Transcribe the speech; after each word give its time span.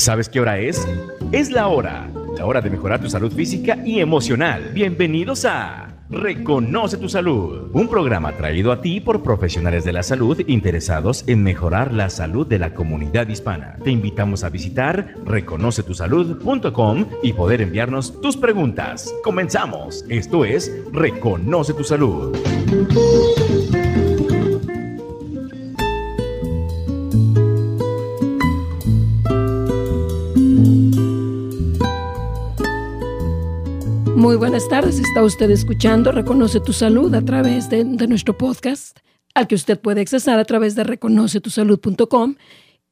¿Sabes 0.00 0.30
qué 0.30 0.40
hora 0.40 0.58
es? 0.58 0.88
Es 1.30 1.50
la 1.50 1.68
hora, 1.68 2.08
la 2.38 2.46
hora 2.46 2.62
de 2.62 2.70
mejorar 2.70 3.02
tu 3.02 3.10
salud 3.10 3.30
física 3.30 3.76
y 3.84 4.00
emocional. 4.00 4.70
Bienvenidos 4.72 5.44
a 5.44 5.88
Reconoce 6.08 6.96
tu 6.96 7.10
Salud, 7.10 7.68
un 7.74 7.86
programa 7.86 8.32
traído 8.32 8.72
a 8.72 8.80
ti 8.80 9.00
por 9.00 9.22
profesionales 9.22 9.84
de 9.84 9.92
la 9.92 10.02
salud 10.02 10.40
interesados 10.46 11.22
en 11.26 11.42
mejorar 11.42 11.92
la 11.92 12.08
salud 12.08 12.46
de 12.46 12.58
la 12.58 12.72
comunidad 12.72 13.28
hispana. 13.28 13.76
Te 13.84 13.90
invitamos 13.90 14.42
a 14.42 14.48
visitar 14.48 15.16
reconocetusalud.com 15.26 17.04
y 17.22 17.34
poder 17.34 17.60
enviarnos 17.60 18.22
tus 18.22 18.38
preguntas. 18.38 19.14
Comenzamos. 19.22 20.06
Esto 20.08 20.46
es 20.46 20.74
Reconoce 20.92 21.74
tu 21.74 21.84
Salud. 21.84 22.34
Muy 34.30 34.36
buenas 34.36 34.68
tardes, 34.68 35.00
está 35.00 35.24
usted 35.24 35.50
escuchando 35.50 36.12
Reconoce 36.12 36.60
tu 36.60 36.72
Salud 36.72 37.12
a 37.16 37.20
través 37.20 37.68
de, 37.68 37.82
nuestro 37.84 38.38
podcast, 38.38 38.96
al 39.34 39.48
que 39.48 39.56
usted 39.56 39.76
puede 39.80 40.02
accesar 40.02 40.38
a 40.38 40.44
través 40.44 40.76
de 40.76 40.84
reconocetusalud.com 40.84 42.36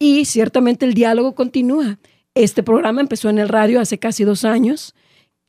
y 0.00 0.24
ciertamente 0.24 0.84
el 0.84 0.94
diálogo 0.94 1.36
continúa. 1.36 2.00
Este 2.34 2.64
programa 2.64 3.02
empezó 3.02 3.28
en 3.30 3.38
el 3.38 3.48
radio 3.48 3.80
hace 3.80 4.00
casi 4.00 4.24
dos 4.24 4.44
años, 4.44 4.96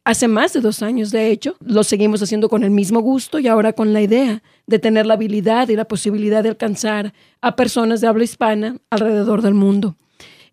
hace 0.03 0.27
más 0.27 0.53
de 0.53 0.61
dos 0.61 0.83
años 0.83 1.09
de 1.09 1.31
hecho, 1.31 1.55
lo 1.59 1.83
seguimos 1.83 2.21
haciendo 2.21 2.49
con 2.49 2.63
el 2.63 2.69
mismo 2.69 2.99
gusto 2.99 3.39
y 3.39 3.47
ahora 3.47 3.73
con 3.73 3.91
la 3.91 4.01
idea 4.03 4.43
de 4.67 4.77
tener 4.77 5.07
la 5.07 5.15
habilidad 5.15 5.69
y 5.69 5.75
la 5.75 5.85
posibilidad 5.85 6.43
de 6.43 6.49
alcanzar 6.49 7.15
a 7.41 7.55
personas 7.55 7.99
de 7.99 8.05
habla 8.05 8.25
hispana 8.25 8.77
alrededor 8.91 9.41
del 9.41 9.55
mundo. 9.55 9.95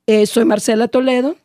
Eh, 0.07 0.25
soy 0.25 0.47
Marcela 0.47 0.89
Toledo 0.89 1.37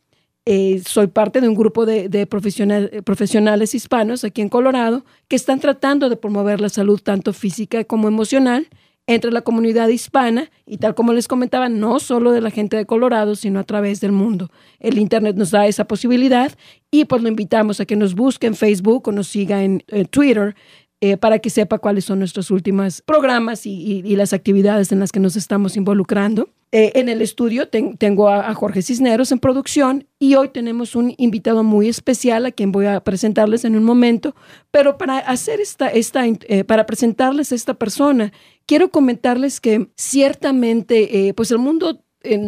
eh, 0.45 0.81
soy 0.88 1.08
parte 1.08 1.41
de 1.41 1.48
un 1.48 1.55
grupo 1.55 1.86
de, 1.86 2.27
profesionales 2.27 3.75
hispanos 3.75 4.23
aquí 4.23 4.42
en 4.42 4.50
Colorado 4.50 5.06
que 5.28 5.36
están 5.36 5.59
tratando 5.59 6.09
de 6.09 6.17
promover 6.17 6.61
la 6.61 6.70
salud 6.70 7.00
tanto 7.02 7.34
física 7.34 7.84
como 7.84 8.08
emocional 8.08 8.67
entre 9.08 9.31
la 9.31 9.42
comunidad 9.42 9.88
hispana 9.89 10.50
y 10.66 10.78
tal 10.78 10.95
como 10.95 11.12
les 11.12 11.28
comentaba, 11.28 11.69
no 11.69 12.00
solo 12.00 12.31
de 12.31 12.42
la 12.42 12.52
gente 12.52 12.78
de 12.78 12.86
Colorado, 12.86 13.36
sino 13.36 13.59
a 13.59 13.64
través 13.64 14.00
del 14.00 14.12
mundo. 14.12 14.50
El 14.80 14.97
Internet 15.00 15.36
nos 15.36 15.52
da 15.52 15.67
esa 15.67 15.86
posibilidad 15.86 16.52
y 16.92 17.06
pues 17.06 17.22
lo 17.22 17.28
invitamos 17.28 17.80
a 17.80 17.86
que 17.86 17.95
nos 17.95 18.16
busque 18.16 18.47
en 18.47 18.56
Facebook 18.56 19.08
o 19.08 19.12
nos 19.12 19.28
siga 19.28 19.64
en 19.64 19.84
Twitter 20.12 20.56
eh, 21.03 21.17
para 21.17 21.39
que 21.39 21.50
sepa 21.50 21.80
cuáles 21.80 22.06
son 22.06 22.19
nuestros 22.19 22.52
últimos 22.52 23.02
programas 23.02 23.66
y, 23.66 24.03
las 24.16 24.34
actividades 24.34 24.92
en 24.92 25.00
las 25.00 25.12
que 25.12 25.19
nos 25.19 25.36
estamos 25.36 25.75
involucrando. 25.75 26.50
Eh, 26.73 26.94
en 26.95 27.09
el 27.09 27.22
estudio 27.22 27.67
tengo 27.67 28.30
a, 28.30 28.53
Jorge 28.53 28.81
Cisneros 28.81 29.33
en 29.33 29.39
producción 29.39 30.08
y 30.19 30.36
hoy 30.36 30.50
tenemos 30.50 30.95
un 30.95 31.13
invitado 31.17 31.63
muy 31.63 31.89
especial 31.89 32.45
a 32.45 32.52
quien 32.52 32.72
voy 32.72 32.86
a 32.86 33.03
presentarles 33.03 33.66
en 33.66 33.75
un 33.75 33.83
momento, 33.83 34.36
pero 34.72 34.97
para 34.97 35.17
hacer 35.17 35.59
esta, 35.59 35.89
esta 35.89 36.25
eh, 36.25 36.63
para 36.63 36.86
presentarles 36.86 37.52
a 37.52 37.55
esta 37.55 37.73
persona, 37.73 38.31
quiero 38.66 38.89
comentarles 38.89 39.59
que 39.59 39.89
ciertamente, 39.97 41.33
pues 41.36 41.52
el 41.52 41.58
mundo 41.58 42.05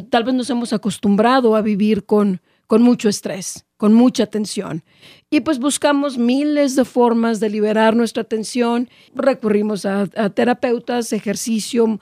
tal 0.10 0.24
vez 0.24 0.34
nos 0.36 0.50
hemos 0.50 0.72
acostumbrado 0.72 1.58
a 1.58 1.62
vivir 1.62 2.06
con, 2.06 2.42
con 2.68 2.82
mucho 2.82 3.10
estrés 3.10 3.66
con 3.84 3.94
mucha 3.94 4.28
tensión. 4.28 4.82
Y 5.30 5.42
pues 5.42 5.60
buscamos 5.60 6.18
miles 6.18 6.78
de 6.78 6.86
formas 6.86 7.42
de 7.42 7.50
liberar 7.50 7.98
nuestra 7.98 8.24
tensión, 8.24 8.88
recurrimos 9.14 9.86
a, 9.86 10.08
terapeutas, 10.30 11.12
ejercicio 11.12 12.00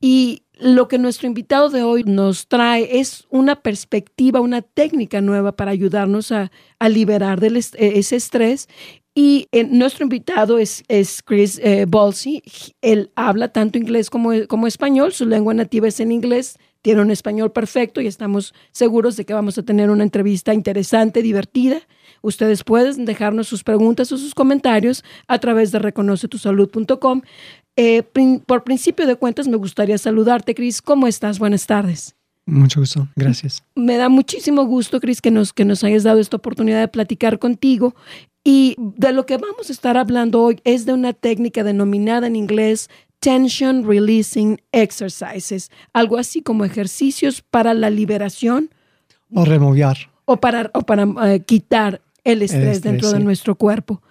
y 0.00 0.44
lo 0.58 0.88
que 0.88 0.98
nuestro 0.98 1.26
invitado 1.26 1.70
de 1.70 1.82
hoy 1.82 2.04
nos 2.04 2.48
trae 2.48 3.00
es 3.00 3.26
una 3.30 3.56
perspectiva, 3.62 4.40
una 4.40 4.62
técnica 4.62 5.20
nueva 5.20 5.52
para 5.52 5.70
ayudarnos 5.70 6.32
a, 6.32 6.50
liberar 6.88 7.42
e, 7.42 7.58
ese 7.78 8.16
estrés. 8.16 8.68
Y 9.14 9.48
eh, 9.52 9.64
nuestro 9.64 10.04
invitado 10.04 10.58
es, 10.58 10.84
es 10.88 11.22
Chris 11.22 11.58
eh, 11.62 11.86
Él 12.80 13.10
habla 13.16 13.48
tanto 13.48 13.78
inglés 13.78 14.08
como, 14.08 14.30
como 14.48 14.66
español. 14.66 15.12
Su 15.12 15.26
lengua 15.26 15.52
nativa 15.52 15.88
es 15.88 15.98
en 16.00 16.12
inglés 16.12 16.58
tiene 16.82 17.02
un 17.02 17.10
español 17.10 17.52
perfecto 17.52 18.00
y 18.00 18.06
estamos 18.06 18.54
seguros 18.72 19.16
de 19.16 19.24
que 19.24 19.34
vamos 19.34 19.58
a 19.58 19.62
tener 19.62 19.90
una 19.90 20.04
entrevista 20.04 20.54
interesante, 20.54 21.22
divertida. 21.22 21.80
Ustedes 22.22 22.64
pueden 22.64 23.04
dejarnos 23.04 23.48
sus 23.48 23.64
preguntas 23.64 24.12
o 24.12 24.18
sus 24.18 24.34
comentarios 24.34 25.04
a 25.26 25.38
través 25.38 25.72
de 25.72 25.78
reconocetusalud.com. 25.78 27.22
Eh, 27.76 28.02
por 28.46 28.64
principio 28.64 29.06
de 29.06 29.16
cuentas, 29.16 29.48
me 29.48 29.56
gustaría 29.56 29.98
saludarte, 29.98 30.54
Cris. 30.54 30.82
¿Cómo 30.82 31.06
estás? 31.06 31.38
Buenas 31.38 31.66
tardes. 31.66 32.16
Mucho 32.46 32.80
gusto, 32.80 33.08
gracias. 33.14 33.62
Me 33.76 33.96
da 33.96 34.08
muchísimo 34.08 34.64
gusto, 34.64 35.00
Cris, 35.00 35.20
que 35.20 35.30
nos, 35.30 35.52
que 35.52 35.64
nos 35.64 35.84
hayas 35.84 36.02
dado 36.02 36.18
esta 36.18 36.36
oportunidad 36.36 36.80
de 36.80 36.88
platicar 36.88 37.38
contigo. 37.38 37.94
Y 38.42 38.74
de 38.78 39.12
lo 39.12 39.26
que 39.26 39.36
vamos 39.36 39.68
a 39.68 39.72
estar 39.72 39.96
hablando 39.96 40.42
hoy 40.42 40.60
es 40.64 40.86
de 40.86 40.94
una 40.94 41.12
técnica 41.12 41.62
denominada 41.62 42.26
en 42.26 42.36
inglés 42.36 42.88
Tension 43.20 43.86
Releasing 43.86 44.60
Exercises, 44.72 45.70
algo 45.92 46.16
así 46.16 46.42
como 46.42 46.64
ejercicios 46.64 47.42
para 47.42 47.74
la 47.74 47.90
liberación. 47.90 48.70
O 49.32 49.44
remover. 49.44 50.08
O 50.24 50.38
para, 50.38 50.70
o 50.74 50.82
para 50.82 51.34
eh, 51.34 51.40
quitar 51.40 52.00
el 52.24 52.42
estrés, 52.42 52.82
dentro 52.82 53.12
de 53.12 53.20
nuestro 53.20 53.54
cuerpo. 53.54 54.02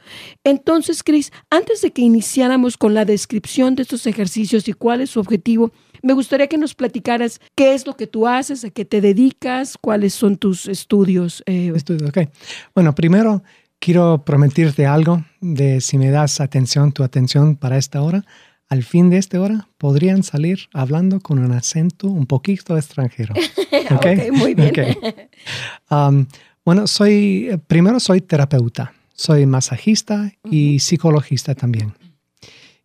Entonces, 0.43 1.03
Cris, 1.03 1.31
antes 1.49 1.81
de 1.81 1.91
que 1.91 2.01
iniciáramos 2.01 2.77
con 2.77 2.93
la 2.93 3.05
descripción 3.05 3.75
de 3.75 3.83
estos 3.83 4.07
ejercicios 4.07 4.67
y 4.67 4.73
cuál 4.73 5.01
es 5.01 5.11
su 5.11 5.19
objetivo, 5.19 5.71
me 6.01 6.13
gustaría 6.13 6.47
que 6.47 6.57
nos 6.57 6.73
platicaras 6.73 7.39
qué 7.55 7.73
es 7.73 7.85
lo 7.85 7.95
que 7.95 8.07
tú 8.07 8.27
haces, 8.27 8.63
a 8.63 8.69
qué 8.69 8.85
te 8.85 9.01
dedicas, 9.01 9.77
cuáles 9.79 10.13
son 10.13 10.37
tus 10.37 10.67
estudios. 10.67 11.43
Eh. 11.45 11.71
Estudios, 11.75 12.09
ok. 12.09 12.29
Bueno, 12.73 12.95
primero 12.95 13.43
quiero 13.79 14.23
prometirte 14.25 14.85
algo 14.85 15.23
de 15.41 15.81
si 15.81 15.97
me 15.97 16.09
das 16.09 16.41
atención, 16.41 16.91
tu 16.91 17.03
atención 17.03 17.55
para 17.55 17.77
esta 17.77 18.01
hora 18.01 18.25
al 18.69 18.83
fin 18.83 19.09
de 19.09 19.17
esta 19.17 19.41
hora 19.41 19.67
podrían 19.77 20.23
salir 20.23 20.69
hablando 20.73 21.19
con 21.19 21.39
un 21.39 21.51
acento 21.51 22.07
un 22.07 22.27
poquito 22.27 22.77
extranjero. 22.77 23.33
¿Okay? 23.91 24.31
muy 24.31 24.53
bien. 24.53 24.95
Um, 25.89 26.27
bueno, 26.63 26.85
soy, 26.85 27.59
primero 27.67 27.99
soy 27.99 28.21
terapeuta, 28.21 28.93
soy 29.13 29.47
masajista 29.47 30.31
y 30.43 30.79
psicologista 30.79 31.55
también. 31.55 31.93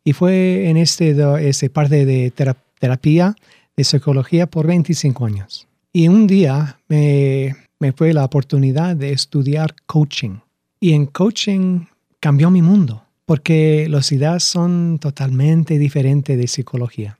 Y 0.03 0.15
fue 0.15 0.69
en 0.71 0.78
este, 0.78 1.15
ese 1.49 1.69
parte 1.71 2.06
de 2.06 2.31
terapia 2.78 3.37
de 3.77 3.84
psicología 3.84 4.47
por 4.47 4.67
25 4.67 5.27
años. 5.27 5.67
Y 5.93 6.09
un 6.09 6.27
día 6.27 6.78
me, 6.89 7.55
me 7.78 7.93
fue 7.93 8.12
la 8.12 8.25
oportunidad 8.25 8.97
de 8.97 9.12
estudiar 9.12 9.75
coaching. 9.87 10.39
Y 10.81 10.93
en 10.93 11.06
coaching 11.06 11.87
cambió 12.21 12.50
mi 12.50 12.62
mundo 12.62 13.03
porque 13.25 13.87
las 13.89 14.12
ideas 14.12 14.43
son 14.45 14.99
totalmente 14.99 15.79
diferentes 15.79 16.37
de 16.37 16.47
psicología. 16.47 17.19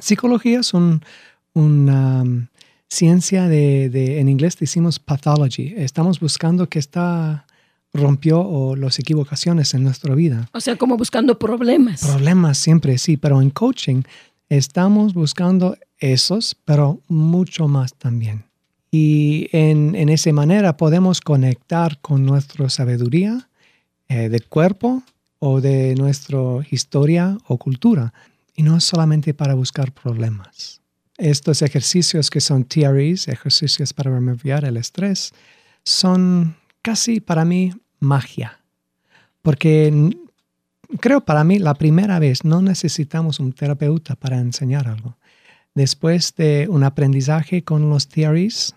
Psicología 0.00 0.60
es 0.60 0.74
una 0.74 2.22
um, 2.22 2.46
ciencia 2.88 3.48
de, 3.48 4.20
en 4.20 4.28
inglés 4.28 4.56
decimos 4.58 4.98
pathology. 4.98 5.74
Estamos 5.76 6.20
buscando 6.20 6.68
que 6.68 6.78
está 6.78 7.46
rompió 7.92 8.40
o 8.40 8.76
las 8.76 8.98
equivocaciones 8.98 9.74
en 9.74 9.82
nuestra 9.82 10.14
vida. 10.14 10.48
O 10.52 10.60
sea, 10.60 10.76
como 10.76 10.96
buscando 10.96 11.38
problemas. 11.38 12.02
Problemas 12.02 12.58
siempre, 12.58 12.98
sí, 12.98 13.16
pero 13.16 13.40
en 13.40 13.50
coaching 13.50 14.02
estamos 14.48 15.14
buscando 15.14 15.76
esos, 15.98 16.56
pero 16.64 17.00
mucho 17.08 17.66
más 17.66 17.94
también. 17.94 18.44
Y 18.90 19.48
en, 19.52 19.94
en 19.94 20.08
esa 20.08 20.32
manera 20.32 20.76
podemos 20.76 21.20
conectar 21.20 21.98
con 22.00 22.24
nuestra 22.24 22.68
sabiduría, 22.70 23.48
eh, 24.08 24.28
del 24.28 24.46
cuerpo 24.46 25.02
o 25.38 25.60
de 25.60 25.94
nuestra 25.94 26.38
historia 26.70 27.38
o 27.46 27.58
cultura. 27.58 28.12
Y 28.54 28.62
no 28.62 28.80
solamente 28.80 29.34
para 29.34 29.54
buscar 29.54 29.92
problemas. 29.92 30.80
Estos 31.16 31.62
ejercicios 31.62 32.30
que 32.30 32.40
son 32.40 32.64
TREs, 32.64 33.28
ejercicios 33.28 33.92
para 33.92 34.10
remover 34.10 34.64
el 34.64 34.76
estrés, 34.76 35.32
son 35.84 36.56
casi 36.82 37.20
para 37.20 37.44
mí 37.44 37.72
magia. 38.00 38.60
Porque 39.42 40.10
creo 41.00 41.20
para 41.20 41.44
mí 41.44 41.58
la 41.58 41.74
primera 41.74 42.18
vez 42.18 42.44
no 42.44 42.62
necesitamos 42.62 43.40
un 43.40 43.52
terapeuta 43.52 44.16
para 44.16 44.38
enseñar 44.38 44.88
algo. 44.88 45.16
Después 45.74 46.34
de 46.36 46.66
un 46.68 46.82
aprendizaje 46.82 47.62
con 47.62 47.88
los 47.90 48.08
TREs, 48.08 48.74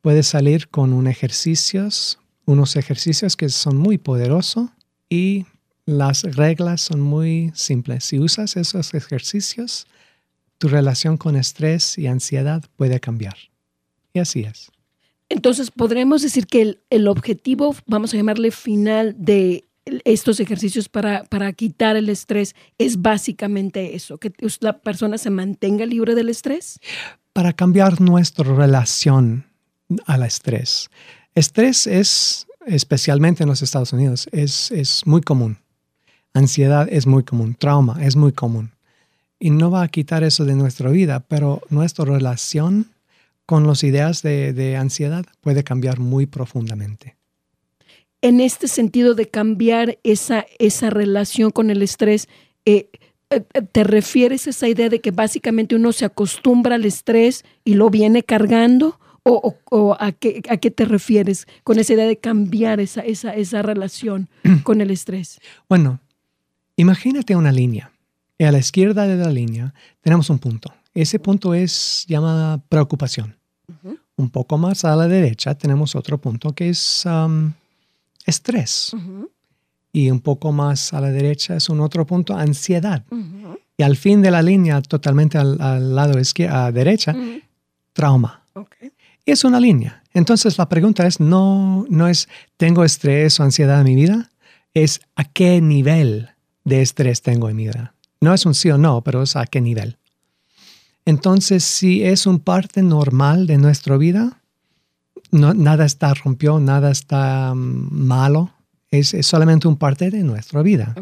puedes 0.00 0.26
salir 0.26 0.68
con 0.68 0.92
un 0.92 1.06
ejercicios 1.06 2.18
unos 2.46 2.76
ejercicios 2.76 3.36
que 3.36 3.48
son 3.48 3.76
muy 3.76 3.98
poderosos 3.98 4.70
y 5.08 5.46
las 5.86 6.22
reglas 6.22 6.80
son 6.80 7.00
muy 7.00 7.50
simples. 7.54 8.04
Si 8.04 8.18
usas 8.18 8.56
esos 8.56 8.94
ejercicios, 8.94 9.86
tu 10.58 10.68
relación 10.68 11.16
con 11.16 11.36
estrés 11.36 11.98
y 11.98 12.06
ansiedad 12.06 12.62
puede 12.76 13.00
cambiar. 13.00 13.36
Y 14.12 14.18
así 14.18 14.40
es. 14.42 14.70
Entonces, 15.28 15.70
podremos 15.70 16.22
decir 16.22 16.46
que 16.46 16.78
el, 16.90 17.08
objetivo, 17.08 17.74
vamos 17.86 18.12
a 18.12 18.16
llamarle 18.16 18.50
final 18.50 19.14
de 19.16 19.64
estos 20.04 20.40
ejercicios 20.40 20.88
para, 20.88 21.24
para, 21.24 21.52
quitar 21.52 21.96
el 21.96 22.08
estrés 22.08 22.54
es 22.78 23.00
básicamente 23.00 23.94
eso, 23.94 24.18
que 24.18 24.32
la 24.60 24.78
persona 24.78 25.18
se 25.18 25.30
mantenga 25.30 25.86
libre 25.86 26.14
del 26.14 26.28
estrés. 26.28 26.80
Para 27.32 27.52
cambiar 27.52 28.00
nuestra 28.00 28.44
relación 28.44 29.46
al 30.06 30.24
estrés. 30.24 30.90
Estrés 31.34 31.86
es, 31.86 32.46
especialmente 32.66 33.42
en 33.42 33.48
los 33.48 33.62
Estados 33.62 33.92
Unidos, 33.92 34.28
es, 34.32 34.70
es 34.70 35.06
muy 35.06 35.20
común. 35.20 35.58
Ansiedad 36.34 36.88
es 36.90 37.06
muy 37.06 37.24
común, 37.24 37.54
trauma 37.58 38.04
es 38.04 38.16
muy 38.16 38.32
común. 38.32 38.72
Y 39.38 39.50
no 39.50 39.70
va 39.70 39.82
a 39.82 39.88
quitar 39.88 40.22
eso 40.22 40.44
de 40.44 40.54
nuestra 40.54 40.90
vida, 40.90 41.20
pero 41.20 41.62
nuestra 41.70 42.04
relación 42.04 42.86
con 43.46 43.66
las 43.66 43.82
ideas 43.82 44.22
de, 44.22 44.52
de 44.52 44.76
ansiedad 44.76 45.24
puede 45.40 45.64
cambiar 45.64 45.98
muy 45.98 46.26
profundamente. 46.26 47.16
En 48.22 48.40
este 48.40 48.68
sentido 48.68 49.14
de 49.14 49.28
cambiar 49.28 49.98
esa, 50.04 50.46
esa 50.58 50.90
relación 50.90 51.50
con 51.50 51.70
el 51.70 51.82
estrés, 51.82 52.28
eh, 52.66 52.90
eh, 53.30 53.40
¿te 53.72 53.82
refieres 53.82 54.46
a 54.46 54.50
esa 54.50 54.68
idea 54.68 54.90
de 54.90 55.00
que 55.00 55.10
básicamente 55.10 55.74
uno 55.74 55.92
se 55.92 56.04
acostumbra 56.04 56.74
al 56.74 56.84
estrés 56.84 57.44
y 57.64 57.74
lo 57.74 57.88
viene 57.88 58.22
cargando? 58.22 59.00
¿O, 59.22 59.96
a, 59.98 60.12
qué, 60.12 60.42
a, 60.48 60.56
qué, 60.56 60.70
te 60.70 60.84
refieres 60.84 61.46
con 61.62 61.78
esa 61.78 61.92
idea 61.92 62.06
de 62.06 62.18
cambiar 62.18 62.80
esa, 62.80 63.02
esa, 63.02 63.34
esa 63.34 63.62
relación 63.62 64.28
con 64.62 64.80
el 64.80 64.90
estrés? 64.90 65.38
Bueno, 65.68 66.00
imagínate 66.76 67.36
una 67.36 67.52
línea. 67.52 67.92
Y 68.38 68.44
a 68.44 68.52
la 68.52 68.58
izquierda 68.58 69.06
de 69.06 69.16
la 69.16 69.30
línea 69.30 69.74
tenemos 70.00 70.30
un 70.30 70.38
punto. 70.38 70.72
Ese 70.94 71.18
punto 71.18 71.54
es 71.54 72.06
llamada 72.08 72.58
preocupación. 72.68 73.36
Un 74.16 74.30
poco 74.30 74.58
más 74.58 74.84
a 74.84 74.96
la 74.96 75.06
derecha 75.06 75.54
tenemos 75.54 75.94
otro 75.94 76.18
punto 76.18 76.52
que 76.52 76.70
es 76.70 77.04
um, 77.06 77.52
estrés. 78.26 78.92
Y 79.92 80.10
un 80.10 80.20
poco 80.20 80.52
más 80.52 80.92
a 80.92 81.00
la 81.00 81.10
derecha 81.10 81.56
es 81.56 81.68
un 81.68 81.80
otro 81.80 82.06
punto, 82.06 82.34
ansiedad. 82.34 83.04
Y 83.76 83.82
al 83.82 83.96
fin 83.96 84.22
de 84.22 84.30
la 84.30 84.42
línea, 84.42 84.80
totalmente 84.82 85.38
al, 85.38 85.94
lado 85.94 86.18
izquierda, 86.18 86.66
a 86.66 86.72
derecha, 86.72 87.14
trauma. 87.92 88.42
Y 88.80 88.90
es 89.26 89.44
una 89.44 89.60
línea. 89.60 90.02
Entonces 90.12 90.58
la 90.58 90.68
pregunta 90.68 91.06
es, 91.06 91.20
no, 91.20 91.86
no 91.88 92.08
es, 92.08 92.28
¿tengo 92.56 92.84
estrés 92.84 93.38
o 93.40 93.44
ansiedad 93.44 93.80
en 93.80 93.84
mi 93.84 93.94
vida? 93.94 94.30
Es 94.74 95.00
a 95.16 95.24
qué 95.24 95.60
nivel 95.60 96.30
de 96.64 96.82
estrés 96.82 97.22
tengo 97.22 97.48
en 97.48 97.56
mi 97.56 97.66
vida. 97.66 97.94
No 98.20 98.34
es 98.34 98.44
un 98.46 98.54
sí 98.54 98.70
o 98.70 98.78
no, 98.78 99.02
pero 99.02 99.22
es 99.22 99.36
a 99.36 99.46
qué 99.46 99.60
nivel. 99.60 99.96
Entonces, 101.04 101.64
si 101.64 102.04
es 102.04 102.26
un 102.26 102.40
parte 102.40 102.82
normal 102.82 103.46
de 103.46 103.56
nuestra 103.56 103.96
vida, 103.96 104.42
no, 105.30 105.54
nada 105.54 105.84
está 105.84 106.12
rompió, 106.14 106.60
nada 106.60 106.90
está 106.90 107.54
mm, 107.54 107.88
malo, 107.92 108.52
es, 108.90 109.14
solamente 109.22 109.68
un 109.68 109.76
parte 109.76 110.10
de 110.10 110.22
nuestra 110.22 110.62
vida. 110.62 110.94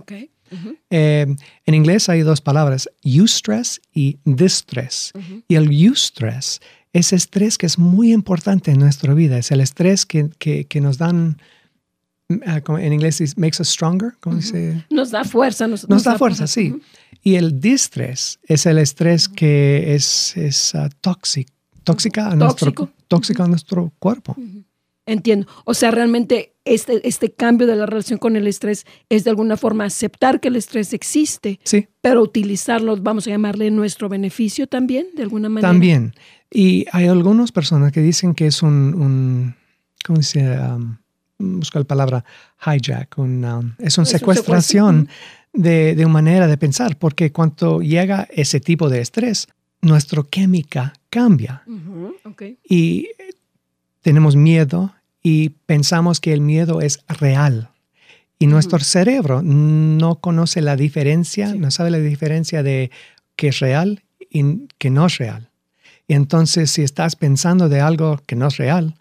Eh, 0.91 1.27
en 1.67 1.75
inglés 1.75 2.09
hay 2.09 2.23
dos 2.23 2.41
palabras, 2.41 2.89
eustress 3.03 3.81
y 3.93 4.19
distress. 4.25 5.13
Y 5.47 5.57
el 5.57 5.71
eustress 5.71 6.61
es 6.93 7.13
estrés 7.13 7.59
que 7.59 7.67
es 7.67 7.79
muy 7.79 8.13
importante 8.13 8.71
en 8.71 8.79
nuestra 8.79 9.15
vida, 9.15 9.39
es 9.39 9.51
el 9.51 9.61
estrés 9.61 10.07
que, 10.07 10.31
que 10.39 10.81
nos 10.81 10.99
dan 10.99 11.39
Ah, 12.45 12.61
en 12.79 12.93
inglés 12.93 13.23
es 13.23 13.39
makes 13.39 13.59
us 13.59 13.69
stronger, 13.69 14.13
¿cómo 14.21 14.37
dice? 14.37 14.85
Nos 14.91 15.11
da 15.11 15.25
fuerza. 15.25 15.67
Nos, 15.67 15.87
da, 16.05 16.19
fuerza, 16.19 16.47
sí. 16.47 16.79
Y 17.23 17.37
el 17.37 17.59
distress 17.59 18.39
es 18.43 18.67
el 18.67 18.77
estrés 18.77 19.31
que 19.31 19.95
es, 19.95 20.37
es 20.37 20.75
uh, 20.75 20.91
tóxico, 21.01 21.51
tóxica 21.85 22.31
a 22.31 22.37
nuestro, 22.37 22.75
tóxico 23.09 23.43
a 23.45 23.49
nuestro 23.49 23.95
cuerpo. 23.99 24.37
Entiendo. 25.09 25.47
O 25.65 25.73
sea, 25.73 25.91
realmente 25.91 26.53
este, 26.67 27.07
este 27.09 27.33
cambio 27.33 27.67
de 27.67 27.77
la 27.77 27.87
relación 27.87 28.19
con 28.19 28.37
el 28.37 28.47
estrés 28.47 28.87
es 29.09 29.25
de 29.25 29.31
alguna 29.31 29.57
forma 29.57 29.85
aceptar 29.85 30.39
que 30.39 30.49
el 30.49 30.57
estrés 30.57 30.93
existe, 30.93 31.59
sí. 31.65 31.89
pero 32.03 32.23
utilizarlo, 32.23 32.95
vamos 32.99 33.27
a 33.27 33.31
llamarle 33.31 33.71
nuestro 33.71 34.11
beneficio 34.11 34.67
también, 34.67 35.07
de 35.17 35.23
alguna 35.23 35.49
manera. 35.49 35.69
También. 35.69 36.15
Y 36.51 36.85
hay 36.93 37.07
algunas 37.07 37.53
personas 37.53 37.91
que 37.91 38.01
dicen 38.01 38.35
que 38.35 38.47
es 38.47 38.63
un, 38.63 38.95
un 38.95 39.55
¿cómo 40.05 40.19
dice? 40.19 40.59
Um, 40.59 40.99
busco 41.39 41.79
la 41.79 41.85
palabra 41.87 42.25
hijack, 42.67 43.17
um, 43.17 43.75
es 43.79 43.97
una 43.97 44.05
secuestración 44.05 45.09
de, 45.55 45.95
de, 45.95 46.05
una 46.05 46.13
manera 46.13 46.47
de 46.47 46.59
pensar, 46.59 46.99
porque 46.99 47.33
cuando 47.33 47.81
llega 47.81 48.29
ese 48.31 48.61
tipo 48.61 48.91
de 48.91 49.01
estrés, 49.01 49.49
nuestra 49.81 50.23
química 50.23 50.93
cambia. 51.09 51.63
Y 52.69 53.09
tenemos 54.03 54.37
miedo 54.37 54.93
y 55.31 55.51
pensamos 55.67 56.21
que 56.21 56.33
el 56.33 56.41
miedo 56.41 56.81
es 56.81 57.05
real. 57.07 57.69
Y 58.39 58.47
nuestro 58.47 58.79
cerebro 58.79 59.43
no 59.43 60.21
conoce 60.21 60.63
la 60.63 60.75
diferencia, 60.75 61.55
no 61.55 61.71
sabe 61.71 61.91
la 61.91 61.99
diferencia 61.99 62.63
de 62.63 62.91
que 63.37 63.49
es 63.49 63.59
real 63.59 64.05
y 64.31 64.69
que 64.79 64.89
no 64.89 65.05
es 65.05 65.19
real. 65.19 65.51
Y 66.07 66.15
entonces 66.15 66.71
si 66.71 66.81
estás 66.81 67.15
pensando 67.15 67.69
de 67.69 67.83
algo 67.83 68.23
que 68.25 68.37
no 68.37 68.47
es 68.47 68.57
real, 68.57 68.95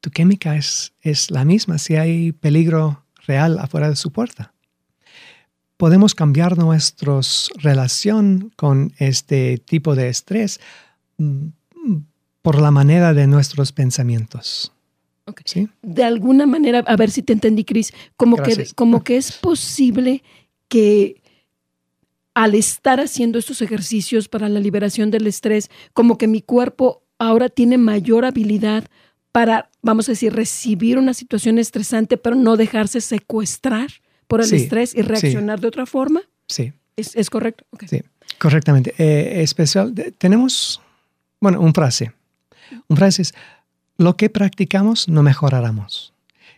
tu 0.00 0.10
química 0.12 0.54
es, 0.54 0.92
es 1.00 1.32
la 1.32 1.44
misma 1.44 1.78
si 1.78 1.96
hay 1.96 2.30
peligro 2.30 3.02
real 3.26 3.58
afuera 3.58 3.90
de 3.90 3.96
su 3.96 4.12
puerta. 4.12 4.54
Podemos 5.76 6.14
cambiar 6.14 6.58
nuestra 6.58 7.18
relación 7.56 8.52
con 8.54 8.92
este 8.98 9.58
tipo 9.58 9.96
de 9.96 10.10
estrés 10.10 10.60
mm, 11.18 11.48
por 12.40 12.60
la 12.60 12.70
manera 12.70 13.14
de 13.14 13.26
nuestros 13.26 13.72
pensamientos. 13.72 14.72
¿Sí? 15.44 15.68
De 15.82 16.04
alguna 16.04 16.46
manera, 16.46 16.80
a 16.86 16.96
ver 16.96 17.10
si 17.10 17.22
te 17.22 17.32
entendí, 17.32 17.64
Cris, 17.64 17.92
como, 18.16 18.36
que, 18.36 18.68
como 18.74 19.02
que 19.02 19.16
es 19.16 19.32
posible 19.32 20.22
que 20.68 21.20
al 22.34 22.54
estar 22.54 23.00
haciendo 23.00 23.38
estos 23.38 23.62
ejercicios 23.62 24.28
para 24.28 24.48
la 24.48 24.60
liberación 24.60 25.10
del 25.10 25.26
estrés, 25.26 25.70
como 25.94 26.18
que 26.18 26.28
mi 26.28 26.42
cuerpo 26.42 27.02
ahora 27.18 27.48
tiene 27.48 27.78
mayor 27.78 28.24
habilidad 28.24 28.84
para, 29.32 29.70
vamos 29.82 30.08
a 30.08 30.12
decir, 30.12 30.32
recibir 30.32 30.98
una 30.98 31.14
situación 31.14 31.58
estresante, 31.58 32.16
pero 32.16 32.36
no 32.36 32.56
dejarse 32.56 33.00
secuestrar 33.00 33.90
por 34.26 34.40
el 34.40 34.52
estrés 34.52 34.94
y 34.94 35.02
reaccionar 35.02 35.60
de 35.60 35.68
otra 35.68 35.86
forma? 35.86 36.22
Sí. 36.48 36.72
¿Es, 36.96 37.28
correcto? 37.28 37.64
Sí, 37.86 38.02
correctamente. 38.38 38.94
Eh, 38.98 39.42
especial, 39.42 39.94
tenemos, 40.18 40.80
bueno, 41.40 41.60
un 41.60 41.74
frase. 41.74 42.12
Un 42.88 42.96
frase 42.96 43.22
es, 43.22 43.34
lo 43.98 44.16
que 44.16 44.30
practicamos 44.30 45.08
no 45.08 45.22
mejoraremos. 45.22 46.12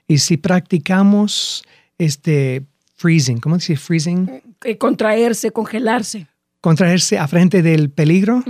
Y 0.06 0.19
si 0.19 0.37
practicamos 0.37 1.62
este 1.99 2.64
freezing, 2.96 3.38
¿cómo 3.38 3.56
dice 3.56 3.76
freezing? 3.76 4.43
Eh, 4.64 4.79
contraerse, 4.79 5.50
congelarse. 5.50 6.26
Contraerse 6.61 7.19
a 7.19 7.29
frente 7.29 7.62
del 7.62 7.90
peligro, 7.90 8.43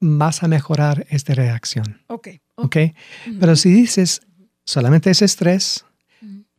vas 0.00 0.42
a 0.42 0.48
mejorar 0.48 1.06
esta 1.10 1.34
reacción. 1.34 2.00
Ok. 2.06 2.28
¿ok? 2.56 2.76
Pero 3.40 3.56
si 3.56 3.72
dices, 3.72 4.22
solamente 4.64 5.10
es 5.10 5.22
estrés, 5.22 5.84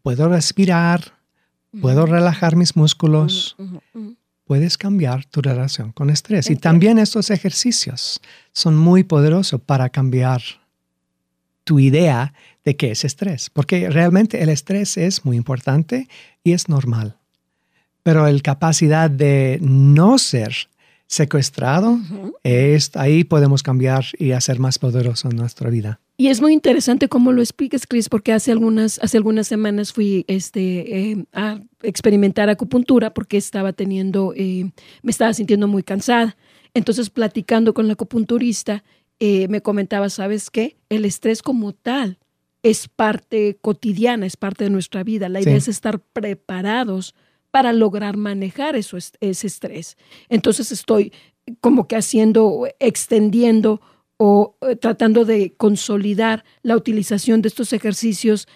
puedo 0.01 0.27
respirar, 0.29 1.13
puedo 1.81 2.05
relajar 2.05 2.55
mis 2.55 2.75
músculos, 2.75 3.55
puedes 4.45 4.77
cambiar 4.77 5.25
tu 5.25 5.41
relación 5.41 5.91
con 5.91 6.09
estrés. 6.09 6.49
Y 6.49 6.55
también 6.55 6.99
estos 6.99 7.29
ejercicios 7.29 8.21
son 8.51 8.77
muy 8.77 9.03
poderosos 9.03 9.61
para 9.61 9.89
cambiar 9.89 10.41
tu 11.65 11.79
idea 11.79 12.33
de 12.63 12.77
qué 12.77 12.91
es 12.91 13.03
estrés, 13.03 13.49
porque 13.49 13.89
realmente 13.89 14.41
el 14.41 14.49
estrés 14.49 14.95
es 14.95 15.25
muy 15.25 15.35
importante 15.35 16.07
y 16.43 16.53
es 16.53 16.69
normal. 16.69 17.17
Pero 18.03 18.25
la 18.25 18.39
capacidad 18.39 19.09
de 19.09 19.59
no 19.61 20.17
ser 20.17 20.69
secuestrado, 21.07 21.99
ahí 22.93 23.23
podemos 23.23 23.61
cambiar 23.61 24.05
y 24.17 24.31
hacer 24.31 24.59
más 24.59 24.79
poderoso 24.79 25.29
nuestra 25.29 25.69
vida. 25.69 25.99
Y 26.17 26.27
es 26.27 26.39
muy 26.39 26.53
interesante 26.53 27.09
cómo 27.09 27.33
lo 27.33 27.41
explicas, 27.41 27.85
Chris, 27.85 28.07
porque 28.07 28.31
hace 28.31 28.51
algunas, 28.51 28.99
hace 28.99 29.17
algunas 29.17 29.47
semanas 29.47 29.91
fui 29.91 30.23
este, 30.27 31.11
eh, 31.11 31.25
a 31.33 31.59
experimentar 31.83 32.49
acupuntura 32.49 33.13
porque 33.13 33.35
estaba 33.35 33.73
teniendo, 33.73 34.33
eh, 34.35 34.71
me 35.03 35.11
estaba 35.11 35.33
sintiendo 35.33 35.67
muy 35.67 35.83
cansada. 35.83 36.37
Entonces, 36.73 37.09
platicando 37.09 37.73
con 37.73 37.87
la 37.87 37.93
acupunturista, 37.93 38.83
eh, 39.19 39.47
me 39.47 39.61
comentaba, 39.61 40.09
¿sabes 40.09 40.49
qué? 40.49 40.77
El 40.89 41.05
estrés 41.05 41.41
como 41.41 41.73
tal 41.73 42.19
es 42.63 42.87
parte 42.87 43.57
cotidiana, 43.61 44.25
es 44.25 44.37
parte 44.37 44.63
de 44.63 44.69
nuestra 44.69 45.03
vida. 45.03 45.29
La 45.29 45.41
idea 45.41 45.55
es 45.55 45.67
estar 45.67 45.99
preparados 45.99 47.15
para 47.51 47.71
lograr 47.73 48.17
manejar 48.17 48.75
eso, 48.75 48.97
ese 48.97 49.47
estrés. 49.47 49.97
Entonces 50.29 50.71
estoy 50.71 51.13
como 51.61 51.87
que 51.87 51.95
haciendo, 51.95 52.67
extendiendo 52.79 53.81
o 54.17 54.57
eh, 54.61 54.75
tratando 54.75 55.25
de 55.25 55.53
consolidar 55.55 56.43
la 56.63 56.75
utilización 56.75 57.41
de 57.41 57.49
estos 57.49 57.71
ejercicios 57.71 58.47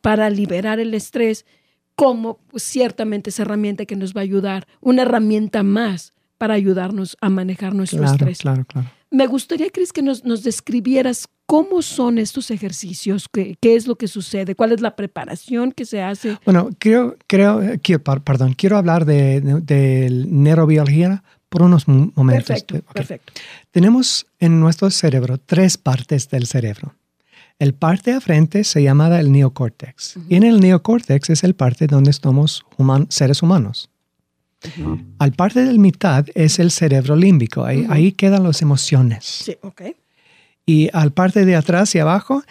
para 0.00 0.30
liberar 0.30 0.80
el 0.80 0.94
estrés 0.94 1.44
como 1.94 2.38
pues, 2.48 2.62
ciertamente 2.62 3.30
esa 3.30 3.42
herramienta 3.42 3.84
que 3.84 3.96
nos 3.96 4.14
va 4.14 4.20
a 4.20 4.24
ayudar, 4.24 4.66
una 4.80 5.02
herramienta 5.02 5.62
más 5.62 6.14
para 6.38 6.54
ayudarnos 6.54 7.16
a 7.20 7.28
manejar 7.28 7.74
nuestro 7.74 8.04
estrés. 8.04 8.38
Claro, 8.38 8.64
claro. 8.64 8.88
Me 9.10 9.26
gustaría, 9.26 9.70
Cris, 9.70 9.92
que 9.92 10.02
nos, 10.02 10.24
nos, 10.24 10.42
describieras 10.42 11.28
cómo 11.46 11.80
son 11.80 12.18
estos 12.18 12.50
ejercicios, 12.50 13.26
qué, 13.32 13.56
qué, 13.60 13.74
es 13.74 13.86
lo 13.86 13.96
que 13.96 14.06
sucede, 14.06 14.54
cuál 14.54 14.72
es 14.72 14.80
la 14.80 14.96
preparación 14.96 15.72
que 15.72 15.86
se 15.86 16.02
hace. 16.02 16.36
Bueno, 16.44 16.70
creo, 16.78 17.16
creo, 17.26 17.62
quiero, 17.82 18.02
perdón, 18.02 18.54
quiero 18.54 18.76
hablar 18.76 19.06
de, 19.06 19.40
de, 19.40 20.10
neurobiología 20.28 21.22
por 21.48 21.62
unos 21.62 21.88
momentos. 21.88 22.62
Perfecto, 22.62 22.92
perfecto. 22.92 23.32
Tenemos 23.70 24.26
en 24.38 24.60
nuestro 24.60 24.90
cerebro 24.90 25.38
tres 25.38 25.78
partes 25.78 26.28
del 26.28 26.46
cerebro. 26.46 26.94
El 27.58 27.74
parte 27.74 28.12
de 28.12 28.20
frente 28.20 28.62
se 28.62 28.82
llama 28.82 29.18
el 29.18 29.32
neocórtex. 29.32 30.16
Y 30.28 30.36
en 30.36 30.44
el 30.44 30.60
neocórtex 30.60 31.30
es 31.30 31.42
el 31.42 31.54
parte 31.54 31.88
donde 31.88 32.10
estamos 32.10 32.64
seres 33.08 33.42
humanos. 33.42 33.90
Al 35.18 35.32
parte 35.32 35.64
del 35.64 35.78
mitad 35.78 36.26
es 36.34 36.58
el 36.58 36.70
cerebro 36.70 37.16
límbico. 37.16 37.64
Ahí, 37.64 37.86
ahí 37.88 38.12
quedan 38.12 38.42
las 38.42 38.62
emociones. 38.62 39.24
Sí, 39.24 39.56
ok. 39.62 39.82
Y 40.66 40.90
al 40.92 41.12
parte 41.12 41.44
de 41.44 41.56
atrás 41.56 41.94
y 41.94 41.98
abajo 41.98 42.42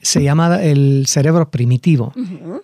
se 0.00 0.22
llama 0.22 0.62
el 0.62 1.04
cerebro 1.06 1.50
primitivo. 1.50 2.12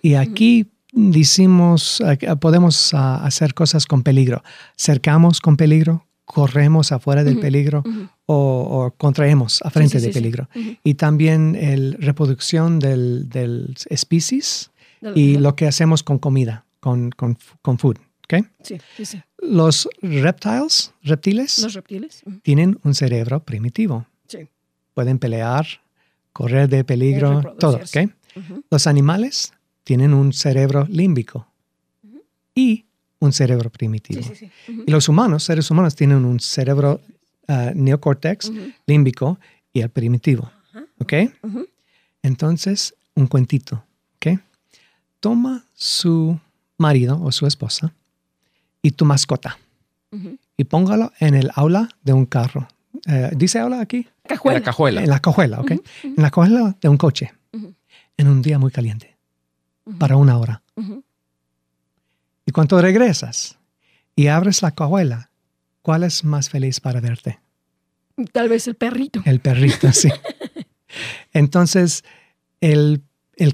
Y 0.02 0.14
aquí 0.14 0.66
decimos, 0.92 2.02
podemos 2.40 2.92
hacer 2.94 3.54
cosas 3.54 3.86
con 3.86 4.02
peligro. 4.02 4.42
Cercamos 4.76 5.40
con 5.40 5.56
peligro, 5.56 6.06
corremos 6.24 6.92
afuera 6.92 7.22
del 7.22 7.38
peligro 7.38 7.84
o, 8.26 8.92
contraemos 8.96 9.62
a 9.62 9.70
frente 9.70 10.00
del 10.00 10.12
peligro. 10.12 10.48
Y 10.82 10.94
también 10.94 11.56
la 11.60 11.96
reproducción 11.98 12.78
del, 12.78 13.28
del 13.28 13.74
especies 13.90 14.70
y 15.14 15.36
lo 15.36 15.54
que 15.54 15.66
hacemos 15.66 16.02
con 16.02 16.18
comida, 16.18 16.64
con, 16.80 17.10
con, 17.10 17.38
con 17.62 17.78
food. 17.78 17.98
¿Okay? 18.26 18.44
Los 19.38 19.88
reptiles, 20.02 20.92
reptiles, 21.02 21.58
Los 21.60 21.74
reptiles. 21.74 22.22
tienen 22.42 22.78
un 22.82 22.94
cerebro 22.94 23.40
primitivo. 23.44 24.06
Pueden 24.94 25.18
pelear, 25.18 25.66
correr 26.32 26.68
de 26.68 26.82
peligro, 26.82 27.54
todo. 27.58 27.76
¿okay? 27.76 28.10
Los 28.70 28.86
animales 28.86 29.52
tienen 29.84 30.12
un 30.14 30.32
cerebro 30.32 30.86
límbico 30.88 31.46
y 32.54 32.86
un 33.18 33.32
cerebro 33.32 33.70
primitivo. 33.70 34.22
Y 34.86 34.90
los 34.90 35.08
humanos, 35.08 35.44
seres 35.44 35.70
humanos, 35.70 35.94
tienen 35.94 36.24
un 36.24 36.40
cerebro 36.40 37.00
uh, 37.48 37.70
neocórtex, 37.74 38.50
límbico 38.86 39.38
y 39.72 39.80
el 39.80 39.90
primitivo. 39.90 40.50
¿Ok? 40.98 41.12
Entonces, 42.22 42.94
un 43.14 43.26
cuentito. 43.26 43.84
¿Ok? 44.16 44.40
Toma 45.20 45.64
su 45.74 46.38
marido 46.78 47.20
o 47.22 47.30
su 47.32 47.46
esposa 47.46 47.94
y 48.86 48.92
tu 48.92 49.04
mascota 49.04 49.58
y 50.56 50.64
póngalo 50.64 51.12
en 51.18 51.34
el 51.34 51.50
aula 51.54 51.88
de 52.02 52.12
un 52.12 52.26
carro. 52.26 52.68
Eh, 53.06 53.30
¿Dice 53.36 53.58
aula 53.58 53.80
aquí? 53.80 54.08
En 54.24 54.54
la 54.54 54.62
cajuela. 54.62 55.02
En 55.02 55.10
la 55.10 55.20
cajuela, 55.20 55.60
¿ok? 55.60 55.70
En 55.70 56.14
la 56.16 56.30
cajuela 56.30 56.76
de 56.80 56.88
un 56.88 56.96
coche. 56.96 57.32
En 58.16 58.28
un 58.28 58.40
día 58.42 58.58
muy 58.58 58.70
caliente. 58.70 59.16
Para 59.98 60.16
una 60.16 60.38
hora. 60.38 60.62
Y 62.46 62.52
cuando 62.52 62.80
regresas 62.80 63.58
y 64.14 64.28
abres 64.28 64.62
la 64.62 64.70
cajuela, 64.70 65.30
¿cuál 65.82 66.04
es 66.04 66.24
más 66.24 66.48
feliz 66.48 66.80
para 66.80 67.00
verte? 67.00 67.40
Tal 68.32 68.48
vez 68.48 68.66
el 68.66 68.76
perrito. 68.76 69.20
El 69.24 69.40
perrito, 69.40 69.92
sí. 69.92 70.08
Entonces, 71.32 72.04
el, 72.60 73.02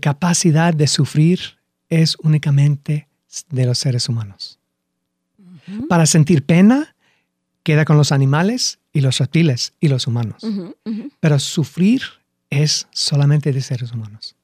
capacidad 0.01 0.73
de 0.73 0.87
sufrir 0.87 1.41
es 1.89 2.17
únicamente 2.23 3.09
de 3.51 3.67
los 3.67 3.79
seres 3.79 4.09
humanos. 4.09 4.61
Para 5.89 6.07
sentir 6.07 6.45
pena, 6.45 6.95
queda 7.63 7.85
con 7.85 7.97
los 7.97 8.13
animales 8.13 8.79
y 8.93 9.01
los 9.01 9.19
reptiles 9.19 9.73
y 9.81 9.89
los 9.89 10.07
humanos. 10.07 10.43
Pero 11.21 11.39
sufrir 11.39 12.03
es 12.51 12.87
solamente 12.91 13.53
de 13.53 13.61
seres 13.63 13.93
humanos. 13.93 14.37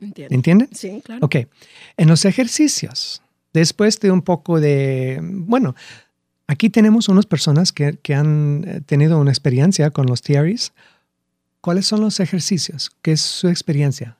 ¿Entienden? 0.00 0.68
Sí, 0.72 1.02
claro. 1.04 1.24
Ok. 1.24 1.36
En 1.96 2.08
los 2.08 2.24
ejercicios, 2.24 3.22
después 3.52 3.98
de 4.00 4.10
un 4.10 4.22
poco 4.22 4.60
de, 4.60 5.18
bueno, 5.22 5.74
aquí 6.46 6.70
tenemos 6.70 7.08
unas 7.08 7.26
personas 7.26 7.72
que, 7.72 7.98
han 8.14 8.64
eh, 8.66 8.80
tenido 8.82 9.18
una 9.18 9.30
experiencia 9.30 9.90
con 9.90 10.06
los 10.06 10.22
TRIs. 10.22 10.72
¿Cuáles 11.60 11.86
son 11.86 12.00
los 12.00 12.20
ejercicios? 12.20 12.92
¿Qué 13.02 13.12
es 13.12 13.20
su 13.20 13.48
experiencia? 13.48 14.17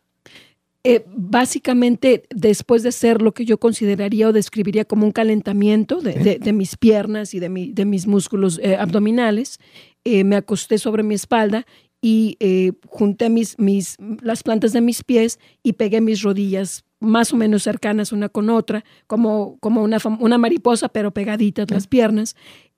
Eh, 0.85 1.05
básicamente, 1.09 2.25
después 2.31 2.83
de 2.83 2.93
ser 2.93 3.21
lo 3.21 3.33
que 3.33 3.45
yo 3.45 3.59
consideraría 3.59 4.29
o 4.29 4.33
describiría 4.33 4.85
como 4.85 5.05
un 5.05 5.13
calentamiento 5.13 6.01
de, 6.01 6.53
mis 6.53 6.77
piernas 6.77 7.35
y 7.35 7.41
de, 7.41 7.71
de 7.73 7.85
mis 7.85 8.07
músculos 8.07 8.61
eh, 8.63 8.77
abdominales, 8.77 9.59
me 10.05 10.37
acosté 10.37 10.79
sobre 10.79 11.03
mi 11.03 11.15
espalda 11.15 11.67
y 12.01 12.39
junté 12.87 13.29
mis, 13.29 13.59
mis, 13.59 13.99
las 14.23 14.43
plantas 14.43 14.73
de 14.73 14.81
mis 14.81 15.05
pies 15.05 15.39
y 15.63 15.75
pegué 15.75 16.01
mis 16.01 16.23
rodillas 16.23 16.87
más 17.01 17.33
o 17.33 17.37
menos 17.37 17.63
cercanas 17.63 18.13
una 18.13 18.29
con 18.29 18.51
otra, 18.51 18.85
como, 19.07 19.59
como 19.61 19.83
una, 19.83 19.99
una 20.19 20.39
mariposa, 20.39 20.89
pero 20.89 21.13
pegaditas 21.13 21.71
las 21.71 21.87
piernas. 21.87 22.37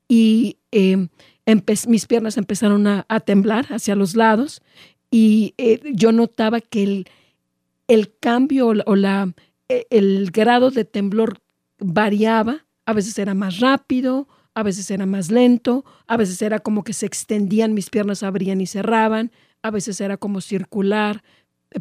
Y 0.08 0.58
eh, 0.72 1.08
mis 1.86 2.06
piernas 2.06 2.36
empezaron 2.36 2.86
a, 2.86 3.04
temblar 3.24 3.66
hacia 3.70 3.94
los 3.94 4.16
lados 4.16 4.60
y 5.10 5.54
eh, 5.58 5.80
yo 5.92 6.12
notaba 6.12 6.60
que 6.60 6.82
el, 6.82 7.06
el 7.90 8.16
cambio 8.20 8.68
o 8.68 8.94
la, 8.94 9.34
e, 9.68 9.86
el 9.90 10.30
grado 10.30 10.70
de 10.70 10.84
temblor 10.84 11.38
variaba, 11.78 12.66
a 12.86 12.92
veces 12.92 13.18
era 13.18 13.34
más 13.34 13.58
rápido, 13.58 14.28
a 14.54 14.62
veces 14.62 14.88
era 14.92 15.06
más 15.06 15.32
lento, 15.32 15.84
a 16.06 16.16
veces 16.16 16.40
era 16.40 16.60
como 16.60 16.84
que 16.84 16.92
se 16.92 17.06
extendían, 17.06 17.74
mis 17.74 17.90
piernas 17.90 18.22
abrían 18.22 18.60
y 18.60 18.66
cerraban, 18.66 19.32
a 19.62 19.72
veces 19.72 20.00
era 20.00 20.16
como 20.16 20.40
circular, 20.40 21.24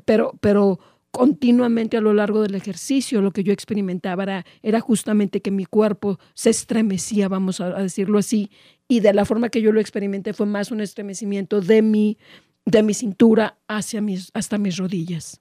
pero, 0.05 0.33
pero 0.41 0.79
continuamente 1.11 1.97
a 1.97 2.01
lo 2.01 2.15
largo 2.15 2.41
del 2.41 2.55
ejercicio 2.55 3.21
lo 3.21 3.29
que 3.29 3.43
yo 3.43 3.53
experimentaba 3.53 4.43
era, 4.63 4.79
justamente 4.79 5.43
que 5.43 5.51
mi 5.51 5.65
cuerpo 5.65 6.19
se 6.33 6.49
estremecía, 6.49 7.27
vamos 7.27 7.61
a, 7.61 7.69
decirlo 7.83 8.17
así, 8.17 8.49
y 8.87 9.01
de 9.01 9.13
la 9.13 9.25
forma 9.25 9.49
que 9.49 9.61
yo 9.61 9.71
lo 9.71 9.79
experimenté 9.79 10.33
fue 10.33 10.47
más 10.47 10.71
un 10.71 10.81
estremecimiento 10.81 11.61
de 11.61 11.83
mi, 11.83 12.17
de 12.65 12.81
mi 12.81 12.95
cintura 12.95 13.59
hacia 13.67 14.01
mis, 14.01 14.31
hasta 14.33 14.57
mis 14.57 14.77
rodillas. 14.77 15.39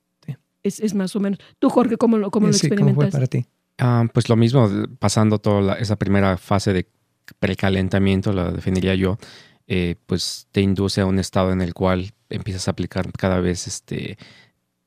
Es, 0.63 0.95
más 0.95 1.15
o 1.17 1.21
menos. 1.21 1.39
Tú, 1.59 1.71
Jorge, 1.71 1.97
¿cómo 1.97 2.19
lo, 2.19 2.31
cómo 2.31 2.49
lo 2.49 2.53
experimentas? 2.53 3.13
para 3.13 3.27
ti? 3.27 3.47
Ah, 3.79 4.07
pues 4.13 4.29
lo 4.29 4.37
mismo, 4.37 4.69
pasando 4.99 5.39
toda 5.39 5.75
esa 5.79 5.97
primera 5.97 6.37
fase 6.37 6.73
de 6.73 6.89
precalentamiento, 7.39 8.33
la 8.33 8.51
definiría 8.51 8.95
yo, 8.95 9.19
eh, 9.67 9.97
pues 10.07 10.49
te 10.51 10.61
induce 10.61 11.01
a 11.01 11.07
un 11.07 11.19
estado 11.19 11.53
en 11.53 11.61
el 11.61 11.75
cual 11.75 12.13
empiezas 12.29 12.67
a 12.69 12.73
aplicar 12.73 13.11
cada 13.13 13.39
vez 13.41 13.67
este, 13.67 14.19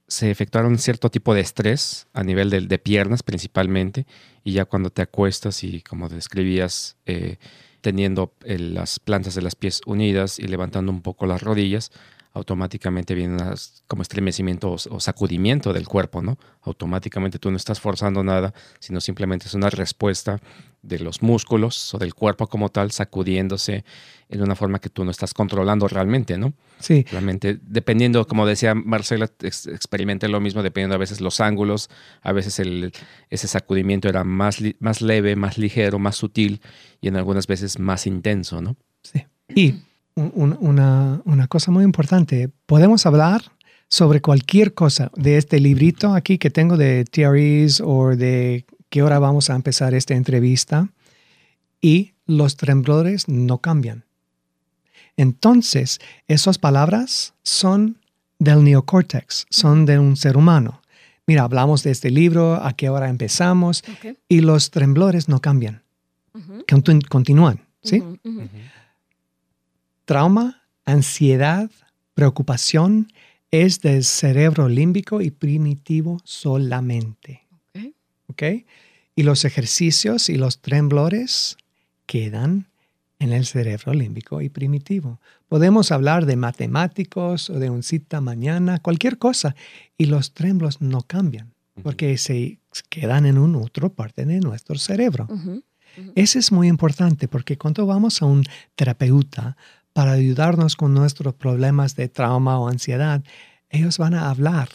se 0.08 0.30
efectuaron 0.30 0.78
cierto 0.78 1.10
tipo 1.10 1.34
de 1.34 1.42
estrés 1.42 2.08
a 2.14 2.24
nivel 2.24 2.50
de, 2.50 2.80
piernas 2.80 3.24
principalmente 3.24 4.06
y 4.44 4.54
ya 4.54 4.66
cuando 4.66 4.90
te 4.90 5.02
acuestas 5.02 5.64
y 5.64 5.82
como 5.82 6.10
describías 6.10 6.98
eh, 7.06 7.38
teniendo 7.80 8.34
las 8.44 9.00
plantas 9.00 9.36
de 9.36 9.42
las 9.42 9.56
pies 9.56 9.82
unidas 9.86 10.38
y 10.38 10.48
levantando 10.48 10.92
un 10.92 11.02
poco 11.02 11.26
las 11.28 11.42
rodillas 11.42 11.92
automáticamente 12.34 13.14
viene 13.14 13.38
como 13.88 14.02
estremecimiento 14.02 14.72
o, 14.72 15.00
sacudimiento 15.00 15.74
del 15.74 15.88
cuerpo, 15.88 16.22
¿no? 16.22 16.38
Automáticamente 16.62 17.40
tú 17.40 17.52
no 17.52 17.58
estás 17.58 17.82
forzando 17.82 18.24
nada, 18.24 18.54
sino 18.80 19.02
simplemente 19.02 19.48
es 19.48 19.54
una 19.54 19.70
respuesta 19.70 20.40
de 20.82 21.00
los 21.00 21.22
músculos 21.22 21.94
o 21.94 21.98
del 21.98 22.14
cuerpo 22.14 22.48
como 22.48 22.70
tal 22.70 22.92
sacudiéndose 22.92 23.84
en 24.30 24.42
una 24.42 24.56
forma 24.56 24.80
que 24.80 24.90
tú 24.90 25.04
no 25.04 25.12
estás 25.12 25.34
controlando 25.34 25.88
realmente, 25.88 26.38
¿no? 26.38 26.54
Sí. 26.80 27.06
Realmente, 27.12 27.60
dependiendo, 27.62 28.26
como 28.26 28.48
decía 28.48 28.74
Marcela, 28.74 29.30
experimenté 29.42 30.30
lo 30.30 30.40
mismo, 30.40 30.64
dependiendo 30.64 30.96
a 30.96 31.00
veces 31.00 31.20
los 31.20 31.42
ángulos, 31.42 31.90
a 32.22 32.32
veces 32.32 32.60
el, 32.60 32.94
ese 33.30 33.48
sacudimiento 33.48 34.08
era 34.08 34.24
más, 34.24 34.60
más 34.80 35.02
leve, 35.02 35.36
más 35.36 35.58
ligero, 35.58 36.00
más 36.00 36.16
sutil 36.16 36.62
y 37.02 37.10
en 37.10 37.18
algunas 37.18 37.46
veces 37.46 37.78
más 37.78 38.08
intenso, 38.08 38.62
¿no? 38.62 38.78
Sí. 39.04 39.26
Y 39.54 39.82
una, 40.16 41.22
una, 41.26 41.48
cosa 41.48 41.72
muy 41.72 41.84
importante. 41.84 42.50
Podemos 42.66 43.06
hablar 43.06 43.42
sobre 43.88 44.22
cualquier 44.22 44.74
cosa 44.74 45.12
de 45.16 45.38
este 45.38 45.60
librito 45.60 46.14
aquí 46.14 46.38
que 46.38 46.50
tengo 46.50 46.78
de 46.78 47.06
TREs 47.06 47.82
o 47.82 48.16
de 48.16 48.66
qué 48.90 49.04
hora 49.04 49.20
vamos 49.20 49.50
a 49.50 49.56
empezar 49.56 49.94
esta 49.94 50.14
entrevista 50.16 50.90
y 51.82 52.14
los 52.26 52.58
temblores 52.58 53.28
no 53.28 53.60
cambian. 53.60 54.06
Entonces, 55.18 56.00
esas 56.28 56.58
palabras 56.58 57.34
son 57.44 57.98
del 58.40 58.64
neocórtex, 58.64 59.46
son 59.50 59.86
de 59.86 60.00
un 60.00 60.16
ser 60.16 60.38
humano. 60.38 60.82
Mira, 61.28 61.44
hablamos 61.44 61.84
de 61.84 61.92
este 61.92 62.10
libro, 62.10 62.56
a 62.56 62.74
qué 62.74 62.90
hora 62.90 63.10
empezamos 63.10 63.84
y 64.28 64.42
los 64.42 64.72
temblores 64.72 65.30
no 65.30 65.40
cambian, 65.40 65.84
continúan, 67.10 67.62
¿sí? 67.84 68.04
Trauma, 70.12 70.64
ansiedad, 70.84 71.72
preocupación 72.16 73.14
es 73.50 73.80
del 73.80 74.04
cerebro 74.04 74.68
límbico 74.68 75.22
y 75.22 75.32
primitivo 75.32 76.20
solamente. 76.26 77.48
Okay. 78.28 78.66
Y 79.16 79.24
los 79.24 79.46
ejercicios 79.46 80.28
y 80.28 80.36
los 80.36 80.62
temblores 80.62 81.56
quedan 82.08 82.68
en 83.20 83.32
el 83.32 83.46
cerebro 83.46 83.94
límbico 83.94 84.42
y 84.42 84.50
primitivo. 84.50 85.22
Podemos 85.48 85.94
hablar 85.94 86.26
de 86.26 86.36
matemáticos 86.36 87.50
o 87.50 87.58
de 87.58 87.70
un 87.70 87.82
cita 87.82 88.20
mañana, 88.20 88.80
cualquier 88.80 89.18
cosa, 89.18 89.56
y 89.98 90.08
los 90.08 90.34
tremblos 90.34 90.82
no 90.82 91.04
cambian 91.04 91.54
porque 91.84 92.18
se 92.18 92.60
quedan 92.90 93.26
en 93.26 93.38
una 93.38 93.60
otra 93.60 93.88
parte 93.88 94.26
de 94.26 94.42
nuestro 94.42 94.78
cerebro. 94.78 95.30
Eso 96.16 96.38
es 96.38 96.52
muy 96.52 96.68
importante 96.68 97.30
porque 97.30 97.58
cuando 97.58 97.86
vamos 97.86 98.22
a 98.22 98.26
un 98.26 98.44
terapeuta 98.76 99.56
para 99.94 100.14
ayudarnos 100.14 100.76
con 100.76 100.94
nuestros 100.94 101.34
problemas 101.34 101.96
de 101.96 102.08
trauma 102.08 102.60
o 102.60 102.68
ansiedad, 102.68 103.24
ellos 103.70 103.98
van 103.98 104.14
a 104.14 104.30
hablar 104.30 104.70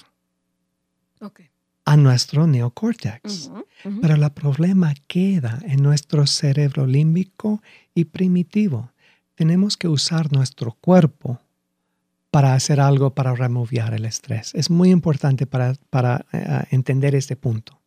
a 1.84 1.96
nuestro 1.96 2.46
neocórtex. 2.46 3.50
Pero 4.02 4.14
el 4.14 4.30
problema 4.32 4.94
queda 5.06 5.60
en 5.64 5.82
nuestro 5.82 6.26
cerebro 6.26 6.86
límbico 6.86 7.62
y 7.94 8.06
primitivo. 8.06 8.90
Tenemos 9.34 9.76
que 9.76 9.88
usar 9.88 10.32
nuestro 10.32 10.72
cuerpo 10.72 11.40
para 12.30 12.54
hacer 12.54 12.80
algo 12.80 13.14
para 13.14 13.34
remover 13.34 13.94
el 13.94 14.04
estrés. 14.04 14.52
Es 14.54 14.68
muy 14.68 14.90
importante 14.90 15.46
para, 15.46 15.74
para, 15.88 16.26
eh, 16.32 16.64
entender 16.70 17.14
este 17.14 17.36
punto. 17.36 17.80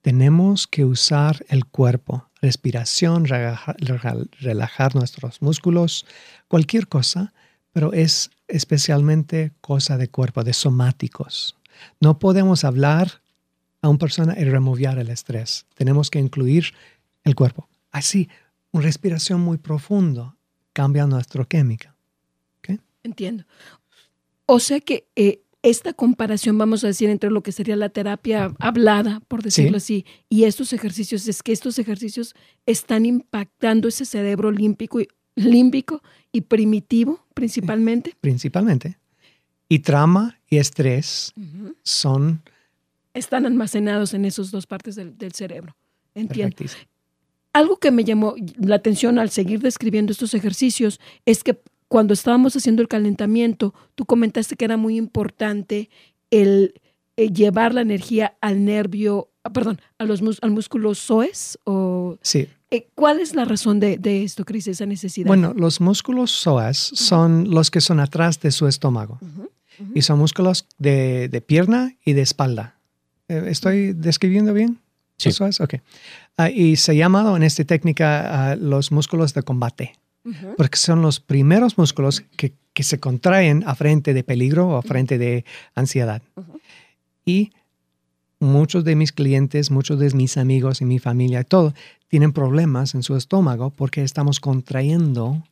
Tenemos 0.00 0.66
que 0.66 0.84
usar 0.84 1.44
el 1.48 1.66
cuerpo, 1.66 2.30
respiración, 2.42 3.24
relaja- 3.24 3.74
relaja- 3.78 4.16
relajar 4.40 4.94
nuestros 4.94 5.40
músculos, 5.40 6.04
cualquier 6.48 6.88
cosa, 6.88 7.32
pero 7.72 7.92
es 7.94 8.30
especialmente 8.48 9.52
cosa 9.62 9.96
de 9.96 10.08
cuerpo, 10.08 10.44
de 10.44 10.52
somáticos. 10.52 11.56
No 12.00 12.18
podemos 12.18 12.64
hablar 12.64 13.22
a 13.80 13.88
una 13.88 13.98
persona 13.98 14.34
y 14.38 14.44
remover 14.44 14.98
el 14.98 15.08
estrés. 15.08 15.64
Tenemos 15.74 16.10
que 16.10 16.18
incluir 16.18 16.74
el 17.24 17.34
cuerpo. 17.34 17.68
Así, 17.90 18.28
una 18.72 18.84
respiración 18.84 19.40
muy 19.40 19.56
profunda 19.56 20.36
cambia 20.72 21.06
nuestra 21.06 21.44
química. 21.44 21.94
Entiendo. 23.04 23.44
O 24.46 24.60
sea 24.60 24.78
que 24.78 25.08
eh, 25.16 25.40
esta 25.62 25.92
comparación, 25.92 26.58
vamos 26.58 26.82
a 26.82 26.88
decir, 26.88 27.08
entre 27.08 27.30
lo 27.30 27.42
que 27.42 27.52
sería 27.52 27.76
la 27.76 27.88
terapia 27.88 28.52
hablada, 28.58 29.20
por 29.28 29.42
decirlo 29.42 29.76
así, 29.76 30.04
y 30.28 30.44
estos 30.44 30.72
ejercicios, 30.72 31.28
es 31.28 31.42
que 31.42 31.52
estos 31.52 31.78
ejercicios 31.78 32.34
están 32.66 33.06
impactando 33.06 33.88
ese 33.88 34.04
cerebro 34.04 34.50
límbico 34.50 35.00
y, 35.00 35.08
límbico 35.36 36.02
y 36.32 36.42
primitivo 36.42 37.24
principalmente. 37.34 38.16
principalmente. 38.20 38.98
Y 39.68 39.78
trauma 39.78 40.38
y 40.48 40.58
estrés 40.58 41.32
son 41.82 42.42
Están 43.14 43.46
almacenados 43.46 44.14
en 44.14 44.24
esas 44.24 44.50
dos 44.50 44.66
partes 44.66 44.96
del, 44.96 45.16
del 45.16 45.32
cerebro. 45.32 45.76
Entiendo. 46.14 46.56
Algo 47.54 47.76
que 47.76 47.90
me 47.90 48.04
llamó 48.04 48.34
la 48.58 48.76
atención 48.76 49.18
al 49.18 49.30
seguir 49.30 49.60
describiendo 49.60 50.12
estos 50.12 50.34
ejercicios 50.34 51.00
es 51.24 51.44
que 51.44 51.58
cuando 51.92 52.14
estábamos 52.14 52.56
haciendo 52.56 52.80
el 52.80 52.88
calentamiento, 52.88 53.74
tú 53.94 54.06
comentaste 54.06 54.56
que 54.56 54.64
era 54.64 54.78
muy 54.78 54.96
importante 54.96 55.90
el, 56.30 56.72
eh, 57.18 57.28
llevar 57.30 57.74
la 57.74 57.82
energía 57.82 58.34
al 58.40 58.64
nervio, 58.64 59.28
ah, 59.44 59.50
perdón, 59.52 59.78
a 59.98 60.04
los 60.06 60.22
mus- 60.22 60.38
al 60.40 60.52
músculo 60.52 60.94
psoas. 60.94 61.58
O, 61.64 62.16
Sí. 62.22 62.48
eh, 62.70 62.88
¿Cuál 62.94 63.20
es 63.20 63.34
la 63.34 63.44
razón 63.44 63.78
de, 63.78 63.98
de 63.98 64.22
esto, 64.24 64.46
Cris, 64.46 64.68
esa 64.68 64.86
necesidad? 64.86 65.26
Bueno, 65.26 65.52
los 65.54 65.82
músculos 65.82 66.30
psoas 66.30 66.78
son 66.78 67.50
los 67.50 67.70
que 67.70 67.82
son 67.82 68.00
atrás 68.00 68.40
de 68.40 68.50
su 68.52 68.66
estómago 68.66 69.18
Ujú, 69.20 69.42
ujú. 69.80 69.92
y 69.94 70.00
son 70.00 70.18
músculos 70.18 70.66
de, 70.78 71.28
de 71.28 71.40
pierna 71.42 71.94
y 72.06 72.14
de 72.14 72.22
espalda. 72.22 72.76
Eh, 73.28 73.44
¿Estoy 73.48 73.92
describiendo 73.92 74.54
bien? 74.54 74.78
Sí. 75.18 75.28
¿Los 75.28 75.36
psoas? 75.36 75.60
Ok. 75.60 75.74
Ah, 76.38 76.48
y 76.48 76.76
se 76.76 76.96
llaman 76.96 77.36
en 77.36 77.42
esta 77.42 77.62
técnica 77.64 78.52
ah, 78.52 78.56
los 78.56 78.90
músculos 78.92 79.34
de 79.34 79.42
combate. 79.42 79.92
Porque 80.56 80.76
son 80.78 81.02
los 81.02 81.18
primeros 81.20 81.78
músculos 81.78 82.22
que, 82.36 82.54
que 82.72 82.82
se 82.84 83.00
contraen 83.00 83.64
a 83.66 83.74
frente 83.74 84.14
de 84.14 84.22
peligro 84.22 84.68
o 84.68 84.76
a 84.76 84.82
frente 84.82 85.18
de 85.18 85.44
ansiedad. 85.74 86.22
Y 87.24 87.52
muchos 88.38 88.84
de 88.84 88.94
mis 88.96 89.12
clientes, 89.12 89.70
muchos 89.70 89.98
de 89.98 90.10
mis 90.10 90.36
amigos 90.36 90.80
y 90.80 90.84
mi 90.84 90.98
familia, 90.98 91.44
todo, 91.44 91.74
tienen 92.08 92.32
problemas 92.32 92.94
en 92.94 93.02
su 93.02 93.16
estómago 93.16 93.70
porque 93.70 94.02
estamos 94.02 94.38
contrayendo 94.40 95.42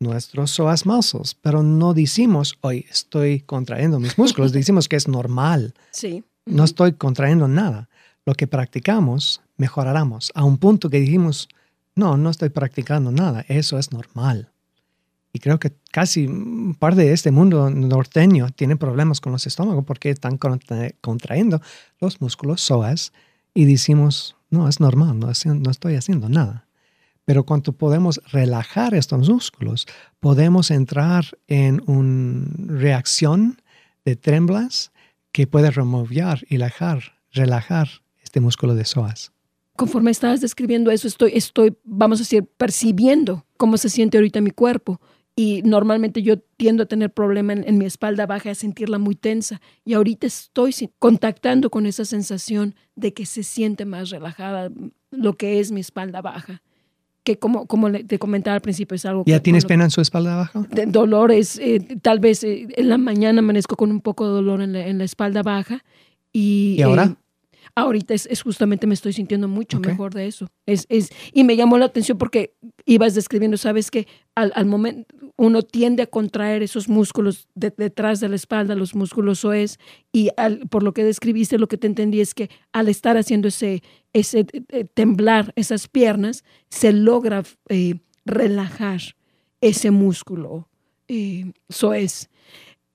nuestros 0.00 0.52
psoas 0.52 0.86
muscles, 0.86 1.34
pero 1.34 1.62
no 1.62 1.92
decimos, 1.94 2.56
hoy 2.60 2.86
estoy 2.90 3.40
contrayendo 3.40 3.98
mis 3.98 4.16
músculos, 4.16 4.52
decimos 4.52 4.88
que 4.88 4.96
es 4.96 5.08
normal, 5.08 5.74
Sí. 5.90 6.22
no 6.46 6.64
estoy 6.64 6.92
contrayendo 6.92 7.48
nada. 7.48 7.88
Lo 8.24 8.34
que 8.34 8.46
practicamos, 8.46 9.40
mejoraremos 9.56 10.30
a 10.34 10.44
un 10.44 10.58
punto 10.58 10.88
que 10.90 11.00
dijimos, 11.00 11.48
no, 11.98 12.16
no 12.16 12.30
estoy 12.30 12.48
practicando 12.48 13.10
nada, 13.10 13.44
eso 13.48 13.78
es 13.78 13.92
normal. 13.92 14.52
Y 15.32 15.40
creo 15.40 15.58
que 15.58 15.72
casi 15.90 16.28
parte 16.78 17.02
de 17.02 17.12
este 17.12 17.30
mundo 17.30 17.68
norteño 17.70 18.48
tiene 18.50 18.76
problemas 18.76 19.20
con 19.20 19.32
los 19.32 19.46
estómagos 19.46 19.84
porque 19.84 20.10
están 20.10 20.38
contra- 20.38 20.92
contrayendo 21.00 21.60
los 22.00 22.20
músculos 22.20 22.60
psoas 22.60 23.12
y 23.52 23.64
decimos, 23.66 24.36
no, 24.48 24.68
es 24.68 24.80
normal, 24.80 25.18
no 25.18 25.30
estoy 25.70 25.96
haciendo 25.96 26.28
nada. 26.28 26.66
Pero 27.24 27.44
cuando 27.44 27.72
podemos 27.72 28.22
relajar 28.32 28.94
estos 28.94 29.28
músculos, 29.28 29.86
podemos 30.20 30.70
entrar 30.70 31.26
en 31.46 31.82
una 31.86 32.46
reacción 32.80 33.60
de 34.04 34.16
tremblas 34.16 34.92
que 35.32 35.46
puede 35.46 35.70
remover 35.70 36.46
y 36.48 36.56
relajar, 36.56 37.18
relajar 37.32 37.88
este 38.22 38.40
músculo 38.40 38.74
de 38.74 38.86
psoas. 38.86 39.32
Conforme 39.78 40.10
estabas 40.10 40.40
describiendo 40.40 40.90
eso, 40.90 41.06
estoy, 41.06 41.30
estoy, 41.34 41.72
vamos 41.84 42.18
a 42.18 42.22
decir, 42.22 42.44
percibiendo 42.56 43.46
cómo 43.56 43.76
se 43.76 43.88
siente 43.88 44.18
ahorita 44.18 44.40
mi 44.40 44.50
cuerpo. 44.50 45.00
Y 45.36 45.62
normalmente 45.62 46.20
yo 46.20 46.40
tiendo 46.56 46.82
a 46.82 46.86
tener 46.86 47.12
problema 47.12 47.52
en, 47.52 47.62
en 47.64 47.78
mi 47.78 47.84
espalda 47.84 48.26
baja, 48.26 48.50
a 48.50 48.54
sentirla 48.56 48.98
muy 48.98 49.14
tensa. 49.14 49.60
Y 49.84 49.94
ahorita 49.94 50.26
estoy 50.26 50.74
contactando 50.98 51.70
con 51.70 51.86
esa 51.86 52.04
sensación 52.04 52.74
de 52.96 53.14
que 53.14 53.24
se 53.24 53.44
siente 53.44 53.84
más 53.84 54.10
relajada 54.10 54.72
lo 55.12 55.36
que 55.36 55.60
es 55.60 55.70
mi 55.70 55.78
espalda 55.80 56.22
baja. 56.22 56.60
Que 57.22 57.38
como, 57.38 57.66
como 57.66 57.92
te 57.92 58.18
comentaba 58.18 58.56
al 58.56 58.62
principio, 58.62 58.96
es 58.96 59.04
algo 59.04 59.22
¿Ya 59.26 59.36
que, 59.36 59.42
tienes 59.44 59.62
bueno, 59.62 59.68
pena 59.74 59.84
en 59.84 59.90
su 59.92 60.00
espalda 60.00 60.34
baja? 60.34 60.66
de 60.70 60.86
dolores, 60.86 61.56
eh, 61.62 61.78
tal 62.02 62.18
vez 62.18 62.42
eh, 62.42 62.66
en 62.76 62.88
la 62.88 62.98
mañana 62.98 63.38
amanezco 63.38 63.76
con 63.76 63.92
un 63.92 64.00
poco 64.00 64.26
de 64.26 64.32
dolor 64.32 64.60
en 64.60 64.72
la, 64.72 64.88
en 64.88 64.98
la 64.98 65.04
espalda 65.04 65.44
baja. 65.44 65.84
¿Y, 66.32 66.74
¿Y 66.78 66.82
ahora? 66.82 67.04
eh, 67.04 67.27
ahorita 67.80 68.14
es, 68.14 68.26
es 68.26 68.42
justamente 68.42 68.86
me 68.86 68.94
estoy 68.94 69.12
sintiendo 69.12 69.48
mucho 69.48 69.78
mejor 69.90 70.14
de 70.14 70.26
eso. 70.26 70.46
Es, 70.66 70.86
es, 70.88 71.10
y 71.32 71.44
me 71.44 71.56
llamó 71.56 71.78
la 71.78 71.86
atención 71.86 72.18
porque 72.18 72.54
ibas 72.86 73.14
describiendo, 73.14 73.56
sabes 73.56 73.90
que 73.90 74.06
al, 74.34 74.52
al 74.54 74.66
momento 74.66 75.14
uno 75.36 75.62
tiende 75.62 76.02
a 76.02 76.06
contraer 76.06 76.62
esos 76.62 76.88
músculos 76.88 77.46
de- 77.54 77.72
detrás 77.76 78.20
de 78.20 78.28
la 78.28 78.36
espalda, 78.36 78.74
los 78.74 78.94
músculos 78.94 79.44
OES, 79.44 79.78
y 80.12 80.30
al- 80.36 80.60
por 80.68 80.82
lo 80.82 80.92
que 80.92 81.04
describiste, 81.04 81.58
lo 81.58 81.68
que 81.68 81.76
te 81.78 81.86
entendí 81.86 82.20
es 82.20 82.34
que 82.34 82.50
al 82.72 82.88
estar 82.88 83.16
haciendo 83.16 83.48
ese, 83.48 83.82
ese 84.12 84.46
eh, 84.70 84.84
temblar 84.92 85.52
esas 85.56 85.86
piernas, 85.88 86.42
se 86.70 86.92
logra 86.92 87.44
eh, 87.68 87.94
relajar 88.24 89.00
ese 89.60 89.90
músculo 89.90 90.68
eh, 91.08 91.52
soez. 91.68 92.28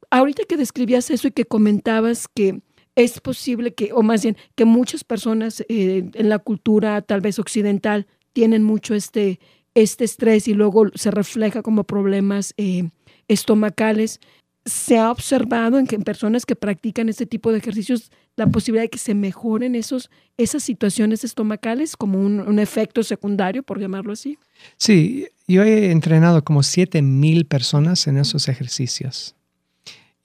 Ahorita 0.10 0.44
que 0.48 0.58
describías 0.58 1.10
eso 1.10 1.28
y 1.28 1.32
que 1.32 1.46
comentabas 1.46 2.28
que 2.28 2.62
es 2.96 3.20
posible 3.20 3.74
que, 3.74 3.92
o 3.94 4.04
más 4.04 4.24
bien, 4.24 4.38
que 4.56 4.66
muchas 4.66 5.04
personas 5.04 5.64
eh, 5.68 6.10
en 6.14 6.30
la 6.30 6.40
cultura 6.40 7.02
tal 7.02 7.22
vez 7.22 7.40
occidental 7.40 8.08
tienen 8.34 8.64
mucho 8.64 8.96
este, 8.96 9.40
este 9.74 10.06
estrés 10.06 10.48
y 10.48 10.54
luego 10.54 10.90
se 10.96 11.12
refleja 11.12 11.62
como 11.62 11.84
problemas 11.84 12.54
eh, 12.58 12.90
estomacales. 13.28 14.20
Se 14.66 14.98
ha 14.98 15.12
observado 15.12 15.78
en, 15.78 15.88
personas 15.88 16.46
que 16.46 16.56
practican 16.56 17.10
este 17.10 17.26
tipo 17.26 17.52
de 17.52 17.58
ejercicios 17.58 18.12
la 18.36 18.48
posibilidad 18.48 18.84
de 18.84 18.90
que 18.90 18.98
se 18.98 19.14
mejoren 19.14 19.76
esos, 19.76 20.10
esas 20.38 20.64
situaciones 20.64 21.24
estomacales 21.24 21.98
como 21.98 22.20
un, 22.20 22.40
un 22.40 22.60
efecto 22.60 23.04
secundario, 23.04 23.62
por 23.62 23.80
llamarlo 23.80 24.14
así. 24.14 24.38
Sí, 24.78 25.28
yo 25.48 25.64
he 25.64 25.92
entrenado 25.92 26.44
como 26.44 26.64
7000 26.64 27.46
personas 27.46 28.08
en 28.08 28.18
esos 28.18 28.48
ejercicios. 28.48 29.36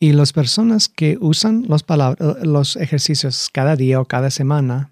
Y 0.01 0.13
las 0.13 0.33
personas 0.33 0.89
que 0.89 1.19
usan 1.21 1.65
los, 1.69 1.85
los 2.43 2.77
ejercicios 2.77 3.49
cada 3.53 3.75
día 3.77 4.01
o 4.01 4.05
cada 4.05 4.31
semana 4.31 4.91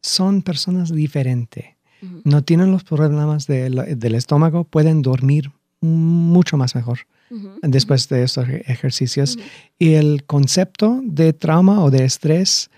son 0.00 0.42
personas 0.42 0.92
diferentes. 0.92 1.64
Ujú. 2.02 2.22
No 2.24 2.42
tienen 2.42 2.72
los 2.72 2.82
problemas 2.82 3.46
del- 3.46 3.98
del 3.98 4.14
estómago, 4.16 4.64
pueden 4.64 5.02
dormir 5.02 5.52
mucho 5.80 6.56
más 6.56 6.74
mejor 6.74 7.00
Ujú. 7.30 7.50
después 7.62 8.08
de 8.08 8.24
estos 8.24 8.48
ej- 8.48 8.62
ejercicios. 8.66 9.36
Ujú. 9.36 9.44
Y 9.78 9.94
el 9.94 10.24
concepto 10.24 11.00
de 11.04 11.32
trauma 11.32 11.82
o 11.84 11.90
de 11.90 12.04
estrés 12.04 12.70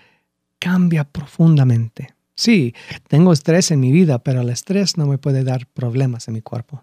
cambia 0.59 1.03
profundamente. 1.03 2.13
Sí, 2.35 2.73
tengo 3.07 3.31
estrés 3.33 3.71
en 3.71 3.79
mi 3.79 3.91
vida, 3.91 4.19
pero 4.19 4.41
el 4.41 4.49
estrés 4.49 4.97
no 4.97 5.07
me 5.07 5.17
puede 5.17 5.43
dar 5.43 5.65
problemas 5.67 6.27
en 6.27 6.33
mi 6.35 6.41
cuerpo. 6.41 6.81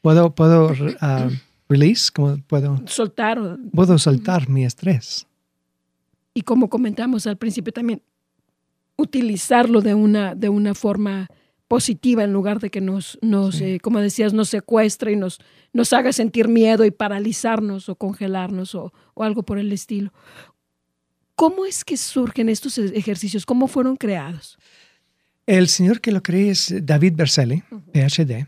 Puedo, 0.00 0.34
puedo 0.34 0.72
ah, 1.00 1.28
release, 1.68 2.10
como 2.12 2.38
puedo, 2.46 2.80
Soltar 2.86 3.38
puedo 3.72 3.98
soltar 3.98 4.48
mi 4.48 4.64
estrés. 4.64 5.26
y 6.34 6.42
como 6.42 6.68
comentamos 6.68 7.26
al 7.26 7.36
principio 7.36 7.72
también, 7.72 8.02
utilizarlo 8.96 9.80
de 9.80 9.94
una, 9.94 10.34
de 10.34 10.48
una 10.48 10.74
forma 10.74 11.28
positiva 11.68 12.24
en 12.24 12.32
lugar 12.32 12.60
de 12.60 12.70
que 12.70 12.80
nos, 12.80 13.18
nos 13.20 13.56
Sí. 13.56 13.64
eh, 13.64 13.80
como 13.80 14.00
decías, 14.00 14.32
nos 14.32 14.48
secuestre 14.48 15.12
y 15.12 15.16
nos, 15.16 15.38
nos 15.72 15.92
haga 15.92 16.12
sentir 16.12 16.48
miedo 16.48 16.84
y 16.84 16.90
paralizarnos 16.90 17.88
o 17.88 17.94
congelarnos 17.96 18.74
o, 18.74 18.92
o 19.14 19.22
algo 19.24 19.42
por 19.42 19.58
el 19.58 19.70
estilo. 19.72 20.12
¿Cómo 21.34 21.66
es 21.66 21.84
que 21.84 21.96
surgen 21.96 22.48
estos 22.48 22.78
e- 22.78 22.96
ejercicios? 22.96 23.44
¿Cómo 23.46 23.68
fueron 23.68 23.96
creados? 23.96 24.58
El 25.46 25.68
señor 25.68 26.00
que 26.00 26.10
lo 26.12 26.22
cree 26.22 26.50
es 26.50 26.74
David 26.82 27.14
Berceli, 27.16 27.62
Ujú. 27.70 27.82
PhD. 27.92 28.46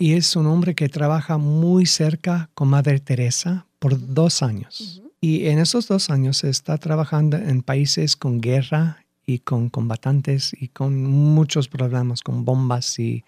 Y 0.00 0.14
es 0.14 0.34
un 0.34 0.46
hombre 0.46 0.74
que 0.74 0.88
trabaja 0.88 1.36
muy 1.36 1.84
cerca 1.84 2.48
con 2.54 2.68
Madre 2.68 3.00
Teresa 3.00 3.66
por 3.78 4.14
dos 4.14 4.42
años. 4.42 5.02
Y 5.20 5.48
en 5.48 5.58
esos 5.58 5.88
dos 5.88 6.08
años 6.08 6.42
está 6.42 6.78
trabajando 6.78 7.36
en 7.36 7.60
países 7.60 8.16
con 8.16 8.40
guerra 8.40 9.04
y 9.26 9.40
con 9.40 9.68
combatantes 9.68 10.56
y 10.58 10.68
con 10.68 11.04
muchos 11.04 11.68
problemas, 11.68 12.22
con 12.22 12.46
bombas 12.46 12.98
y 12.98 13.24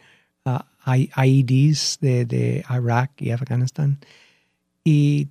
uh, 0.46 0.60
IEDs 1.22 1.98
de, 2.00 2.24
de 2.24 2.64
Irak 2.70 3.20
y 3.20 3.32
Afganistán. 3.32 3.98
Y 4.82 5.28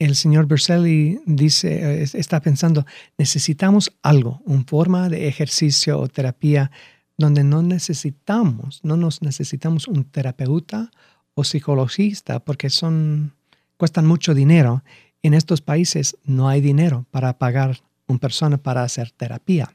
el 0.00 0.16
señor 0.16 0.48
Berselli 0.48 1.20
dice, 1.24 2.02
está 2.02 2.40
pensando, 2.40 2.84
necesitamos 3.16 3.92
algo, 4.02 4.42
una 4.44 4.64
forma 4.64 5.08
de 5.08 5.28
ejercicio 5.28 6.00
o 6.00 6.08
terapia 6.08 6.72
donde 7.20 7.44
no 7.44 7.62
necesitamos, 7.62 8.80
no 8.82 8.96
nos 8.96 9.20
necesitamos 9.22 9.86
un 9.86 10.04
terapeuta 10.04 10.90
o 11.34 11.44
psicologista 11.44 12.40
porque 12.40 12.70
son, 12.70 13.34
cuestan 13.76 14.06
mucho 14.06 14.34
dinero. 14.34 14.82
En 15.22 15.34
estos 15.34 15.60
países 15.60 16.16
no 16.24 16.48
hay 16.48 16.60
dinero 16.62 17.06
para 17.10 17.38
pagar 17.38 17.78
una 18.06 18.18
persona 18.18 18.56
para 18.56 18.82
hacer 18.82 19.10
terapia. 19.10 19.70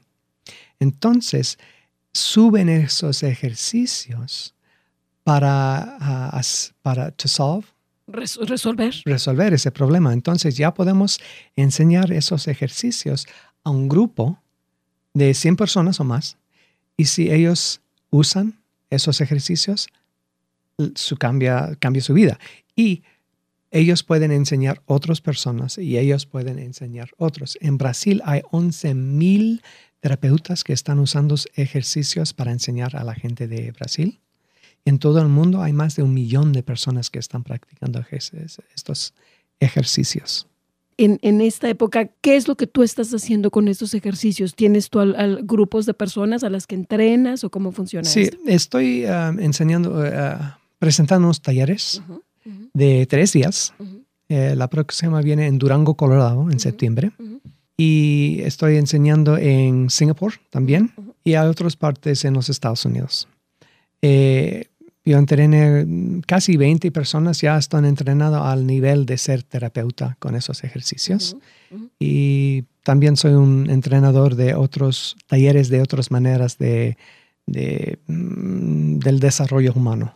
Entonces, 0.80 1.58
suben 2.12 2.68
esos 2.68 3.22
ejercicios 3.22 4.54
para, 5.22 6.32
uh, 6.34 6.72
para 6.82 7.12
to 7.12 7.28
solve, 7.28 7.66
resolver. 8.08 8.92
resolver 9.04 9.54
ese 9.54 9.70
problema. 9.70 10.12
Entonces 10.12 10.56
ya 10.56 10.74
podemos 10.74 11.20
enseñar 11.54 12.12
esos 12.12 12.48
ejercicios 12.48 13.26
a 13.62 13.70
un 13.70 13.88
grupo 13.88 14.40
de 15.14 15.32
100 15.32 15.56
personas 15.56 16.00
o 16.00 16.04
más. 16.04 16.36
Y 16.96 17.06
si 17.06 17.30
ellos 17.30 17.80
usan 18.10 18.58
esos 18.90 19.20
ejercicios, 19.20 19.88
su 20.94 21.16
cambia, 21.16 21.76
cambia 21.78 22.02
su 22.02 22.14
vida. 22.14 22.38
Y 22.74 23.02
ellos 23.70 24.02
pueden 24.02 24.30
enseñar 24.32 24.82
otras 24.86 25.20
personas 25.20 25.76
y 25.78 25.98
ellos 25.98 26.26
pueden 26.26 26.58
enseñar 26.58 27.10
otros. 27.18 27.58
En 27.60 27.78
Brasil 27.78 28.22
hay 28.24 28.40
11.000 28.52 29.60
terapeutas 30.00 30.64
que 30.64 30.72
están 30.72 30.98
usando 30.98 31.34
ejercicios 31.54 32.32
para 32.32 32.52
enseñar 32.52 32.96
a 32.96 33.04
la 33.04 33.14
gente 33.14 33.48
de 33.48 33.72
Brasil. 33.72 34.20
En 34.84 34.98
todo 34.98 35.20
el 35.20 35.28
mundo 35.28 35.62
hay 35.62 35.72
más 35.72 35.96
de 35.96 36.02
un 36.02 36.14
millón 36.14 36.52
de 36.52 36.62
personas 36.62 37.10
que 37.10 37.18
están 37.18 37.42
practicando 37.42 38.04
estos 38.10 39.14
ejercicios. 39.58 40.46
En, 40.98 41.18
en, 41.20 41.42
esta 41.42 41.68
época, 41.68 42.06
¿qué 42.22 42.36
es 42.36 42.48
lo 42.48 42.56
que 42.56 42.66
tú 42.66 42.82
estás 42.82 43.12
haciendo 43.12 43.50
con 43.50 43.68
estos 43.68 43.92
ejercicios? 43.92 44.54
¿Tienes 44.54 44.88
tú 44.88 45.00
al, 45.00 45.40
grupos 45.42 45.84
de 45.84 45.92
personas 45.92 46.42
a 46.42 46.48
las 46.48 46.66
que 46.66 46.74
entrenas 46.74 47.44
o 47.44 47.50
cómo 47.50 47.70
funciona 47.70 48.08
sí, 48.08 48.30
estoy 48.46 49.04
uh, 49.04 49.38
enseñando, 49.38 50.00
uh, 50.00 50.38
presentando 50.78 51.26
unos 51.26 51.42
talleres 51.42 52.02
de 52.72 53.06
tres 53.06 53.32
días. 53.32 53.74
Eh, 54.28 54.54
la 54.56 54.68
próxima 54.68 55.20
viene 55.22 55.46
en 55.46 55.58
Durango, 55.58 55.94
Colorado, 55.94 56.50
en 56.50 56.60
septiembre. 56.60 57.12
Y 57.76 58.40
estoy 58.42 58.76
enseñando 58.76 59.36
en 59.36 59.90
Singapur 59.90 60.34
también 60.50 60.92
y 61.24 61.34
a 61.34 61.44
otras 61.44 61.76
partes 61.76 62.24
en 62.24 62.34
los 62.34 62.48
Estados 62.48 62.84
Unidos. 62.84 63.28
Eh, 64.02 64.66
yo 65.06 65.18
entrené 65.18 66.20
casi 66.26 66.56
20 66.56 66.90
personas, 66.90 67.40
ya 67.40 67.56
están 67.56 67.84
entrenadas 67.84 68.42
al 68.42 68.66
nivel 68.66 69.06
de 69.06 69.16
ser 69.18 69.44
terapeuta 69.44 70.16
con 70.18 70.34
esos 70.34 70.64
ejercicios. 70.64 71.36
Y 72.00 72.64
también 72.82 73.16
soy 73.16 73.34
un 73.34 73.70
entrenador 73.70 74.34
de 74.34 74.54
otros 74.54 75.16
talleres, 75.28 75.68
de 75.68 75.80
otras 75.80 76.10
maneras 76.10 76.58
de, 76.58 76.96
mm, 77.46 78.98
del 78.98 79.20
desarrollo 79.20 79.72
humano. 79.76 80.14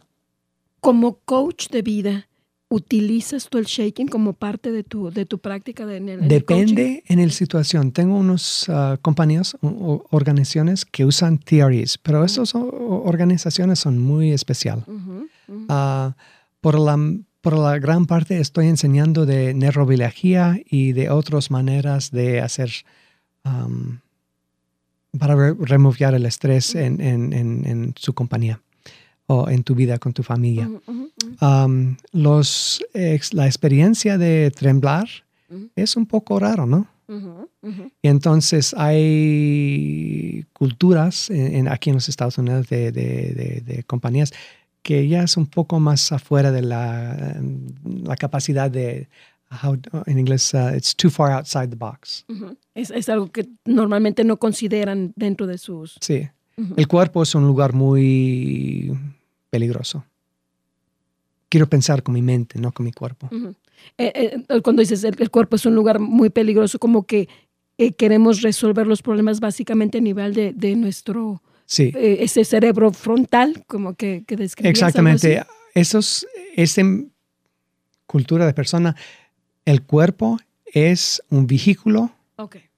Como 0.80 1.20
coach 1.24 1.68
de 1.68 1.82
vida, 1.82 2.28
¿utilizas 2.70 3.48
tú 3.48 3.58
el 3.58 3.64
shaking 3.64 4.06
como 4.06 4.32
parte 4.32 4.70
de 4.70 4.84
tu, 4.84 5.10
de 5.10 5.26
tu 5.26 5.38
práctica? 5.38 5.84
De, 5.84 5.96
en 5.96 6.28
Depende 6.28 7.02
en 7.06 7.20
la 7.20 7.30
situación. 7.30 7.90
Tengo 7.90 8.16
unos 8.16 8.68
uh, 8.68 8.96
compañías 9.02 9.56
o 9.60 10.06
organizaciones 10.10 10.84
que 10.84 11.04
usan 11.04 11.38
TREs, 11.38 11.98
pero 11.98 12.24
esas 12.24 12.54
organizaciones 12.54 13.80
son 13.80 13.98
muy 13.98 14.32
especiales. 14.32 14.84
Ah, 15.68 16.14
por, 16.60 16.78
la, 16.78 16.96
por 17.40 17.58
la 17.58 17.78
gran 17.78 18.06
parte 18.06 18.40
estoy 18.40 18.68
enseñando 18.68 19.26
de 19.26 19.52
neurobiología 19.52 20.60
y 20.64 20.92
de 20.92 21.10
otras 21.10 21.50
maneras 21.50 22.10
de 22.10 22.40
hacer... 22.40 22.70
Um, 23.44 23.98
para 25.18 25.34
remover 25.34 26.14
el 26.14 26.24
estrés 26.24 26.76
en, 26.76 27.00
en, 27.00 27.32
en 27.32 27.94
su 27.96 28.14
compañía 28.14 28.60
o 29.32 29.48
en 29.48 29.62
tu 29.62 29.76
vida 29.76 29.98
con 29.98 30.12
tu 30.12 30.24
familia. 30.24 30.68
los, 32.12 32.84
la 33.32 33.46
experiencia 33.46 34.18
de 34.18 34.50
temblar 34.50 35.08
es 35.76 35.96
un 35.96 36.06
poco 36.06 36.40
raro, 36.40 36.66
¿no? 36.66 36.88
Y 38.02 38.08
entonces 38.08 38.74
hay 38.76 40.46
culturas 40.52 41.30
en, 41.30 41.68
aquí 41.68 41.90
en 41.90 41.96
los 41.96 42.08
Estados 42.08 42.38
Unidos 42.38 42.68
de, 42.68 42.90
de, 42.90 43.62
de, 43.64 43.84
compañías 43.84 44.32
que 44.82 45.06
ya 45.06 45.22
es 45.22 45.36
un 45.36 45.46
poco 45.46 45.78
más 45.78 46.10
afuera 46.10 46.50
de 46.50 46.62
la, 46.62 47.36
la 48.02 48.16
capacidad 48.16 48.70
de, 48.70 49.08
en 50.06 50.18
inglés, 50.18 50.54
uh, 50.54 50.74
it's 50.74 50.96
too 50.96 51.10
far 51.10 51.30
outside 51.32 51.68
the 51.68 51.76
box. 51.76 52.24
es, 52.74 52.90
es, 52.90 53.08
algo 53.08 53.30
que 53.30 53.46
normalmente 53.64 54.24
no 54.24 54.38
consideran 54.38 55.12
dentro 55.14 55.46
de 55.46 55.58
sus... 55.58 55.98
Sí. 56.00 56.28
El 56.76 56.88
cuerpo 56.88 57.22
es 57.22 57.34
un 57.34 57.46
lugar 57.46 57.72
muy 57.72 58.92
peligroso. 59.50 60.04
Quiero 61.48 61.68
pensar 61.68 62.02
con 62.02 62.14
mi 62.14 62.22
mente, 62.22 62.58
no 62.58 62.72
con 62.72 62.86
mi 62.86 62.92
cuerpo. 62.92 63.28
Eh, 63.98 64.44
eh, 64.48 64.60
cuando 64.62 64.80
dices 64.80 65.02
el, 65.04 65.30
cuerpo 65.30 65.56
es 65.56 65.66
un 65.66 65.74
lugar 65.74 65.98
muy 65.98 66.30
peligroso, 66.30 66.78
como 66.78 67.04
que 67.04 67.28
eh, 67.76 67.92
queremos 67.92 68.42
resolver 68.42 68.86
los 68.86 69.02
problemas 69.02 69.40
básicamente 69.40 69.98
a 69.98 70.00
nivel 70.00 70.32
de, 70.32 70.52
de 70.52 70.76
nuestro, 70.76 71.42
sí. 71.66 71.92
ese 71.94 72.44
cerebro 72.44 72.92
frontal, 72.92 73.64
como 73.66 73.94
que, 73.94 74.24
que 74.26 74.34
Exactamente. 74.62 75.42
Eso 75.74 75.98
es, 75.98 76.26
esa 76.56 76.82
cultura 78.06 78.46
de 78.46 78.54
persona, 78.54 78.96
el 79.64 79.82
cuerpo 79.82 80.38
es 80.66 81.22
un 81.30 81.46
vehículo 81.46 82.10
okay 82.36 82.69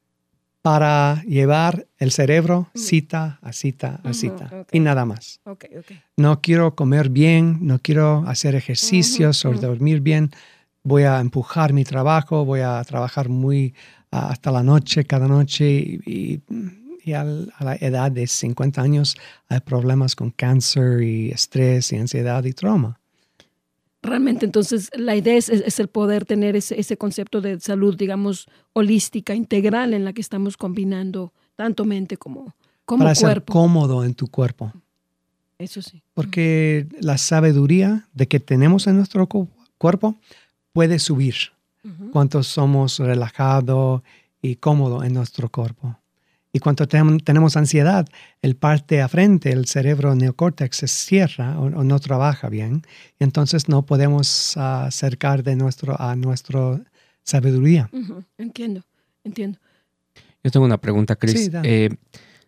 para 0.63 1.23
llevar 1.25 1.89
el 1.99 2.13
cerebro 2.13 2.69
cita 2.75 3.41
a 3.43 3.53
cita 3.53 4.01
a 4.05 4.13
cita 4.13 4.65
y 4.71 4.79
nada 4.79 5.05
más. 5.05 5.41
No 6.17 6.41
quiero 6.41 6.77
comer 6.77 7.11
bien, 7.11 7.59
no 7.63 7.81
quiero 7.81 8.25
hacer 8.29 8.55
ejercicios 8.55 9.45
o 9.45 9.53
dormir 9.53 10.01
bien. 10.01 10.31
Voy 10.85 11.03
a 11.03 11.21
empujar 11.21 11.73
mi 11.73 11.85
trabajo, 11.85 12.45
voy 12.45 12.61
a 12.61 12.83
trabajar 12.85 13.29
muy 13.29 13.75
hasta 14.11 14.51
la 14.53 14.63
noche, 14.63 15.05
cada 15.05 15.27
noche 15.27 15.69
y, 15.69 16.41
a 17.13 17.25
la 17.25 17.75
edad 17.81 18.13
de 18.13 18.29
50 18.29 18.81
años 18.81 19.17
hay 19.49 19.59
problemas 19.59 20.15
con 20.15 20.31
cáncer 20.31 21.03
y 21.03 21.31
estrés 21.31 21.93
y 21.93 21.97
ansiedad 21.97 22.45
y 22.45 22.53
trauma. 22.53 23.02
Realmente, 24.03 24.45
entonces, 24.45 24.91
la 24.97 25.15
idea 25.15 25.37
es, 25.37 25.49
es 25.49 25.79
el 25.79 25.87
poder 25.89 26.25
tener 26.25 26.57
ese, 26.57 26.79
ese, 26.79 26.97
concepto 26.97 27.41
de 27.41 27.61
salud, 27.61 27.97
digamos, 27.97 28.49
holística, 28.73 29.35
integral, 29.35 29.95
en 29.95 30.05
la 30.05 30.13
que 30.13 30.21
estamos 30.21 30.57
combinando 30.57 31.33
tanto 31.55 31.85
mente 31.85 32.17
como, 32.17 32.55
como 32.85 33.05
Para 33.05 33.15
cuerpo. 33.15 33.53
ser 33.53 33.61
cómodo 33.61 34.05
en 34.05 34.15
tu 34.15 34.27
cuerpo. 34.27 34.73
Eso 35.59 35.81
sí. 35.81 36.03
Porque 36.15 36.89
la 37.01 37.17
sabiduría 37.17 38.09
de 38.13 38.27
que 38.27 38.41
tenemos 38.41 38.89
en 38.89 38.97
nuestro 38.97 39.29
cuerpo 39.79 40.17
puede 40.73 40.99
subir 40.99 41.37
cuando 42.13 42.43
somos 42.43 42.99
relajados 42.99 44.03
y 44.41 44.57
cómodos 44.57 45.05
en 45.05 45.15
nuestro 45.15 45.49
cuerpo. 45.49 45.97
Y 46.53 46.59
cuando 46.59 46.87
tenemos 46.87 47.57
ansiedad, 47.57 48.07
el 48.43 48.57
parte 48.57 49.01
a 49.01 49.09
frente, 49.09 49.51
el 49.53 49.67
cerebro 49.67 50.15
neocórtex 50.15 50.77
se 50.77 50.89
cierra 50.89 51.59
o, 51.59 51.71
no 51.71 51.99
trabaja 51.99 52.51
bien. 52.51 52.83
Y 53.19 53.25
entonces 53.25 53.71
no 53.71 53.87
podemos 53.87 54.57
acercar 54.59 55.43
de 55.43 55.57
nuestro, 55.57 55.99
a 55.99 56.15
nuestra 56.15 56.79
sabiduría. 57.23 57.89
Entiendo, 58.37 58.83
entiendo. 59.25 59.59
Yo 60.45 60.51
tengo 60.51 60.67
una 60.67 60.79
pregunta, 60.79 61.17
Chris. 61.17 61.51
Eh, 61.63 61.89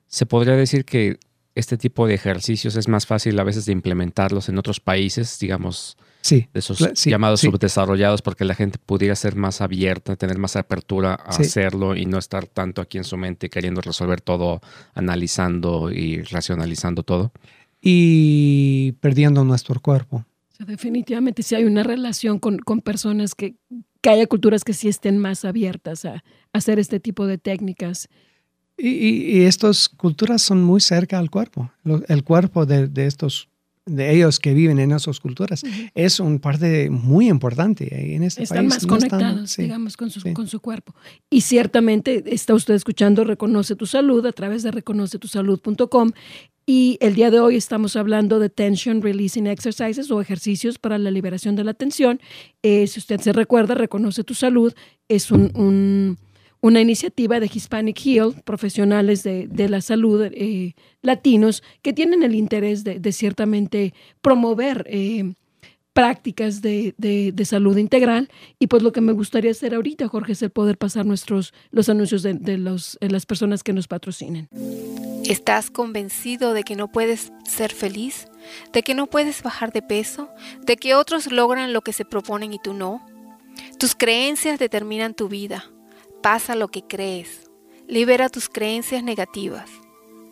¿Se 0.06 0.26
podría 0.26 0.54
decir 0.54 0.84
que 0.84 1.18
este 1.54 1.78
tipo 1.78 2.06
de 2.06 2.14
ejercicios 2.14 2.76
es 2.76 2.88
más 2.88 3.06
fácil 3.06 3.38
a 3.38 3.44
veces 3.44 3.64
de 3.64 3.72
implementarlos 3.72 4.48
en 4.48 4.58
otros 4.58 4.80
países, 4.80 5.38
digamos, 5.38 5.96
sí, 6.24 6.48
de 6.54 6.60
esos 6.60 6.78
llamados 7.04 7.40
subdesarrollados, 7.40 8.22
porque 8.22 8.46
la 8.46 8.54
gente 8.54 8.78
pudiera 8.78 9.14
ser 9.14 9.37
más 9.37 9.60
abierta, 9.60 10.16
tener 10.16 10.38
más 10.38 10.56
apertura 10.56 11.12
a 11.12 11.37
hacerlo 11.37 11.94
y 11.94 12.06
no 12.06 12.18
estar 12.18 12.46
tanto 12.46 12.80
aquí 12.80 12.96
en 12.96 13.04
su 13.04 13.18
mente 13.18 13.50
queriendo 13.50 13.82
resolver 13.82 14.22
todo, 14.22 14.62
analizando 14.94 15.92
y 15.92 16.22
racionalizando 16.22 17.02
todo. 17.02 17.32
Y 17.82 18.92
perdiendo 19.00 19.44
nuestro 19.44 19.78
cuerpo. 19.80 20.24
definitivamente, 20.58 21.42
si 21.42 21.56
hay 21.56 21.64
una 21.64 21.82
relación 21.82 22.38
con, 22.38 22.56
con 22.56 22.80
personas 22.80 23.34
que, 23.34 23.56
que, 24.00 24.08
haya 24.08 24.26
culturas 24.26 24.64
que 24.64 24.72
sí 24.72 24.88
estén 24.88 25.18
más 25.18 25.44
abiertas 25.44 26.06
a, 26.06 26.14
a 26.14 26.22
hacer 26.52 26.78
este 26.78 27.00
tipo 27.00 27.26
de 27.26 27.37
técnicas. 27.37 28.08
Y, 28.78 28.88
y, 28.88 29.42
estas 29.42 29.90
culturas 29.90 30.40
son 30.40 30.64
muy 30.64 30.80
cerca 30.80 31.18
al 31.18 31.28
cuerpo. 31.28 31.70
el 32.08 32.24
cuerpo 32.24 32.64
de, 32.64 32.88
de 32.88 33.04
estos 33.04 33.50
de 33.86 34.14
ellos 34.14 34.40
que 34.40 34.54
viven 34.54 34.78
en 34.78 34.92
esas 34.92 35.20
culturas, 35.20 35.62
es 35.94 36.20
un 36.20 36.38
parte 36.38 36.88
muy 36.90 37.28
importante 37.28 38.14
en 38.14 38.22
este 38.22 38.44
están 38.44 38.68
país. 38.68 38.68
más 38.70 38.86
conectados, 38.86 39.56
digamos, 39.56 39.96
con 39.96 40.10
su, 40.10 40.32
con 40.32 40.46
su 40.46 40.60
cuerpo. 40.60 40.94
Y 41.30 41.42
ciertamente 41.42 42.24
está 42.34 42.54
usted 42.54 42.74
escuchando 42.74 43.24
Reconoce 43.24 43.76
tu 43.76 43.86
Salud 43.86 44.24
a 44.24 44.32
través 44.32 44.62
de 44.62 44.70
reconocetusalud.com 44.70 46.12
y 46.66 46.96
el 47.00 47.14
día 47.14 47.30
de 47.30 47.40
hoy 47.40 47.56
estamos 47.56 47.94
hablando 47.94 48.38
de 48.38 48.48
Tension 48.48 49.02
Releasing 49.02 49.46
Exercises 49.46 50.10
o 50.10 50.20
ejercicios 50.22 50.78
para 50.78 50.96
la 50.96 51.10
liberación 51.10 51.56
de 51.56 51.64
la 51.64 51.74
tensión. 51.74 52.20
Eh, 52.62 52.86
si 52.86 53.00
usted 53.00 53.20
se 53.20 53.34
recuerda, 53.34 53.74
Reconoce 53.74 54.24
tu 54.24 54.32
Salud 54.32 54.72
es 55.08 55.30
un 55.30 56.16
una 56.64 56.81
iniciativa 56.81 57.40
de 57.40 57.50
Hispanic 57.53 58.00
Heal, 58.07 58.40
profesionales 58.42 59.22
de, 59.22 59.68
la 59.68 59.83
salud 59.83 60.22
eh, 60.33 60.74
latinos, 61.03 61.62
que 61.83 61.92
tienen 61.92 62.22
el 62.22 62.35
interés 62.35 62.85
de, 62.85 63.12
ciertamente 63.12 63.92
promover 64.22 64.87
eh, 64.88 65.35
prácticas 65.92 66.62
de, 66.62 67.35
salud 67.44 67.77
integral. 67.77 68.31
Y 68.59 68.68
pues 68.68 68.83
lo 68.83 68.92
que 68.92 69.03
me 69.03 69.12
gustaría 69.12 69.50
hacer 69.50 69.74
ahorita, 69.74 70.09
Jorge, 70.09 70.33
es 70.33 70.40
el 70.40 70.48
poder 70.48 70.79
pasar 70.79 71.05
nuestros, 71.05 71.53
los 71.70 71.90
anuncios 71.90 72.22
de, 72.22 72.57
los, 72.57 72.96
las 73.03 73.27
personas 73.27 73.62
que 73.62 73.74
nos 73.74 73.87
patrocinen. 73.87 74.48
¿Estás 75.27 75.70
convencido 75.70 76.55
de 76.55 76.62
que 76.62 76.77
no 76.77 76.90
puedes 76.90 77.31
ser 77.44 77.74
feliz? 77.74 78.27
¿De 78.72 78.83
que 78.83 78.94
no 78.94 79.07
puedes 79.07 79.42
bajar 79.42 79.70
de 79.70 79.83
peso? 79.83 80.31
¿De 80.64 80.79
que 80.79 80.94
otros 80.94 81.31
logran 81.31 81.74
lo 81.74 81.83
que 81.83 81.92
se 81.92 82.07
proponen 82.07 82.55
y 82.55 82.59
tú 82.59 82.72
no? 82.72 83.05
Tus 83.79 83.94
creencias 83.94 84.59
determinan 84.59 85.12
tu 85.12 85.29
vida 85.29 85.73
pasa 86.24 86.56
lo 86.56 86.68
que 86.68 86.82
crees. 86.82 87.50
Libera 87.87 88.30
tus 88.30 88.48
creencias 88.48 89.04
negativas. 89.04 89.68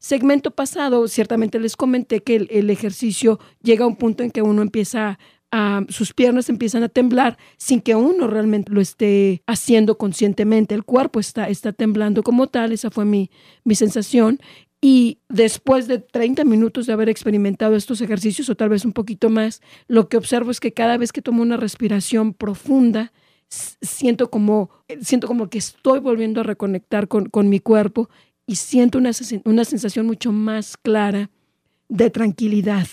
segmento 0.00 0.50
pasado, 0.50 1.06
ciertamente 1.06 1.60
les 1.60 1.76
comenté 1.76 2.20
que 2.20 2.48
el, 2.50 2.68
ejercicio 2.70 3.38
llega 3.62 3.84
a 3.84 3.88
un 3.88 3.94
punto 3.94 4.24
en 4.24 4.32
que 4.32 4.42
uno 4.42 4.60
empieza 4.60 5.20
a, 5.52 5.84
sus 5.88 6.12
piernas 6.12 6.48
empiezan 6.48 6.82
a 6.82 6.88
temblar 6.88 7.38
sin 7.58 7.80
que 7.80 7.94
uno 7.94 8.26
realmente 8.26 8.72
lo 8.72 8.80
esté 8.80 9.44
haciendo 9.46 9.98
conscientemente. 9.98 10.74
El 10.74 10.82
cuerpo 10.82 11.20
está, 11.20 11.48
está 11.48 11.72
temblando 11.72 12.24
como 12.24 12.48
tal, 12.48 12.72
esa 12.72 12.90
fue 12.90 13.04
mi, 13.04 13.30
mi 13.62 13.76
sensación. 13.76 14.40
Y 14.86 15.20
después 15.30 15.88
de 15.88 15.98
30 15.98 16.44
minutos 16.44 16.84
de 16.84 16.92
haber 16.92 17.08
experimentado 17.08 17.74
estos 17.74 18.02
ejercicios, 18.02 18.50
o 18.50 18.54
tal 18.54 18.68
vez 18.68 18.84
un 18.84 18.92
poquito 18.92 19.30
más, 19.30 19.62
lo 19.88 20.10
que 20.10 20.18
observo 20.18 20.50
es 20.50 20.60
que 20.60 20.74
cada 20.74 20.98
vez 20.98 21.10
que 21.10 21.22
tomo 21.22 21.40
una 21.40 21.56
respiración 21.56 22.34
profunda, 22.34 23.10
siento 23.48 24.28
como, 24.28 24.68
siento 25.00 25.26
como 25.26 25.48
que 25.48 25.56
estoy 25.56 26.00
volviendo 26.00 26.42
a 26.42 26.44
reconectar 26.44 27.08
con, 27.08 27.30
con 27.30 27.48
mi 27.48 27.60
cuerpo 27.60 28.10
y 28.46 28.56
siento 28.56 28.98
una, 28.98 29.12
una 29.46 29.64
sensación 29.64 30.04
mucho 30.04 30.32
más 30.32 30.76
clara 30.76 31.30
de 31.88 32.10
tranquilidad. 32.10 32.86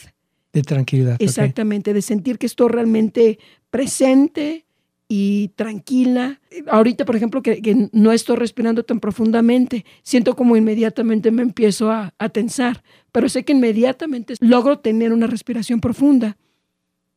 De 0.54 0.62
tranquilidad. 0.62 1.18
Exactamente, 1.20 1.94
de 1.94 2.02
sentir 2.02 2.38
que 2.38 2.46
estoy 2.46 2.70
realmente 2.70 3.38
presente, 3.70 4.66
y 5.14 5.50
tranquila. 5.58 6.40
Ahorita, 6.68 7.04
por 7.04 7.18
ejemplo, 7.18 7.44
que, 7.44 7.90
no 7.92 8.14
estoy 8.14 8.38
respirando 8.38 8.84
tan 8.84 9.02
profundamente, 9.02 9.84
siento 10.04 10.38
como 10.38 10.56
inmediatamente 10.56 11.32
me 11.32 11.42
empiezo 11.42 11.92
a, 11.92 12.14
tensar, 12.32 12.82
pero 13.12 13.28
sé 13.28 13.44
que 13.44 13.52
inmediatamente 13.52 14.36
logro 14.40 14.80
tener 14.80 15.12
una 15.12 15.28
respiración 15.28 15.82
profunda 15.82 16.38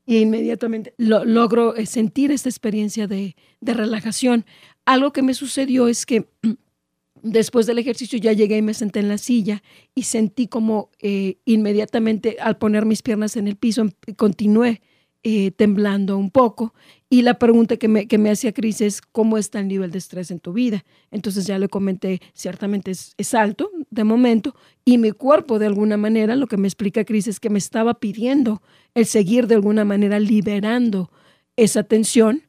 y 0.06 0.16
inmediatamente 0.16 0.92
logro 0.98 1.76
eh, 1.76 1.86
sentir 1.86 2.32
esta 2.32 2.48
experiencia 2.48 3.06
de, 3.06 3.36
relajación. 3.60 4.44
Algo 4.86 5.12
que 5.12 5.22
me 5.22 5.32
sucedió 5.32 5.86
es 5.86 6.04
que 6.04 6.26
después 7.22 7.66
del 7.66 7.78
ejercicio 7.78 8.18
ya 8.18 8.32
llegué 8.32 8.56
y 8.56 8.62
me 8.62 8.74
senté 8.74 8.98
en 8.98 9.08
la 9.08 9.18
silla 9.18 9.62
y 9.94 10.02
sentí 10.02 10.48
como 10.48 10.90
eh, 10.98 11.36
inmediatamente 11.44 12.38
al 12.40 12.58
poner 12.58 12.86
mis 12.86 13.02
piernas 13.02 13.36
en 13.36 13.46
el 13.46 13.54
piso 13.54 13.82
em, 13.82 13.92
continué 14.16 14.82
eh, 15.26 15.50
temblando 15.50 16.18
un 16.18 16.30
poco. 16.30 16.74
Y 17.08 17.22
la 17.22 17.38
pregunta 17.38 17.78
que 17.78 17.88
me, 17.88 18.06
que 18.06 18.18
me 18.18 18.30
hacía 18.30 18.52
Cris 18.52 18.82
es, 18.82 19.00
¿cómo 19.00 19.38
está 19.38 19.58
el 19.58 19.68
nivel 19.68 19.90
de 19.90 19.96
estrés 19.96 20.30
en 20.30 20.38
tu 20.38 20.52
vida? 20.52 20.84
Entonces 21.10 21.46
ya 21.46 21.58
le 21.58 21.68
comenté, 21.68 22.20
ciertamente 22.34 22.90
es, 22.90 23.14
es 23.16 23.32
alto 23.32 23.70
de 23.90 24.04
momento, 24.04 24.54
y 24.84 24.98
mi 24.98 25.12
cuerpo 25.12 25.58
de 25.58 25.66
alguna 25.66 25.96
manera, 25.96 26.36
lo 26.36 26.46
que 26.46 26.58
me 26.58 26.68
explica 26.68 27.04
Cris 27.04 27.26
es 27.26 27.40
que 27.40 27.48
me 27.48 27.58
estaba 27.58 27.94
pidiendo 27.94 28.60
el 28.94 29.06
seguir 29.06 29.46
de 29.46 29.54
alguna 29.54 29.86
manera 29.86 30.20
liberando 30.20 31.10
esa 31.56 31.84
tensión. 31.84 32.42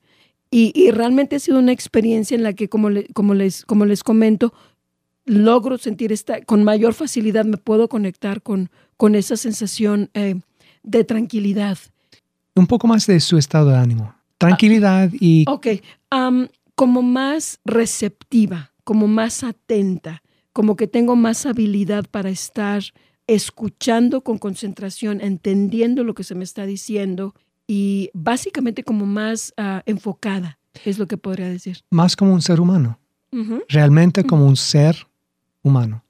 Y, 0.52 0.72
y 0.76 0.92
realmente 0.92 1.38
ha 1.38 1.40
sido 1.40 1.60
una 1.60 1.72
experiencia 1.72 2.36
en 2.36 2.44
la 2.44 2.54
que, 2.54 2.68
como, 2.68 2.90
como, 3.14 3.34
les, 3.36 3.66
como 3.66 3.86
les 3.86 4.04
comento, 4.04 4.54
logro 5.26 5.78
sentir 5.78 6.12
esta, 6.12 6.42
con 6.42 6.64
mayor 6.64 6.94
facilidad 6.94 7.46
me 7.46 7.58
puedo 7.58 7.88
conectar 7.88 8.42
con, 8.42 8.70
con 8.98 9.16
esa 9.16 9.38
sensación 9.38 10.10
eh, 10.14 10.36
de 10.84 11.04
tranquilidad. 11.04 11.78
Un 12.56 12.68
poco 12.68 12.88
más 12.88 13.06
de 13.06 13.20
su 13.20 13.38
estado 13.38 13.70
de 13.70 13.78
ánimo. 13.78 14.16
Tranquilidad 14.38 15.12
y... 15.14 15.46
Ok, 15.48 15.68
como 16.76 17.02
más 17.02 17.60
receptiva, 17.64 18.72
como 18.84 19.08
más 19.08 19.44
atenta, 19.44 20.22
como 20.54 20.76
que 20.76 20.88
tengo 20.88 21.16
más 21.16 21.46
habilidad 21.46 22.06
para 22.10 22.30
estar 22.30 22.84
escuchando 23.28 24.22
con 24.22 24.38
concentración, 24.38 25.20
entendiendo 25.22 26.04
lo 26.04 26.14
que 26.14 26.24
se 26.24 26.36
me 26.36 26.44
está 26.44 26.66
diciendo 26.66 27.34
y 27.68 28.12
básicamente 28.14 28.84
como 28.84 29.06
más 29.06 29.54
ah, 29.58 29.84
enfocada, 29.86 30.60
es 30.84 31.00
lo 31.00 31.08
que 31.08 31.18
podría 31.18 31.50
decir. 31.50 31.80
más 31.90 32.16
como 32.16 32.34
un 32.34 32.42
ser 32.42 32.60
humano. 32.60 33.00
Realmente 33.68 34.24
como 34.24 34.46
un 34.46 34.56
ser 34.56 34.96
humano. 35.62 36.06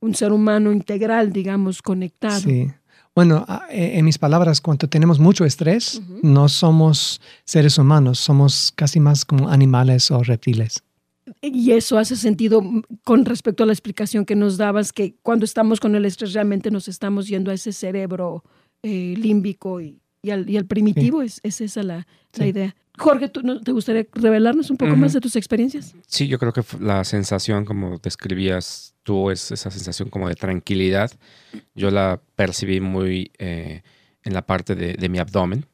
Un 0.00 0.16
ser 0.16 0.32
humano 0.32 0.72
integral, 0.72 1.32
digamos, 1.32 1.80
conectado. 1.80 2.40
Sí. 2.40 2.72
Bueno, 3.16 3.46
e- 3.70 3.98
en 3.98 4.04
mis 4.04 4.18
palabras, 4.18 4.60
cuando 4.60 4.88
tenemos 4.88 5.18
mucho 5.18 5.46
estrés, 5.46 6.02
no 6.22 6.50
somos 6.50 7.22
seres 7.46 7.78
humanos, 7.78 8.18
somos 8.18 8.74
casi 8.76 9.00
más 9.00 9.24
como 9.24 9.48
animales 9.48 10.10
o 10.10 10.22
reptiles. 10.22 10.82
Y 11.40 11.72
eso 11.72 11.96
hace 11.96 12.14
sentido 12.14 12.60
mm, 12.60 12.82
con 13.04 13.24
respecto 13.24 13.64
a 13.64 13.66
la 13.66 13.72
explicación 13.72 14.26
que 14.26 14.36
nos 14.36 14.58
dabas, 14.58 14.92
que 14.92 15.16
cuando 15.22 15.46
estamos 15.46 15.80
con 15.80 15.94
el 15.96 16.04
estrés 16.04 16.34
realmente 16.34 16.70
nos 16.70 16.88
estamos 16.88 17.26
yendo 17.26 17.50
a 17.50 17.54
ese 17.54 17.72
cerebro 17.72 18.44
eh, 18.82 19.14
límbico 19.16 19.80
y, 19.80 19.98
y 20.20 20.30
al, 20.30 20.48
y 20.50 20.58
al 20.58 20.66
primitivo, 20.66 21.22
es, 21.22 21.40
es 21.42 21.62
esa 21.62 21.82
la, 21.82 22.06
idea. 22.38 22.76
Jorge, 22.98 23.28
¿tú 23.28 23.42
no- 23.42 23.60
¿te 23.60 23.72
gustaría 23.72 24.06
revelarnos 24.12 24.70
un 24.70 24.76
poco 24.76 24.96
más 24.96 25.12
de 25.12 25.20
tus 25.20 25.36
experiencias? 25.36 25.94
Sí, 26.06 26.28
yo 26.28 26.38
creo 26.38 26.52
que 26.52 26.62
la 26.80 27.04
sensación, 27.04 27.64
como 27.64 27.98
describías 27.98 28.94
tú, 29.02 29.30
es 29.30 29.50
esa 29.52 29.70
sensación 29.70 30.08
como 30.10 30.28
de 30.28 30.34
tranquilidad. 30.34 31.10
Yo 31.74 31.90
la 31.90 32.20
percibí 32.34 32.80
muy 32.80 33.30
eh, 33.38 33.82
en 34.24 34.32
la 34.34 34.42
parte 34.42 34.74
de, 34.74 34.94
de 34.94 35.08
mi 35.08 35.18
abdomen. 35.18 35.66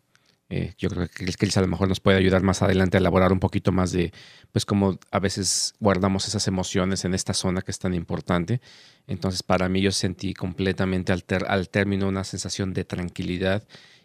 Eh, 0.51 0.75
yo 0.77 0.91
creo 0.91 1.09
que 1.09 1.25
Chris 1.25 1.57
a 1.57 1.63
lo 1.63 1.67
mejor 1.67 1.89
nos 1.89 2.01
puede 2.01 2.19
ayudar 2.19 2.43
más 2.43 2.61
adelante 2.61 2.99
a 2.99 3.01
elaborar 3.01 3.33
un 3.33 3.41
poquito 3.41 3.73
más 3.73 3.91
de, 3.91 4.13
pues 4.51 4.67
como 4.67 4.99
a 5.11 5.19
veces 5.19 5.73
guardamos 5.81 6.29
esas 6.29 6.47
emociones 6.47 7.07
en 7.07 7.15
esta 7.15 7.33
zona 7.33 7.63
que 7.63 7.71
es 7.71 7.79
tan 7.79 7.95
importante. 7.95 8.61
Entonces 9.07 9.43
para 9.43 9.71
mí 9.71 9.81
yo 9.81 9.93
sentí 9.93 10.35
completamente 10.35 11.11
al 11.13 11.69
término 11.71 12.07
una 12.07 12.23
sensación 12.25 12.75
de 12.75 12.85
tranquilidad 12.85 13.63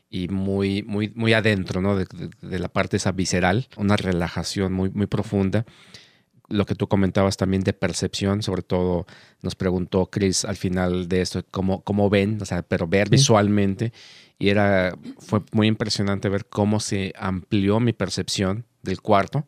y 0.09 0.27
muy, 0.29 0.83
muy, 0.83 1.11
muy 1.15 1.33
adentro, 1.33 1.81
¿no? 1.81 1.95
De, 1.95 2.05
de- 2.05 2.29
de 2.47 2.59
la 2.59 2.69
parte 2.69 2.97
esa 2.97 3.11
visceral, 3.11 3.67
una 3.77 3.97
relajación 3.97 4.71
muy, 4.73 4.89
muy 4.89 5.05
profunda. 5.07 5.65
Lo 6.49 6.65
que 6.65 6.75
tú 6.75 6.87
comentabas 6.87 7.35
también 7.35 7.63
de 7.63 7.73
percepción, 7.73 8.41
sobre 8.41 8.61
todo 8.61 9.05
nos 9.41 9.55
preguntó 9.55 10.05
Chris 10.09 10.45
al 10.45 10.55
final 10.55 11.09
de 11.09 11.19
esto, 11.21 11.43
cómo, 11.51 11.81
cómo 11.83 12.09
ven, 12.09 12.39
o 12.41 12.45
sea, 12.45 12.61
pero 12.61 12.87
ver 12.87 13.07
Sí. 13.09 13.15
visualmente. 13.15 13.91
Y 14.39 14.47
era, 14.49 14.95
fue 15.19 15.41
muy 15.51 15.67
impresionante 15.67 16.29
ver 16.29 16.45
cómo 16.45 16.79
se 16.79 17.11
amplió 17.17 17.81
mi 17.81 17.91
percepción 17.91 18.65
del 18.81 19.01
cuarto. 19.01 19.45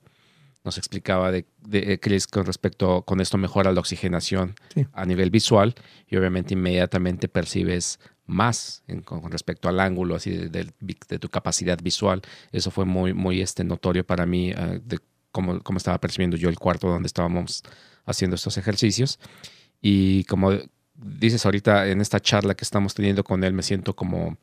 Nos 0.65 0.77
explicaba 0.77 1.31
de, 1.31 1.45
de 1.65 1.93
eh, 1.93 1.99
Chris 2.01 2.27
con 2.27 2.45
respecto, 2.45 3.03
con 3.03 3.21
esto 3.21 3.37
mejora 3.37 3.71
la 3.71 3.79
oxigenación 3.79 4.55
Sí. 4.75 4.85
a 4.91 5.05
nivel 5.05 5.29
visual 5.31 5.75
y 6.05 6.17
obviamente 6.17 6.53
inmediatamente 6.53 7.29
percibes 7.29 7.97
más 8.29 8.83
en- 8.87 9.01
con 9.01 9.29
respecto 9.31 9.67
al 9.69 9.79
ángulo 9.79 10.15
así 10.15 10.31
de, 10.31 10.71
vi- 10.79 10.97
de 11.09 11.19
tu 11.19 11.29
capacidad 11.29 11.77
visual. 11.81 12.21
Eso 12.51 12.71
fue 12.71 12.85
muy, 12.85 13.13
muy 13.13 13.41
este, 13.41 13.63
notorio 13.63 14.05
para 14.05 14.25
mí 14.25 14.51
eh, 14.51 14.79
de 14.83 14.99
cómo, 15.31 15.59
cómo 15.61 15.77
estaba 15.77 15.99
percibiendo 15.99 16.37
yo 16.37 16.49
el 16.49 16.57
cuarto 16.57 16.87
donde 16.87 17.07
estábamos 17.07 17.63
haciendo 18.05 18.35
estos 18.35 18.57
ejercicios. 18.57 19.19
Y 19.81 20.23
como 20.25 20.51
dices 20.95 21.45
ahorita 21.45 21.87
en 21.87 22.01
esta 22.01 22.19
charla 22.19 22.55
que 22.55 22.63
estamos 22.63 22.93
teniendo 22.93 23.23
con 23.23 23.43
él, 23.43 23.53
me 23.53 23.63
siento 23.63 23.95
como 23.95 24.37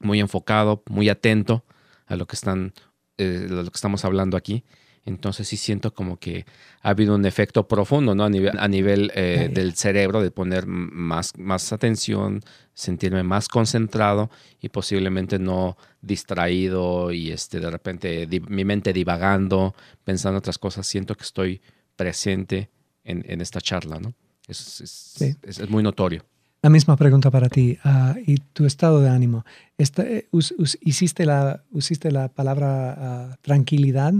muy 0.00 0.20
enfocado, 0.20 0.82
muy 0.88 1.08
atento 1.08 1.64
a 2.06 2.16
lo 2.16 2.26
que 2.26 2.36
están, 2.36 2.72
eh, 3.18 3.46
a 3.50 3.52
lo 3.52 3.64
que 3.64 3.76
estamos 3.76 4.04
hablando 4.04 4.36
aquí. 4.36 4.64
Entonces 5.06 5.48
sí 5.48 5.56
siento 5.56 5.94
como 5.94 6.18
que 6.18 6.44
ha 6.82 6.90
habido 6.90 7.14
un 7.14 7.24
efecto 7.24 7.66
profundo, 7.66 8.14
¿no? 8.14 8.24
A 8.24 8.28
nivel, 8.28 8.58
a 8.58 8.68
nivel 8.68 9.10
eh, 9.14 9.48
del 9.52 9.74
cerebro, 9.74 10.20
de 10.22 10.30
poner 10.30 10.66
más, 10.66 11.32
más 11.38 11.72
atención, 11.72 12.42
sentirme 12.74 13.22
más 13.22 13.48
concentrado 13.48 14.30
y 14.60 14.68
posiblemente 14.68 15.38
no 15.38 15.76
distraído 16.02 17.12
y 17.12 17.30
este, 17.32 17.60
de 17.60 17.70
repente 17.70 18.28
mi 18.48 18.64
mente 18.64 18.92
divagando, 18.92 19.74
pensando 20.04 20.38
otras 20.38 20.58
cosas. 20.58 20.86
Siento 20.86 21.14
que 21.14 21.24
estoy 21.24 21.60
presente 21.96 22.70
en, 23.04 23.24
en 23.26 23.40
esta 23.40 23.60
charla, 23.60 23.98
¿no? 23.98 24.14
Es, 24.46 24.80
es- 24.80 24.90
Sí. 24.90 25.34
es- 25.42 25.58
es 25.60 25.70
muy 25.70 25.82
notorio. 25.82 26.24
La 26.62 26.68
misma 26.70 26.96
pregunta 26.96 27.30
para 27.30 27.48
ti. 27.48 27.78
ah, 27.84 28.14
¿Y 28.26 28.36
tu 28.36 28.66
estado 28.66 29.00
de 29.00 29.08
ánimo? 29.08 29.44
Esta- 29.78 30.02
eh, 30.02 30.26
us- 30.30 30.54
us- 30.58 30.78
hiciste, 30.82 31.24
la, 31.24 31.62
usiste 31.70 32.10
la 32.12 32.28
palabra 32.28 32.94
ah, 33.32 33.36
tranquilidad, 33.40 34.12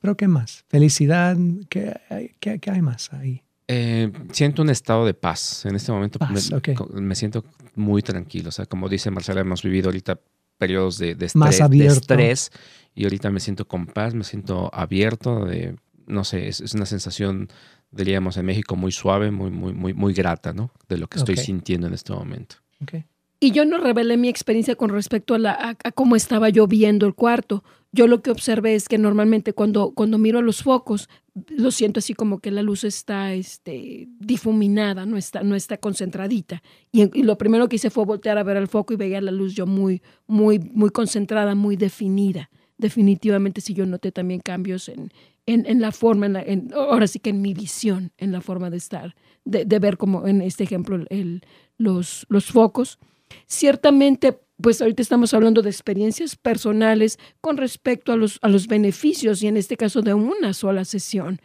pero 0.00 0.16
¿qué 0.16 0.26
más? 0.28 0.64
Felicidad, 0.68 1.36
¿qué, 1.68 1.94
qué- 2.40 2.58
qué 2.60 2.70
hay 2.70 2.80
más 2.82 3.12
ahí? 3.12 3.42
Eh, 3.68 4.10
siento 4.32 4.62
un 4.62 4.70
estado 4.70 5.04
de 5.04 5.12
paz. 5.12 5.66
En 5.66 5.74
este 5.74 5.90
momento 5.92 6.18
Paz, 6.18 6.50
me, 6.50 6.56
ok. 6.56 6.68
co- 6.74 6.88
me 6.94 7.14
siento 7.14 7.44
muy 7.74 8.00
tranquilo. 8.00 8.48
O 8.48 8.52
sea, 8.52 8.64
como 8.66 8.88
dice 8.88 9.10
Marcela, 9.10 9.40
hemos 9.40 9.62
vivido 9.62 9.88
ahorita 9.88 10.18
periodos 10.56 10.96
de, 10.98 11.14
de 11.14 11.28
Más 11.34 11.50
estrés, 11.50 11.58
de 11.58 11.64
abierto. 11.64 11.98
estrés 11.98 12.50
y 12.94 13.04
ahorita 13.04 13.30
me 13.30 13.40
siento 13.40 13.66
con 13.68 13.86
paz, 13.86 14.14
me 14.14 14.24
siento 14.24 14.70
abierto. 14.72 15.44
De, 15.44 15.76
no 16.06 16.22
sé, 16.24 16.46
es, 16.48 16.60
es 16.60 16.74
una 16.74 16.86
sensación, 16.86 17.48
diríamos 17.90 18.36
en 18.36 18.46
México, 18.46 18.76
muy 18.76 18.92
suave, 18.92 19.30
muy, 19.30 19.50
muy, 19.50 19.72
muy, 19.72 19.94
muy 19.94 20.12
grata, 20.12 20.52
¿no? 20.52 20.70
De 20.88 20.98
lo 20.98 21.08
que 21.08 21.18
estoy 21.18 21.34
Ok. 21.36 21.40
sintiendo 21.40 21.86
en 21.86 21.94
este 21.94 22.12
momento. 22.12 22.56
Ok. 22.82 23.04
Y 23.38 23.50
yo 23.50 23.66
no 23.66 23.76
revelé 23.78 24.16
mi 24.16 24.28
experiencia 24.28 24.76
con 24.76 24.88
respecto 24.90 25.34
a, 25.34 25.38
la, 25.38 25.52
a, 25.52 25.76
a 25.84 25.92
cómo 25.92 26.16
estaba 26.16 26.48
yo 26.48 26.66
viendo 26.66 27.06
el 27.06 27.14
cuarto. 27.14 27.62
Yo 27.92 28.06
lo 28.06 28.22
que 28.22 28.30
observé 28.30 28.74
es 28.74 28.88
que 28.88 28.96
normalmente 28.96 29.52
cuando, 29.52 29.92
cuando 29.92 30.16
miro 30.16 30.38
a 30.38 30.42
los 30.42 30.62
focos, 30.62 31.08
lo 31.48 31.70
siento 31.70 31.98
así 31.98 32.14
como 32.14 32.38
que 32.38 32.50
la 32.50 32.62
luz 32.62 32.84
está 32.84 33.34
este, 33.34 34.08
difuminada, 34.18 35.04
no 35.04 35.18
está, 35.18 35.42
no 35.42 35.54
está 35.54 35.76
concentradita. 35.76 36.62
Y, 36.92 37.02
y 37.18 37.22
lo 37.24 37.36
primero 37.36 37.68
que 37.68 37.76
hice 37.76 37.90
fue 37.90 38.06
voltear 38.06 38.38
a 38.38 38.42
ver 38.42 38.56
el 38.56 38.68
foco 38.68 38.94
y 38.94 38.96
veía 38.96 39.20
la 39.20 39.32
luz 39.32 39.54
yo 39.54 39.66
muy, 39.66 40.02
muy, 40.26 40.58
muy 40.58 40.88
concentrada, 40.88 41.54
muy 41.54 41.76
definida. 41.76 42.48
Definitivamente 42.78 43.60
sí 43.60 43.74
yo 43.74 43.84
noté 43.86 44.12
también 44.12 44.40
cambios 44.40 44.88
en, 44.88 45.10
en, 45.46 45.64
en 45.66 45.80
la 45.80 45.92
forma, 45.92 46.26
en 46.26 46.32
la- 46.32 46.42
en- 46.42 46.70
ahora 46.74 47.06
sí 47.06 47.18
que 47.20 47.30
en 47.30 47.40
mi 47.40 47.54
visión, 47.54 48.12
en 48.18 48.32
la 48.32 48.40
forma 48.40 48.68
de 48.70 48.76
estar, 48.76 49.14
de, 49.44 49.64
de 49.64 49.78
ver 49.78 49.96
como 49.96 50.26
en 50.26 50.42
este 50.42 50.64
ejemplo 50.64 51.04
el- 51.08 51.42
los, 51.78 52.26
los 52.28 52.46
focos. 52.46 52.98
Ciertamente, 53.46 54.38
pues 54.60 54.80
ahorita 54.80 55.02
estamos 55.02 55.34
hablando 55.34 55.62
de 55.62 55.70
experiencias 55.70 56.36
personales 56.36 57.18
con 57.40 57.56
respecto 57.56 58.12
a 58.12 58.16
los, 58.16 58.38
a 58.42 58.48
los 58.48 58.66
beneficios 58.66 59.42
y 59.42 59.46
en 59.46 59.56
este 59.56 59.76
caso 59.76 60.02
de 60.02 60.14
una 60.14 60.52
sola 60.52 60.84
sesión. 60.84 61.40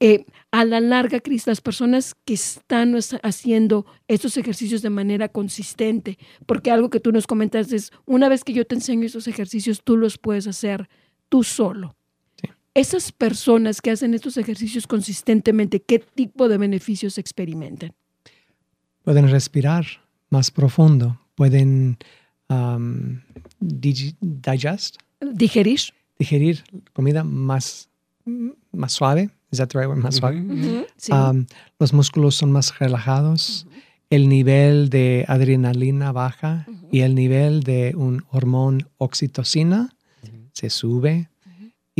Eh, 0.00 0.26
a 0.52 0.64
la 0.64 0.78
larga, 0.80 1.18
Cris, 1.20 1.46
las 1.48 1.60
personas 1.60 2.14
que 2.24 2.34
están 2.34 2.94
haciendo 3.22 3.84
estos 4.06 4.36
ejercicios 4.36 4.80
de 4.82 4.90
manera 4.90 5.28
consistente, 5.28 6.18
porque 6.46 6.70
algo 6.70 6.88
que 6.88 7.00
tú 7.00 7.10
nos 7.10 7.26
comentas 7.26 7.72
es, 7.72 7.90
una 8.06 8.28
vez 8.28 8.44
que 8.44 8.52
yo 8.52 8.64
te 8.64 8.76
enseño 8.76 9.06
estos 9.06 9.26
ejercicios, 9.26 9.80
tú 9.82 9.96
los 9.96 10.16
puedes 10.18 10.46
hacer 10.46 10.88
tú 11.28 11.42
solo. 11.42 11.96
Esas 12.78 13.10
personas 13.10 13.80
que 13.80 13.90
hacen 13.90 14.14
estos 14.14 14.36
ejercicios 14.36 14.86
consistentemente, 14.86 15.82
¿qué 15.82 15.98
tipo 15.98 16.48
de 16.48 16.58
beneficios 16.58 17.18
experimentan? 17.18 17.92
Pueden 19.02 19.28
respirar 19.28 19.84
más 20.30 20.52
profundo, 20.52 21.20
pueden 21.34 21.98
um, 22.48 23.20
digest, 23.58 25.00
¿Digerir? 25.20 25.80
digerir 26.20 26.62
comida 26.92 27.24
más, 27.24 27.88
más 28.70 28.92
suave. 28.92 29.30
Is 29.50 29.58
that 29.58 29.70
the 29.70 29.78
right 29.80 29.88
word? 29.88 29.98
Más 29.98 30.14
suave. 30.14 30.86
Sí. 30.96 31.10
Um, 31.10 31.46
los 31.80 31.92
músculos 31.92 32.36
son 32.36 32.52
más 32.52 32.78
relajados, 32.78 33.66
el 34.08 34.28
nivel 34.28 34.88
de 34.88 35.24
adrenalina 35.26 36.12
baja 36.12 36.64
y 36.92 37.00
el 37.00 37.16
nivel 37.16 37.64
de 37.64 37.94
un 37.96 38.24
hormón 38.30 38.88
oxitocina 38.98 39.96
se 40.52 40.70
sube. 40.70 41.28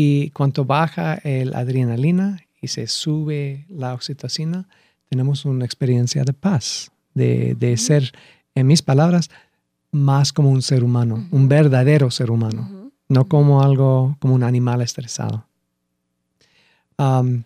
Y 0.01 0.31
cuanto 0.31 0.65
baja 0.65 1.15
el 1.15 1.55
adrenalina 1.55 2.45
y 2.61 2.69
se 2.69 2.87
sube 2.87 3.67
la 3.69 3.95
oxitocina, 3.95 4.69
tenemos 5.09 5.45
una 5.45 5.65
experiencia 5.65 6.23
de 6.23 6.33
paz, 6.33 6.93
de, 7.15 7.57
de 7.57 7.77
ser, 7.77 8.13
en 8.55 8.69
mis 8.69 8.83
palabras, 8.83 9.31
más 9.91 10.33
como 10.33 10.51
un 10.51 10.63
ser 10.63 10.85
humano, 10.85 11.27
un 11.33 11.49
verdadero 11.49 12.11
ser 12.11 12.31
humano 12.31 12.79
no 13.09 13.27
como 13.27 13.63
algo, 13.63 14.17
como 14.21 14.35
un 14.35 14.43
animal 14.43 14.83
estresado. 14.83 15.47
Um, 16.99 17.45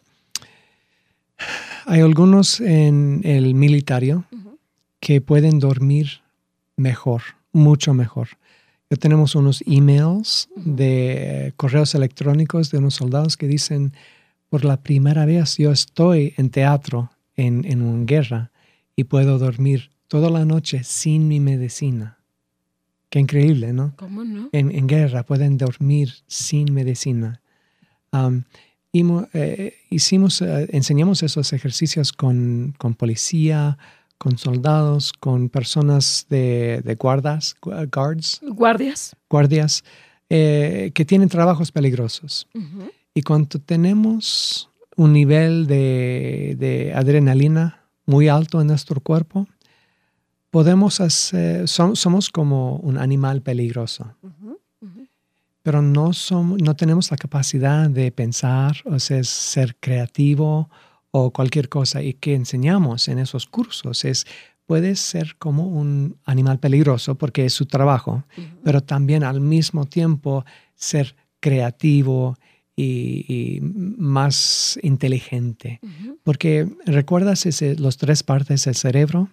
hay 1.87 2.01
algunos 2.01 2.61
en 2.61 3.21
el 3.25 3.55
militario 3.55 4.25
que 5.01 5.21
pueden 5.21 5.59
dormir 5.59 6.21
mejor, 6.77 7.23
mucho 7.53 7.95
mejor. 7.95 8.29
Ya 8.93 8.99
tenemos 8.99 9.35
unos 9.35 9.65
emails 9.67 10.51
de 10.55 11.55
correos 11.57 11.95
electrónicos 11.95 12.71
de 12.71 12.77
unos 12.77 12.93
soldados 12.93 13.39
que 13.39 13.49
dicen, 13.49 13.95
por 14.51 14.67
la 14.67 14.83
primera 14.83 15.25
vez 15.25 15.57
yo 15.57 15.73
estoy 15.73 16.35
en 16.37 16.51
teatro 16.51 17.11
en, 17.35 17.65
en 17.65 17.81
una 17.81 18.05
guerra 18.05 18.51
y 18.95 19.05
puedo 19.05 19.39
dormir 19.39 19.93
toda 20.09 20.29
la 20.29 20.45
noche 20.45 20.85
sin 20.85 21.27
mi 21.27 21.41
medicina. 21.41 22.19
Qué 23.09 23.19
increíble, 23.19 23.73
¿no? 23.73 23.95
¿Cómo 23.97 24.25
no? 24.25 24.51
En, 24.53 24.71
en 24.71 24.87
guerra 24.87 25.23
pueden 25.23 25.57
dormir 25.57 26.13
sin 26.27 26.75
medicina. 26.75 27.41
Um, 28.13 28.43
eh, 28.93 29.75
hicimos, 29.89 30.43
eh, 30.43 30.69
enseñamos 30.71 31.23
esos 31.23 31.55
ejercicios 31.55 32.13
con, 32.13 32.75
con 32.77 32.93
policía, 32.93 33.79
con 34.23 34.39
soldados, 34.39 35.13
con 35.13 35.49
personas 35.49 36.27
de, 36.31 36.81
de 36.85 36.95
guardas, 36.95 37.57
gu- 37.61 37.89
guards, 37.91 38.41
Guardias. 38.43 39.17
guardias, 39.29 39.83
eh, 40.31 40.93
que 40.95 41.05
tienen 41.05 41.29
trabajos 41.29 41.73
peligrosos. 41.73 42.47
Ujú. 42.55 42.89
Y 43.15 43.23
cuando 43.23 43.59
tenemos 43.59 44.71
un 44.97 45.13
nivel 45.13 45.67
de, 45.67 46.55
de 46.57 46.95
adrenalina 46.95 47.81
muy 48.07 48.29
alto 48.29 48.61
en 48.61 48.69
nuestro 48.69 49.01
cuerpo, 49.01 49.49
podemos 50.51 51.01
hacer, 51.01 51.65
som- 51.65 51.97
somos 51.97 52.31
como 52.31 52.77
un 52.77 52.99
animal 52.99 53.43
peligroso, 53.43 54.15
pero 55.65 55.81
no, 55.81 56.13
somos, 56.13 56.61
no 56.63 56.75
tenemos 56.75 57.11
la 57.11 57.17
capacidad 57.17 57.89
de 57.91 58.11
pensar 58.13 58.77
o 58.85 58.99
ser, 58.99 59.25
ser 59.27 59.77
creativo 59.81 60.69
o 61.13 61.31
cualquier 61.31 61.69
cosa. 61.69 62.03
Y 62.03 62.15
que 62.15 62.35
enseñamos 62.35 63.07
en 63.07 63.21
esos 63.21 63.47
cursos 63.47 64.05
es, 64.05 64.27
puedes 64.67 64.99
ser 64.99 65.37
como 65.39 65.69
un 65.69 66.17
animal 66.25 66.59
peligroso 66.59 67.15
porque 67.15 67.45
es 67.45 67.53
su 67.53 67.67
trabajo, 67.67 68.25
pero 68.65 68.81
también 68.81 69.23
al 69.23 69.41
mismo 69.41 69.87
tiempo 69.87 70.45
ser 70.75 71.15
creativo 71.39 72.37
y, 72.75 73.25
y 73.29 73.61
más 73.61 74.79
inteligente. 74.83 75.81
Porque 76.25 76.69
recuerdas 76.87 77.47
ese, 77.47 77.77
los 77.77 77.97
tres 77.99 78.23
partes 78.23 78.65
del 78.65 78.75
cerebro, 78.75 79.29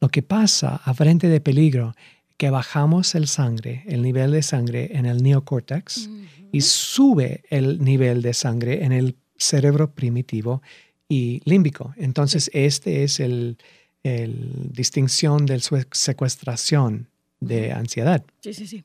lo 0.00 0.08
que 0.08 0.22
pasa 0.22 0.80
a 0.84 0.94
frente 0.94 1.28
de 1.28 1.40
peligro, 1.40 1.94
que 2.36 2.50
bajamos 2.50 3.14
el 3.14 3.26
sangre, 3.26 3.84
el 3.86 4.02
nivel 4.02 4.30
de 4.30 4.42
sangre 4.42 4.96
en 4.96 5.04
el 5.04 5.22
neocórtex 5.22 6.08
y 6.52 6.62
sube 6.62 7.42
el 7.50 7.84
nivel 7.84 8.22
de 8.22 8.32
sangre 8.32 8.84
en 8.84 8.92
el 8.92 9.16
cerebro 9.36 9.92
primitivo 9.92 10.62
y 11.10 11.42
límbico. 11.44 11.92
Entonces, 11.96 12.50
este 12.54 13.02
es 13.02 13.20
el, 13.20 13.58
el 14.04 14.72
distinción 14.72 15.44
de 15.44 15.60
secuestración 15.60 17.08
de 17.40 17.72
ansiedad. 17.72 18.24
Sí, 18.40 18.54
sí, 18.54 18.66
sí. 18.66 18.84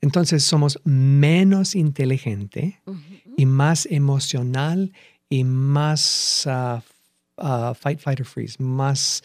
Entonces 0.00 0.44
somos 0.44 0.78
menos 0.84 1.74
inteligente 1.74 2.80
y 3.36 3.46
más 3.46 3.86
emocional 3.86 4.92
y 5.28 5.42
más 5.42 6.46
ah, 6.46 6.84
ah, 7.38 7.74
fight, 7.74 7.98
fight 7.98 8.20
or 8.20 8.26
freeze, 8.26 8.62
más 8.62 9.24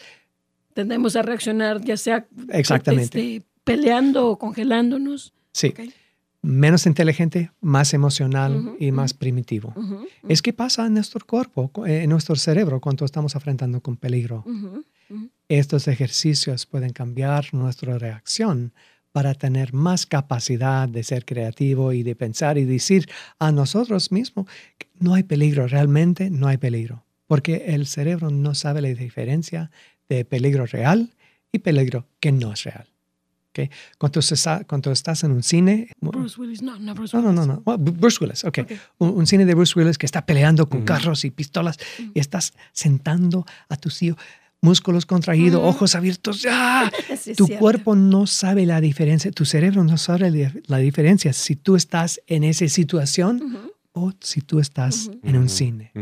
Tendemos 0.74 1.16
a 1.16 1.22
reaccionar 1.22 1.82
ya 1.84 1.96
sea 1.96 2.26
exactamente. 2.48 3.36
este, 3.36 3.46
peleando 3.62 4.28
o 4.28 4.38
congelándonos. 4.38 5.34
Sí. 5.52 5.74
Menos 6.42 6.86
inteligente, 6.86 7.50
más 7.60 7.94
emocional 7.94 8.74
y 8.78 8.90
más 8.92 9.14
primitivo. 9.14 9.72
Es 10.28 10.42
que 10.42 10.52
pasa 10.52 10.86
en 10.86 10.94
nuestro 10.94 11.24
cuerpo, 11.24 11.68
cu- 11.68 11.86
en 11.86 12.10
nuestro 12.10 12.34
cerebro 12.36 12.80
cuando 12.80 13.04
estamos 13.04 13.34
enfrentando 13.34 13.80
con 13.80 13.96
peligro. 13.96 14.44
Estos 15.48 15.86
ejercicios 15.88 16.66
pueden 16.66 16.90
cambiar 16.92 17.52
nuestra 17.52 17.98
reacción 17.98 18.72
para 19.12 19.34
tener 19.34 19.74
más 19.74 20.06
capacidad 20.06 20.88
de 20.88 21.02
ser 21.04 21.24
creativo 21.26 21.92
y 21.92 22.02
de 22.02 22.16
pensar 22.16 22.56
y 22.56 22.64
decir 22.64 23.08
a 23.38 23.52
nosotros 23.52 24.10
mismos 24.10 24.46
que 24.78 24.88
no 25.00 25.12
hay 25.14 25.22
peligro, 25.22 25.66
realmente 25.68 26.30
no 26.30 26.46
hay 26.48 26.56
peligro, 26.56 27.04
porque 27.26 27.64
el 27.68 27.86
cerebro 27.86 28.30
no 28.30 28.54
sabe 28.54 28.80
la 28.80 28.88
diferencia 28.88 29.70
de 30.08 30.24
peligro 30.24 30.64
real 30.64 31.10
y 31.52 31.58
peligro 31.58 32.06
que 32.20 32.32
no 32.32 32.52
es 32.54 32.64
real. 32.64 32.86
¿Ok? 33.54 33.70
Cuando, 33.98 34.22
se 34.22 34.36
sa- 34.36 34.64
cuando 34.64 34.90
estás 34.92 35.24
en 35.24 35.32
un 35.32 35.42
cine... 35.42 35.88
Bruce 36.00 36.40
Willis, 36.40 36.62
no, 36.62 36.78
no, 36.78 36.94
Bruce 36.94 37.16
No, 37.16 37.22
no, 37.22 37.28
Willis. 37.30 37.46
no, 37.46 37.54
no. 37.54 37.62
Well, 37.66 37.78
Bu- 37.78 37.92
Bruce 37.98 38.18
Willis, 38.20 38.44
ok. 38.44 38.58
Ok. 38.62 38.72
Un, 38.98 39.10
un 39.10 39.26
cine 39.26 39.44
de 39.44 39.54
Bruce 39.54 39.78
Willis 39.78 39.98
que 39.98 40.06
está 40.06 40.24
peleando 40.24 40.68
con 40.68 40.80
Mm. 40.82 40.84
carros 40.84 41.24
y 41.24 41.30
pistolas 41.30 41.78
Mm. 41.98 42.10
y 42.14 42.20
estás 42.20 42.54
sentando 42.72 43.44
a 43.68 43.76
tu 43.76 43.88
tío, 43.90 44.16
músculos 44.62 45.04
contraídos, 45.06 45.60
Mm. 45.62 45.66
ojos 45.66 45.94
abiertos. 45.94 46.46
¡ah! 46.48 46.90
Sí, 47.20 47.34
Tu 47.34 47.46
cierto. 47.46 47.60
cuerpo 47.60 47.94
no 47.94 48.26
sabe 48.26 48.64
la 48.64 48.80
diferencia, 48.80 49.30
tu 49.32 49.44
cerebro 49.44 49.84
no 49.84 49.98
sabe 49.98 50.30
la- 50.66 50.78
diferencia 50.78 51.32
si 51.32 51.56
tú 51.56 51.76
estás 51.76 52.20
en 52.26 52.44
esa 52.44 52.66
situación 52.68 53.70
o 53.92 54.12
si 54.20 54.40
tú 54.40 54.58
estás 54.60 55.10
en 55.22 55.36
un 55.36 55.48
cine. 55.50 55.92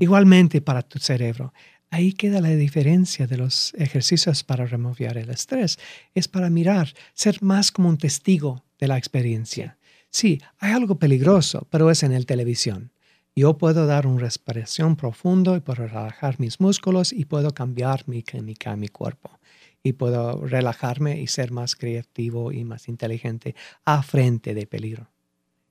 Igualmente 0.00 0.60
para 0.60 0.82
tu 0.82 0.98
cerebro. 0.98 1.52
Ahí 1.90 2.12
queda 2.12 2.40
la 2.40 2.50
diferencia 2.50 3.26
de 3.26 3.36
los 3.38 3.72
ejercicios 3.74 4.42
para 4.44 4.66
remover 4.66 5.16
el 5.18 5.30
estrés. 5.30 5.78
Es 6.14 6.28
para 6.28 6.50
mirar, 6.50 6.92
ser 7.14 7.42
más 7.42 7.70
como 7.70 7.88
un 7.88 7.96
testigo 7.98 8.64
de 8.78 8.88
la 8.88 8.98
experiencia. 8.98 9.78
Sí, 10.10 10.40
hay 10.58 10.72
algo 10.72 10.98
peligroso, 10.98 11.66
pero 11.70 11.90
es 11.90 12.02
en 12.02 12.12
el 12.12 12.26
televisión. 12.26 12.90
Yo 13.34 13.58
puedo 13.58 13.86
dar 13.86 14.06
una 14.06 14.20
respiración 14.20 14.96
profundo 14.96 15.56
y 15.56 15.60
puedo 15.60 15.86
relajar 15.86 16.40
mis 16.40 16.58
músculos 16.60 17.12
y 17.12 17.26
puedo 17.26 17.52
cambiar 17.52 18.08
mi 18.08 18.22
química 18.22 18.72
en 18.72 18.80
mi 18.80 18.88
cuerpo. 18.88 19.38
Y 19.82 19.92
puedo 19.92 20.44
relajarme 20.46 21.20
y 21.20 21.26
ser 21.28 21.52
más 21.52 21.76
creativo 21.76 22.50
y 22.50 22.64
más 22.64 22.88
inteligente 22.88 23.54
a 23.84 24.02
frente 24.02 24.54
de 24.54 24.66
peligro. 24.66 25.10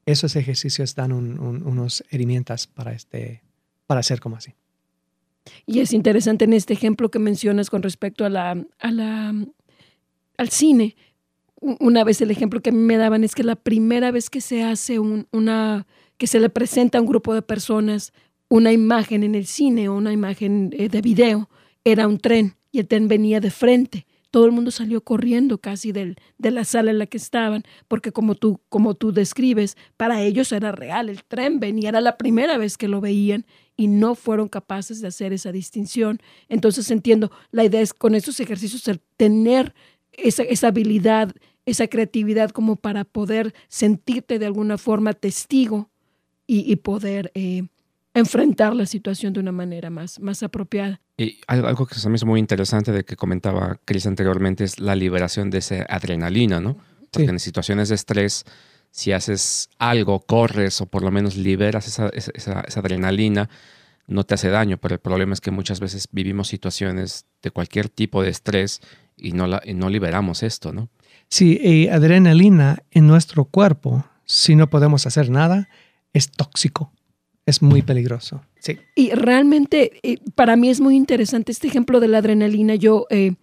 Esos 0.05 0.36
ejercicios 0.36 0.95
dan 0.95 1.11
un- 1.11 1.39
un- 1.39 1.63
unos 1.68 2.03
herramientas 2.11 2.68
para, 2.68 2.93
este, 2.93 3.41
para 3.88 4.03
ser 4.03 4.20
como 4.20 4.38
así. 4.38 4.53
Y 5.66 5.80
es 5.80 5.93
interesante 5.93 6.46
en 6.46 6.54
este 6.54 6.74
ejemplo 6.74 7.10
que 7.12 7.20
mencionas 7.20 7.70
con 7.70 7.84
respecto 7.84 8.26
a 8.26 8.30
la, 8.30 8.66
a 8.80 8.91
la, 8.91 9.34
al 10.38 10.50
cine. 10.50 10.96
Una 11.62 12.04
vez 12.04 12.22
el 12.22 12.32
ejemplo 12.32 12.62
que 12.62 12.70
a 12.70 12.74
mí 12.74 12.80
me 12.80 12.98
daban 12.98 13.24
es 13.24 13.34
que 13.36 13.43
la 13.43 13.56
primera 13.56 14.12
vez 14.12 14.30
que 14.30 14.41
se 14.41 14.64
hace 14.64 15.00
un- 15.00 15.28
una, 15.32 15.88
que 16.18 16.28
se 16.28 16.39
le 16.39 16.50
presenta 16.50 16.98
a 16.98 17.02
un 17.02 17.08
grupo 17.08 17.34
de 17.34 17.41
personas 17.41 18.14
una 18.50 18.72
imagen 18.72 19.24
en 19.24 19.34
el 19.34 19.48
cine 19.48 19.89
o 19.89 19.96
una 19.96 20.14
imagen 20.14 20.70
eh, 20.78 20.88
de 20.89 21.02
video, 21.02 21.50
era 21.84 22.08
un 22.08 22.20
tren 22.20 22.56
y 22.72 22.80
el 22.80 22.88
tren 22.88 23.08
venía 23.08 23.39
de 23.39 23.50
frente. 23.50 24.06
Todo 24.36 24.48
el 24.48 24.52
mundo 24.52 24.70
salió 24.70 25.00
corriendo 25.00 25.60
casi 25.60 25.94
del, 25.94 26.18
de 26.38 26.52
la 26.52 26.66
sala 26.66 26.92
en 26.92 27.00
la 27.00 27.06
que 27.06 27.16
estaban, 27.16 27.64
porque 27.88 28.12
como 28.12 28.36
tú, 28.36 28.60
como 28.68 28.94
tú 28.94 29.14
describes, 29.14 29.78
para 29.96 30.22
ellos 30.24 30.52
era 30.52 30.74
real, 30.74 31.08
el 31.08 31.24
tren 31.24 31.62
venía, 31.62 31.88
era 31.88 32.02
la 32.02 32.18
primera 32.18 32.58
vez 32.58 32.78
que 32.78 32.90
lo 32.90 33.00
veían 33.00 33.46
y 33.78 33.88
no 33.88 34.14
fueron 34.14 34.50
capaces 34.50 35.00
de 35.00 35.08
hacer 35.08 35.32
esa 35.32 35.54
distinción. 35.54 36.20
Entonces 36.50 36.92
entiendo, 36.92 37.32
la 37.52 37.64
idea 37.64 37.80
es 37.80 37.94
con 37.94 38.14
estos 38.14 38.38
ejercicios 38.42 38.84
tener 39.16 39.74
esa, 40.12 40.44
esa 40.44 40.68
habilidad, 40.68 41.32
esa 41.66 41.88
creatividad 41.88 42.50
como 42.50 42.76
para 42.76 43.06
poder 43.06 43.54
sentirte 43.70 44.38
de 44.38 44.48
alguna 44.48 44.78
forma 44.78 45.14
testigo 45.14 45.90
y, 46.46 46.70
y 46.70 46.76
poder 46.76 47.32
eh, 47.36 47.68
enfrentar 48.16 48.76
la 48.76 48.86
situación 48.86 49.34
de 49.34 49.39
una 49.41 49.51
manera 49.51 49.89
más, 49.89 50.20
más 50.20 50.41
apropiada. 50.43 50.99
Y 51.18 51.39
algo, 51.47 51.86
que 51.86 51.95
se 51.95 52.09
me 52.09 52.16
hizo 52.16 52.26
muy 52.26 52.39
interesante 52.39 52.91
de 52.91 53.05
que 53.05 53.16
comentaba 53.16 53.80
Chris 53.86 54.05
anteriormente 54.07 54.63
es 54.63 54.80
la 54.80 54.95
liberación 54.95 55.49
de 55.49 55.59
esa 55.59 55.84
adrenalina, 55.88 56.59
¿no? 56.59 56.78
Porque 57.11 57.26
Sí. 57.28 57.32
en 57.32 57.39
situaciones 57.39 57.89
de 57.89 57.95
estrés, 57.95 58.43
si 58.91 59.11
haces 59.11 59.70
algo, 59.78 60.20
corres 60.22 60.82
o 60.82 60.86
por 60.88 61.03
lo 61.03 61.11
menos 61.11 61.36
liberas 61.38 61.88
esa, 61.88 62.09
esa- 62.09 62.32
esa- 62.34 62.61
esa 62.61 62.80
adrenalina, 62.80 63.49
no 64.07 64.24
te 64.24 64.34
hace 64.36 64.49
daño. 64.49 64.78
Pero 64.78 64.95
el 64.95 64.99
problema 65.01 65.34
es 65.34 65.41
que 65.41 65.51
muchas 65.51 65.80
veces 65.80 66.07
vivimos 66.11 66.47
situaciones 66.47 67.26
de 67.41 67.51
cualquier 67.51 67.89
tipo 67.89 68.22
de 68.24 68.30
estrés 68.30 68.82
y 69.18 69.32
no, 69.32 69.47
la, 69.47 69.61
y 69.66 69.74
no 69.74 69.89
liberamos 69.89 70.43
esto, 70.43 70.74
¿no? 70.74 70.89
Sí, 71.30 71.59
y 71.63 71.88
adrenalina 71.88 72.84
en 72.91 73.07
nuestro 73.07 73.45
cuerpo, 73.45 74.05
si 74.26 74.55
no 74.55 74.70
podemos 74.70 75.07
hacer 75.07 75.30
nada, 75.30 75.70
es 76.13 76.30
tóxico, 76.32 76.91
es 77.46 77.62
muy 77.62 77.82
peligroso. 77.82 78.41
Sí. 78.60 78.78
Y 78.96 79.12
realmente 79.12 80.00
eh, 80.04 80.18
para 80.36 80.56
mí 80.56 80.70
es 80.70 80.82
muy 80.82 80.96
interesante 80.96 81.52
este 81.52 81.68
ejemplo 81.68 82.00
de 82.00 82.08
la 82.08 82.18
adrenalina. 82.20 82.76
Yo 82.76 83.06
eh, 83.10 83.34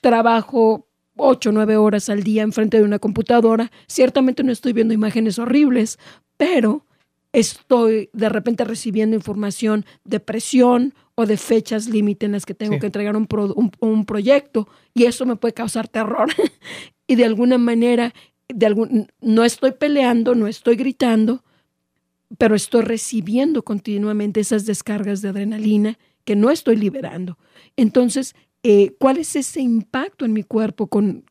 trabajo 0.00 0.86
ocho 1.16 1.50
o 1.50 1.52
nueve 1.52 1.76
horas 1.76 2.08
al 2.08 2.22
día 2.22 2.42
enfrente 2.42 2.78
de 2.78 2.84
una 2.84 2.98
computadora. 2.98 3.70
Ciertamente 3.86 4.42
no 4.44 4.52
estoy 4.52 4.72
viendo 4.72 4.94
imágenes 4.94 5.38
horribles, 5.38 5.98
pero 6.36 6.84
estoy 7.32 8.10
de 8.12 8.28
repente 8.28 8.64
recibiendo 8.64 9.16
información 9.16 9.84
de 10.04 10.20
presión 10.20 10.94
o 11.14 11.26
de 11.26 11.36
fechas 11.36 11.88
límite 11.88 12.26
en 12.26 12.32
las 12.32 12.46
que 12.46 12.54
tengo 12.54 12.74
Sí. 12.74 12.80
que 12.80 12.86
entregar 12.86 13.16
un, 13.16 13.26
pro- 13.26 13.52
un- 13.54 13.72
un 13.80 14.04
proyecto 14.04 14.68
y 14.94 15.04
eso 15.04 15.26
me 15.26 15.36
puede 15.36 15.54
causar 15.54 15.88
terror. 15.88 16.28
y 17.06 17.16
de 17.16 17.24
alguna 17.24 17.58
manera, 17.58 18.14
de 18.48 18.66
algún, 18.66 19.08
no 19.20 19.44
estoy 19.44 19.72
peleando, 19.72 20.34
no 20.34 20.46
estoy 20.46 20.76
gritando, 20.76 21.42
pero 22.36 22.54
estoy 22.54 22.82
recibiendo 22.82 23.62
continuamente 23.62 24.40
esas 24.40 24.66
descargas 24.66 25.22
de 25.22 25.30
adrenalina 25.30 25.98
que 26.24 26.36
no 26.36 26.50
estoy 26.50 26.76
liberando. 26.76 27.38
Entonces, 27.76 28.34
eh, 28.62 28.94
¿cuál 28.98 29.16
es 29.18 29.34
ese 29.36 29.60
impacto 29.60 30.24
en 30.24 30.32
mi 30.34 30.42
cuerpo 30.42 30.88
con, 30.88 31.24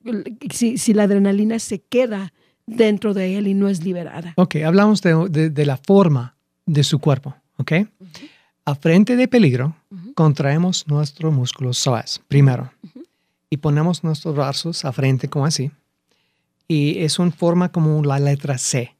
si, 0.51 0.77
si 0.77 0.93
la 0.93 1.03
adrenalina 1.03 1.59
se 1.59 1.79
queda 1.79 2.33
dentro 2.65 3.13
de 3.13 3.37
él 3.37 3.47
y 3.47 3.53
no 3.53 3.69
es 3.69 3.83
liberada? 3.83 4.33
Ok, 4.37 4.55
hablamos 4.65 5.01
de, 5.01 5.27
de- 5.29 5.49
de 5.51 5.65
la 5.65 5.77
forma 5.77 6.35
de 6.65 6.83
su 6.83 6.97
cuerpo, 6.99 7.35
¿ok? 7.57 7.73
A 8.65 8.75
frente 8.75 9.15
de 9.15 9.27
peligro, 9.27 9.75
contraemos 10.15 10.87
nuestros 10.87 11.31
músculos 11.33 11.77
psoas 11.77 12.21
primero 12.27 12.71
y 13.49 13.57
ponemos 13.57 14.03
nuestros 14.03 14.35
brazos 14.35 14.83
a 14.83 14.91
frente 14.91 15.29
como 15.29 15.45
así. 15.45 15.71
Y 16.67 16.99
es 16.99 17.17
una 17.19 17.31
forma 17.31 17.71
como 17.71 18.03
la 18.03 18.19
letra 18.19 18.57
C. 18.57 18.95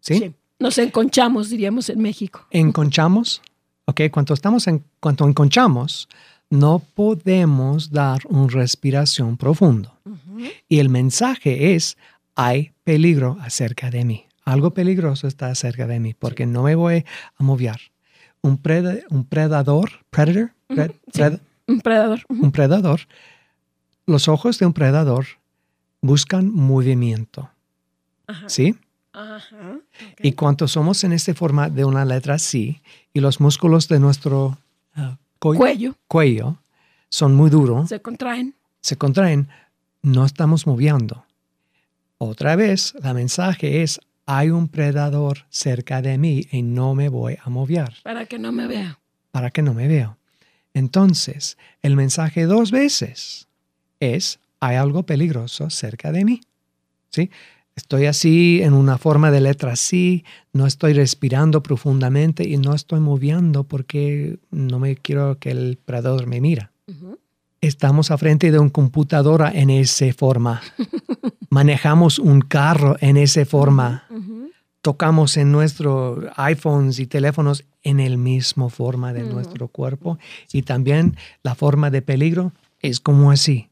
¿Sí? 0.00 0.34
Nos 0.62 0.78
enconchamos, 0.78 1.50
diríamos 1.50 1.88
en 1.88 2.00
México. 2.00 2.46
Enconchamos. 2.52 3.42
Ok, 3.86 4.02
cuando 4.12 4.32
estamos 4.32 4.68
en, 4.68 4.84
cuando 5.00 5.26
enconchamos, 5.26 6.08
no 6.50 6.78
podemos 6.78 7.90
dar 7.90 8.20
una 8.28 8.46
respiración 8.46 9.36
profundo. 9.36 9.98
Y 10.68 10.78
el 10.78 10.88
mensaje 10.88 11.74
es, 11.74 11.96
hay 12.36 12.70
peligro 12.84 13.38
acerca 13.40 13.90
de 13.90 14.04
mí. 14.04 14.26
Algo 14.44 14.72
peligroso 14.72 15.26
está 15.26 15.48
acerca 15.48 15.88
de 15.88 15.98
mí 15.98 16.14
porque 16.14 16.46
no 16.46 16.62
me 16.62 16.76
voy 16.76 17.04
a 17.36 17.42
mover. 17.42 17.80
Un, 18.40 18.60
un 19.10 19.24
predador, 19.24 19.90
predator, 20.10 20.52
un 21.66 21.80
predador. 21.80 22.20
Un 22.28 22.52
predador. 22.52 23.00
Los 24.06 24.28
ojos 24.28 24.60
de 24.60 24.66
un 24.66 24.72
predador 24.72 25.26
buscan 26.00 26.52
movimiento. 26.52 27.50
¿Sí? 28.46 28.76
Ajá. 29.12 29.78
Y 30.20 30.32
cuando 30.32 30.66
somos 30.68 31.04
en 31.04 31.12
este 31.12 31.34
forma 31.34 31.68
de 31.68 31.84
una 31.84 32.04
letra 32.04 32.38
C 32.38 32.80
y 33.12 33.20
los 33.20 33.40
músculos 33.40 33.88
de 33.88 34.00
nuestro 34.00 34.58
ah, 34.94 35.18
cuello, 35.38 35.94
cuello 36.08 36.58
son 37.12 37.34
muy 37.34 37.50
duros. 37.50 37.90
Se 37.90 38.00
contraen. 38.00 38.54
Se 38.80 38.96
contraen. 38.96 39.48
No 40.00 40.24
estamos 40.24 40.66
moviendo. 40.66 41.26
Otra 42.16 42.56
vez, 42.56 42.94
la 43.02 43.12
mensaje 43.12 43.82
es, 43.82 44.00
hay 44.26 44.50
un 44.50 44.68
predador 44.68 45.44
cerca 45.50 46.00
de 46.00 46.16
mí 46.16 46.46
y 46.50 46.62
no 46.62 46.94
me 46.94 47.08
voy 47.08 47.36
a 47.44 47.50
mover. 47.50 47.94
Para 48.02 48.26
que 48.26 48.38
no 48.38 48.50
me 48.50 48.66
vea. 48.66 48.98
Para 49.30 49.50
que 49.50 49.60
no 49.60 49.74
me 49.74 49.88
vea. 49.88 50.16
Entonces, 50.72 51.58
el 51.82 51.96
mensaje 51.96 52.46
dos 52.46 52.70
veces 52.70 53.48
es, 54.00 54.38
hay 54.60 54.76
algo 54.76 55.02
peligroso 55.02 55.68
cerca 55.68 56.12
de 56.12 56.24
mí. 56.24 56.40
¿Sí? 57.10 57.30
Estoy 57.74 58.06
así 58.06 58.60
en 58.62 58.74
una 58.74 58.98
forma 58.98 59.30
de 59.30 59.40
letra 59.40 59.76
C, 59.76 60.24
no 60.52 60.66
estoy 60.66 60.92
respirando 60.92 61.62
profundamente 61.62 62.46
y 62.46 62.58
no 62.58 62.74
estoy 62.74 63.00
moviendo 63.00 63.64
porque 63.64 64.38
no 64.50 64.78
me 64.78 64.96
quiero 64.96 65.38
que 65.38 65.50
el 65.50 65.78
predador 65.84 66.26
me 66.26 66.40
mira 66.40 66.72
estamos 67.62 68.10
a 68.10 68.18
frente 68.18 68.50
de 68.50 68.58
una 68.58 68.70
computadora 68.70 69.50
en 69.50 69.70
esa 69.70 70.12
forma. 70.12 70.60
Manejamos 71.48 72.18
un 72.18 72.42
carro 72.42 72.96
en 73.00 73.16
esa 73.16 73.46
forma. 73.46 74.04
Tocamos 74.82 75.36
en 75.36 75.52
nuestros 75.52 76.24
iPhones 76.36 76.98
y 76.98 77.06
teléfonos 77.06 77.64
en 77.84 78.00
el 78.00 78.18
mismo 78.18 78.68
forma 78.68 79.12
de 79.12 79.22
nuestro 79.22 79.68
cuerpo. 79.68 80.18
Y 80.52 80.62
también 80.62 81.16
la 81.44 81.54
forma 81.54 81.90
de 81.90 82.02
peligro 82.02 82.52
es 82.80 82.98
como 82.98 83.30
así. 83.30 83.68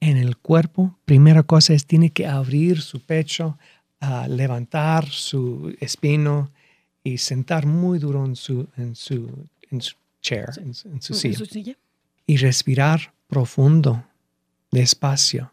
En 0.00 0.16
el 0.16 0.36
cuerpo, 0.36 0.98
primera 1.04 1.42
cosa 1.42 1.72
es 1.72 1.86
tiene 1.86 2.10
que 2.10 2.26
abrir 2.26 2.80
su 2.82 3.00
pecho, 3.00 3.58
levantar 4.28 5.08
su 5.08 5.74
espino 5.80 6.50
y 7.02 7.18
sentar 7.18 7.66
muy 7.66 7.98
duro 7.98 8.24
en 8.24 8.36
su, 8.36 8.68
en 8.76 8.94
su, 8.94 9.30
chair, 10.20 10.46
En 10.56 10.74
su 11.02 11.14
silla. 11.14 11.76
y 12.26 12.36
respirar 12.36 13.12
profundo, 13.28 14.04
despacio. 14.70 15.52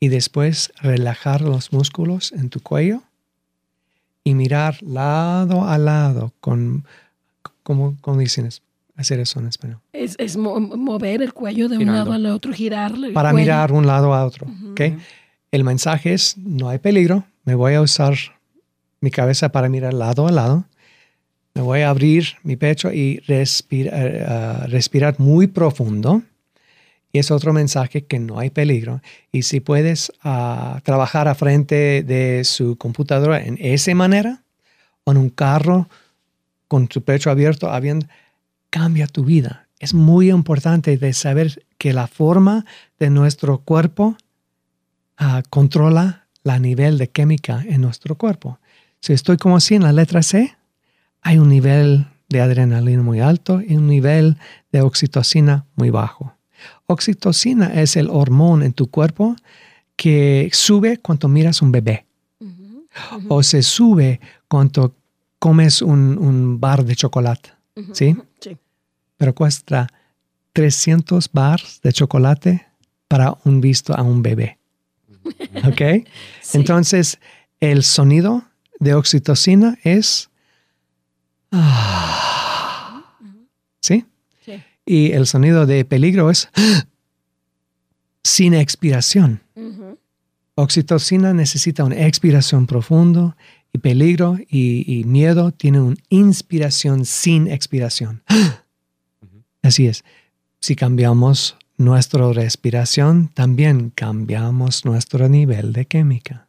Y 0.00 0.08
después 0.08 0.72
relajar 0.80 1.40
los 1.40 1.72
músculos 1.72 2.32
en 2.32 2.50
tu 2.50 2.60
cuello 2.60 3.02
y 4.22 4.34
mirar 4.34 4.80
lado 4.82 5.64
a 5.68 5.78
lado 5.78 6.32
con, 6.40 6.84
como, 7.62 7.96
como 8.00 8.18
dicen, 8.18 8.48
hacer 8.98 9.20
eso 9.20 9.40
en 9.40 9.48
español. 9.48 9.80
Es, 9.92 10.36
mover 10.36 11.22
el 11.22 11.32
cuello 11.32 11.68
de 11.68 11.78
un 11.78 11.86
lado 11.86 12.12
al 12.12 12.26
otro, 12.26 12.52
girarlo. 12.52 13.12
Para 13.12 13.32
mirar 13.32 13.72
un 13.72 13.86
lado 13.86 14.12
a 14.12 14.24
otro. 14.24 14.46
El 15.50 15.64
mensaje 15.64 16.12
es, 16.12 16.36
no 16.36 16.68
hay 16.68 16.78
peligro, 16.78 17.24
me 17.44 17.54
voy 17.54 17.72
a 17.72 17.80
usar 17.80 18.14
mi 19.00 19.10
cabeza 19.10 19.50
para 19.50 19.70
mirar 19.70 19.94
lado 19.94 20.28
a 20.28 20.32
lado 20.32 20.66
me 21.58 21.64
voy 21.64 21.80
a 21.80 21.90
abrir 21.90 22.36
mi 22.44 22.54
pecho 22.54 22.92
y 22.92 23.20
eh, 23.26 24.66
respirar 24.68 25.18
muy 25.18 25.48
profundo. 25.48 26.22
Y 27.10 27.18
es 27.18 27.32
otro 27.32 27.52
mensaje 27.52 28.04
que 28.04 28.20
no 28.20 28.38
hay 28.38 28.50
peligro. 28.50 29.00
Y 29.32 29.42
si 29.42 29.58
puedes 29.58 30.12
ah, 30.22 30.80
trabajar 30.84 31.26
a 31.26 31.34
frente 31.34 32.04
de 32.04 32.44
su 32.44 32.76
computadora 32.76 33.44
en 33.44 33.58
esa 33.60 33.92
manera, 33.96 34.44
o 35.02 35.10
en 35.10 35.16
un 35.16 35.30
carro 35.30 35.88
con 36.68 36.86
tu 36.86 37.02
pecho 37.02 37.28
abierto, 37.28 37.72
cambia 38.70 39.06
tu 39.06 39.24
vida. 39.24 39.68
Es 39.78 39.94
muy 39.94 40.30
importante 40.30 40.96
de 40.96 41.12
saber 41.12 41.64
que 41.78 41.92
la 41.92 42.06
forma 42.06 42.64
de 42.98 43.10
nuestro 43.10 43.58
cuerpo 43.58 44.16
ah, 45.16 45.42
controla 45.50 46.26
la 46.42 46.58
nivel 46.58 46.98
de 46.98 47.08
química 47.08 47.64
en 47.66 47.80
nuestro 47.80 48.16
cuerpo. 48.16 48.58
Si 49.00 49.12
estoy 49.12 49.36
como 49.36 49.56
así 49.56 49.74
en 49.74 49.82
la 49.82 49.92
letra 49.92 50.22
C, 50.22 50.56
hay 51.22 51.38
un 51.38 51.48
nivel 51.48 52.06
de 52.28 52.40
adrenalina 52.40 53.02
muy 53.02 53.20
alto 53.20 53.60
y 53.60 53.76
un 53.76 53.86
nivel 53.86 54.36
de 54.72 54.82
oxitocina 54.82 55.66
muy 55.76 55.90
bajo. 55.90 56.34
Oxitocina 56.86 57.80
es 57.80 57.96
el 57.96 58.10
hormón 58.10 58.62
en 58.62 58.72
tu 58.72 58.90
cuerpo 58.90 59.36
que 59.96 60.48
sube 60.52 60.98
cuando 60.98 61.28
miras 61.28 61.62
un 61.62 61.72
bebé. 61.72 62.06
O 63.28 63.42
se 63.42 63.62
sube 63.62 64.20
cuando 64.48 64.94
comes 65.38 65.82
un, 65.82 66.58
bar 66.60 66.84
de 66.84 66.96
chocolate. 66.96 67.50
¿Sí? 67.92 68.16
¿sí? 68.40 68.56
Pero 69.16 69.34
cuesta 69.34 69.88
300 70.52 71.30
bars 71.32 71.80
de 71.82 71.92
chocolate 71.92 72.66
para 73.08 73.36
un 73.44 73.60
visto 73.60 73.94
a 73.94 74.02
un 74.02 74.22
bebé. 74.22 74.58
¿Ok? 75.64 76.06
Entonces, 76.54 77.18
el 77.60 77.82
sonido 77.82 78.44
de 78.78 78.94
oxitocina 78.94 79.78
es 79.82 80.30
Ah. 81.50 83.04
¿Sí? 83.80 84.04
Y 84.84 85.12
el 85.12 85.26
sonido 85.26 85.66
de 85.66 85.84
peligro 85.84 86.30
es 86.30 86.48
sin 88.22 88.54
expiración. 88.54 89.42
Oxitocina 90.54 91.32
necesita 91.34 91.84
una 91.84 92.06
expiración 92.06 92.66
profundo 92.66 93.36
y 93.78 93.80
peligro 93.80 94.38
y, 94.48 95.04
miedo 95.06 95.52
tiene 95.52 95.80
una 95.80 95.96
inspiración 96.08 97.04
sin 97.04 97.46
expiración. 97.46 98.22
Así 99.62 99.86
es. 99.86 100.04
Si 100.60 100.74
cambiamos 100.74 101.56
nuestra 101.76 102.32
respiración, 102.32 103.28
también 103.28 103.90
cambiamos 103.90 104.84
nuestro 104.84 105.28
nivel 105.28 105.72
de 105.72 105.84
química. 105.84 106.48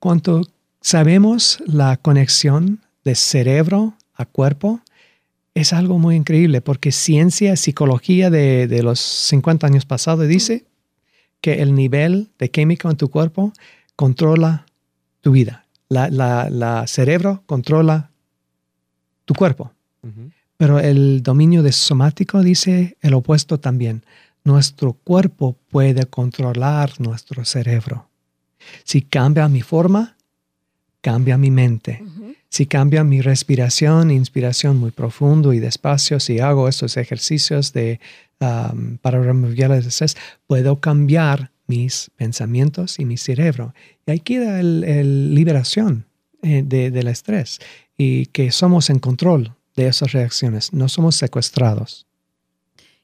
Cuando 0.00 0.42
sabemos 0.80 1.62
la 1.66 1.96
conexión 1.96 2.80
de 3.04 3.14
cerebro 3.14 3.94
a 4.14 4.26
cuerpo 4.26 4.80
es 5.54 5.72
algo 5.72 5.98
muy 5.98 6.16
increíble 6.16 6.60
porque 6.60 6.92
ciencia, 6.92 7.56
psicología 7.56 8.30
de, 8.30 8.82
los 8.82 9.00
50 9.00 9.66
años 9.66 9.86
pasados 9.86 10.26
dice 10.26 10.64
que 11.40 11.62
el 11.62 11.74
nivel 11.74 12.28
de 12.38 12.50
química 12.50 12.90
en 12.90 12.96
tu 12.96 13.10
cuerpo 13.10 13.52
controla 13.96 14.66
tu 15.20 15.32
vida. 15.32 15.67
La, 15.88 16.84
cerebro 16.86 17.42
controla 17.46 18.10
tu 19.24 19.34
cuerpo. 19.34 19.72
Pero 20.56 20.80
el 20.80 21.22
dominio 21.22 21.62
de 21.62 21.72
somático 21.72 22.42
dice 22.42 22.96
el 23.00 23.14
opuesto 23.14 23.58
también. 23.60 24.04
Nuestro 24.44 24.92
cuerpo 24.92 25.56
puede 25.70 26.06
controlar 26.06 26.92
nuestro 27.00 27.44
cerebro. 27.44 28.08
Si 28.84 29.02
cambia 29.02 29.48
mi 29.48 29.62
forma, 29.62 30.16
cambia 31.00 31.36
mi 31.38 31.50
mente 31.50 32.02
si 32.48 32.66
cambia 32.66 33.04
mi 33.04 33.20
respiración, 33.20 34.10
inspiración 34.10 34.78
muy 34.78 34.90
profundo 34.90 35.52
y 35.52 35.58
despacio, 35.58 36.18
si 36.18 36.40
hago 36.40 36.68
estos 36.68 36.96
ejercicios 36.96 37.72
de, 37.72 38.00
para 38.38 39.22
remover 39.22 39.70
el 39.72 39.86
estrés, 39.86 40.16
puedo 40.46 40.80
cambiar 40.80 41.50
mis 41.68 42.10
pensamientos 42.16 42.98
y 42.98 43.04
mi 43.04 43.16
cerebro. 43.16 43.74
Y 44.06 44.10
ahí 44.10 44.20
queda 44.20 44.60
la 44.62 45.02
liberación 45.02 46.06
eh, 46.42 46.62
del 46.64 47.06
estrés 47.08 47.60
y 47.96 48.26
que 48.26 48.50
somos 48.50 48.90
en 48.90 48.98
control 48.98 49.54
de 49.76 49.86
esas 49.86 50.12
reacciones, 50.12 50.72
no 50.72 50.88
somos 50.88 51.14
secuestrados. 51.14 52.08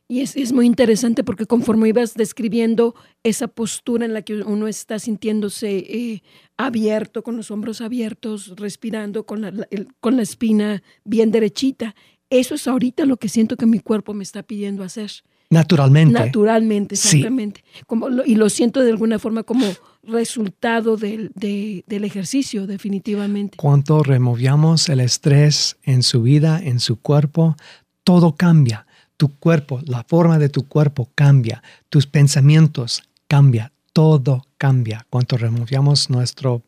Y 0.07 0.21
es, 0.21 0.53
muy 0.53 0.67
interesante 0.67 1.25
porque 1.25 1.47
conforme 1.47 1.89
ibas 1.89 2.15
describiendo 2.15 2.95
esa 3.23 3.49
postura 3.49 4.05
en 4.05 4.13
la 4.13 4.21
que 4.21 4.43
uno 4.43 4.69
está 4.69 4.99
sintiéndose 4.99 5.79
eh, 5.79 6.23
abierto, 6.59 7.23
con 7.23 7.37
los 7.39 7.51
hombros 7.51 7.81
abiertos, 7.81 8.53
respirando, 8.57 9.25
con 9.25 9.41
la, 9.41 9.53
con 10.01 10.17
la 10.17 10.23
espina 10.23 10.83
bien 11.05 11.31
derechita, 11.31 11.95
eso 12.29 12.55
es 12.55 12.69
ahorita 12.69 13.07
lo 13.07 13.17
que 13.17 13.29
siento 13.29 13.57
que 13.57 13.67
mi 13.67 13.79
cuerpo 13.79 14.13
me 14.13 14.25
está 14.25 14.43
pidiendo 14.43 14.83
hacer. 14.83 15.11
Naturalmente. 15.55 16.19
Naturalmente, 16.19 16.95
exactamente. 16.95 17.65
Como 17.87 18.09
y 18.25 18.35
lo 18.35 18.49
siento 18.49 18.81
de 18.81 18.91
alguna 18.91 19.19
forma 19.19 19.43
como 19.43 19.65
resultado 20.03 20.97
del, 20.97 21.31
del 21.35 22.05
ejercicio, 22.05 22.67
definitivamente. 22.67 23.57
Cuando 23.57 24.03
removamos 24.03 24.89
el 24.89 25.01
estrés 25.01 25.77
en 25.83 26.03
su 26.03 26.23
vida, 26.23 26.61
en 26.63 26.81
su 26.81 27.01
cuerpo, 27.01 27.57
todo 28.03 28.37
cambia. 28.37 28.87
Tu 29.17 29.29
cuerpo, 29.39 29.81
la 29.85 30.05
forma 30.05 30.39
de 30.39 30.49
tu 30.49 30.67
cuerpo 30.67 31.09
cambia, 31.15 31.63
tus 31.89 32.07
pensamientos 32.07 33.03
cambia, 33.29 33.73
todo 33.93 34.47
cambia 34.59 35.07
cuando 35.09 35.37
removemos 35.37 36.11
nuestro 36.11 36.63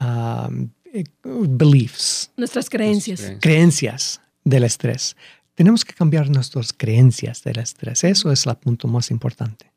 um, 0.00 0.70
eh, 0.92 1.04
beliefs, 1.22 2.30
Nuestras 2.36 2.70
creencias. 2.70 3.20
Creencias. 3.20 3.40
creencias 3.40 4.20
del 4.44 4.64
estrés. 4.64 5.16
Tenemos 5.54 5.84
que 5.84 5.94
cambiar 5.94 6.30
nuestras 6.30 6.72
creencias 6.72 7.42
del 7.42 7.58
estrés. 7.58 8.04
Eso 8.04 8.32
es 8.32 8.46
el 8.46 8.56
punto 8.56 8.88
más 8.88 9.10
importante. 9.10 9.70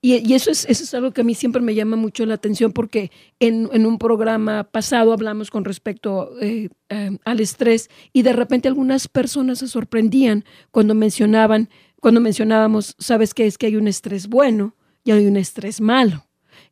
Y, 0.00 0.32
eso, 0.34 0.50
es, 0.50 0.64
eso 0.68 0.84
es 0.84 0.94
algo 0.94 1.12
que 1.12 1.20
a 1.20 1.24
mí 1.24 1.34
siempre 1.34 1.62
me 1.62 1.74
llama 1.74 1.96
mucho 1.96 2.26
la 2.26 2.34
atención 2.34 2.72
porque 2.72 3.10
en, 3.40 3.68
en 3.72 3.86
un 3.86 3.98
programa 3.98 4.64
pasado 4.64 5.12
hablamos 5.12 5.50
con 5.50 5.64
respecto 5.64 6.32
eh, 6.40 6.68
eh, 6.88 7.18
al 7.24 7.40
estrés 7.40 7.90
y 8.12 8.22
de 8.22 8.32
repente 8.32 8.68
algunas 8.68 9.08
personas 9.08 9.58
se 9.58 9.68
sorprendían 9.68 10.44
cuando 10.70 10.94
mencionaban, 10.94 11.68
cuando 12.00 12.20
mencionábamos, 12.20 12.96
sabes 12.98 13.34
qué 13.34 13.46
es 13.46 13.58
que 13.58 13.66
hay 13.66 13.76
un 13.76 13.88
estrés 13.88 14.28
bueno 14.28 14.76
y 15.04 15.12
hay 15.12 15.26
un 15.26 15.36
estrés 15.36 15.80
malo. 15.80 16.26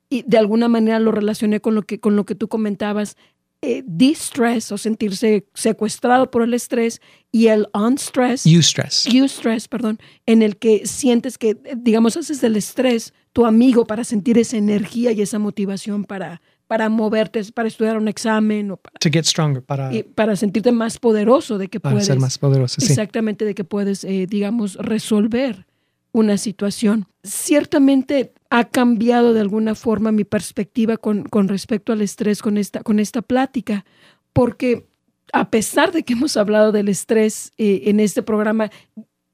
Y 0.08 0.22
de 0.22 0.38
alguna 0.38 0.68
manera 0.68 0.98
lo 0.98 1.12
relacioné 1.12 1.60
con 1.60 1.74
lo 1.74 1.82
que, 1.82 2.00
con 2.00 2.16
lo 2.16 2.26
que 2.26 2.34
tú 2.34 2.48
comentabas, 2.48 3.16
eh, 3.62 3.82
distress 3.86 4.72
o 4.72 4.78
sentirse 4.78 5.46
secuestrado 5.54 6.30
por 6.30 6.42
el 6.42 6.54
estrés 6.54 7.00
y 7.30 7.48
el 7.48 7.68
unstress. 7.74 8.46
Eustress. 8.46 9.06
Eustress, 9.06 9.68
perdón, 9.68 9.98
en 10.26 10.42
el 10.42 10.56
que 10.56 10.86
sientes 10.86 11.36
que, 11.36 11.50
eh, 11.50 11.74
digamos, 11.76 12.16
haces 12.16 12.40
del 12.40 12.56
estrés 12.56 13.12
tu 13.32 13.44
amigo 13.46 13.84
para 13.84 14.04
sentir 14.04 14.38
esa 14.38 14.56
energía 14.56 15.12
y 15.12 15.20
esa 15.22 15.38
motivación 15.38 16.04
para, 16.04 16.40
para 16.66 16.88
moverte, 16.88 17.42
para 17.52 17.68
estudiar 17.68 17.98
un 17.98 18.08
examen 18.08 18.70
o 18.70 18.76
para, 18.76 18.98
To 18.98 19.10
get 19.12 19.24
stronger, 19.24 19.62
para, 19.62 19.94
y 19.94 20.02
para 20.02 20.36
sentirte 20.36 20.72
más 20.72 20.98
poderoso 20.98 21.58
de 21.58 21.68
que 21.68 21.80
para 21.80 21.94
puedes. 21.94 22.06
ser 22.06 22.18
más 22.18 22.38
poderoso. 22.38 22.80
Sí. 22.80 22.86
Exactamente, 22.90 23.44
de 23.44 23.54
que 23.54 23.64
puedes, 23.64 24.04
eh, 24.04 24.26
digamos, 24.28 24.76
resolver 24.76 25.66
una 26.12 26.38
situación. 26.38 27.06
Ciertamente 27.22 28.32
ha 28.50 28.64
cambiado 28.68 29.32
de 29.32 29.40
alguna 29.40 29.74
forma 29.74 30.12
mi 30.12 30.24
perspectiva 30.24 30.96
con, 30.96 31.22
con 31.24 31.48
respecto 31.48 31.92
al 31.92 32.02
estrés 32.02 32.42
con 32.42 32.58
esta, 32.58 32.82
con 32.82 32.98
esta 32.98 33.22
plática, 33.22 33.84
porque 34.32 34.88
a 35.32 35.50
pesar 35.50 35.92
de 35.92 36.02
que 36.02 36.14
hemos 36.14 36.36
hablado 36.36 36.72
del 36.72 36.88
estrés 36.88 37.52
eh, 37.58 37.82
en 37.86 38.00
este 38.00 38.22
programa, 38.22 38.70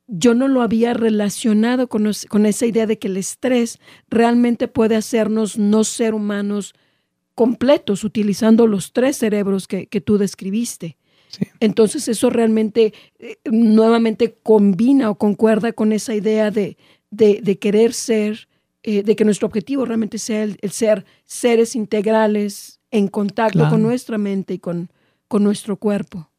yo 0.06 0.34
no 0.34 0.46
lo 0.48 0.60
había 0.62 0.92
relacionado 0.94 1.88
con, 1.88 2.06
os- 2.06 2.26
con 2.26 2.44
esa 2.46 2.66
idea 2.66 2.86
de 2.86 2.98
que 2.98 3.08
el 3.08 3.16
estrés 3.16 3.78
realmente 4.10 4.68
puede 4.68 4.94
hacernos 4.96 5.58
no 5.58 5.82
ser 5.84 6.14
humanos 6.14 6.74
completos, 7.34 8.04
utilizando 8.04 8.66
los 8.66 8.92
tres 8.92 9.16
cerebros 9.18 9.66
que, 9.66 9.86
que 9.86 10.00
tú 10.00 10.18
describiste. 10.18 10.96
Sí. 11.28 11.46
Entonces 11.60 12.06
eso 12.08 12.30
realmente 12.30 12.92
eh, 13.18 13.36
nuevamente 13.50 14.38
combina 14.42 15.10
o 15.10 15.16
concuerda 15.18 15.72
con 15.72 15.92
esa 15.92 16.14
idea 16.14 16.50
de, 16.50 16.76
de- 17.10 17.40
de 17.42 17.58
querer 17.58 17.92
ser, 17.94 18.48
eh, 18.86 19.02
de 19.02 19.14
que 19.16 19.24
nuestro 19.26 19.46
objetivo 19.46 19.84
realmente 19.84 20.16
sea 20.18 20.42
el, 20.44 20.56
el 20.62 20.70
ser 20.70 21.04
seres 21.24 21.76
integrales 21.76 22.80
en 22.90 23.08
contacto 23.08 23.58
Claro. 23.58 23.70
con 23.72 23.82
nuestra 23.82 24.16
mente 24.16 24.54
y 24.54 24.58
con, 24.58 24.88
con 25.28 25.42
nuestro 25.44 25.76
cuerpo. 25.76 26.30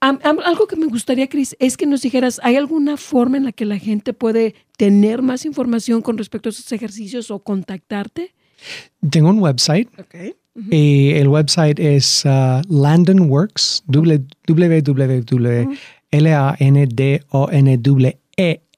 Am- 0.00 0.18
am- 0.24 0.40
algo 0.44 0.66
que 0.66 0.76
me 0.76 0.86
gustaría, 0.86 1.28
Cris, 1.28 1.56
es 1.58 1.76
que 1.76 1.86
nos 1.86 2.02
dijeras, 2.02 2.40
¿hay 2.42 2.56
alguna 2.56 2.96
forma 2.96 3.36
en 3.36 3.44
la 3.44 3.52
que 3.52 3.64
la 3.64 3.78
gente 3.78 4.12
puede 4.12 4.54
tener 4.76 5.22
más 5.22 5.44
información 5.44 6.02
con 6.02 6.18
respecto 6.18 6.48
a 6.48 6.50
esos 6.50 6.70
ejercicios 6.72 7.30
o 7.30 7.38
contactarte? 7.38 8.34
Tengo 9.10 9.30
un 9.30 9.38
website 9.40 9.88
Ok. 9.98 10.34
y 10.70 11.10
el 11.12 11.28
website 11.28 11.78
es 11.80 12.24
uh, 12.24 12.60
Landon 12.68 13.20
Works, 13.30 13.82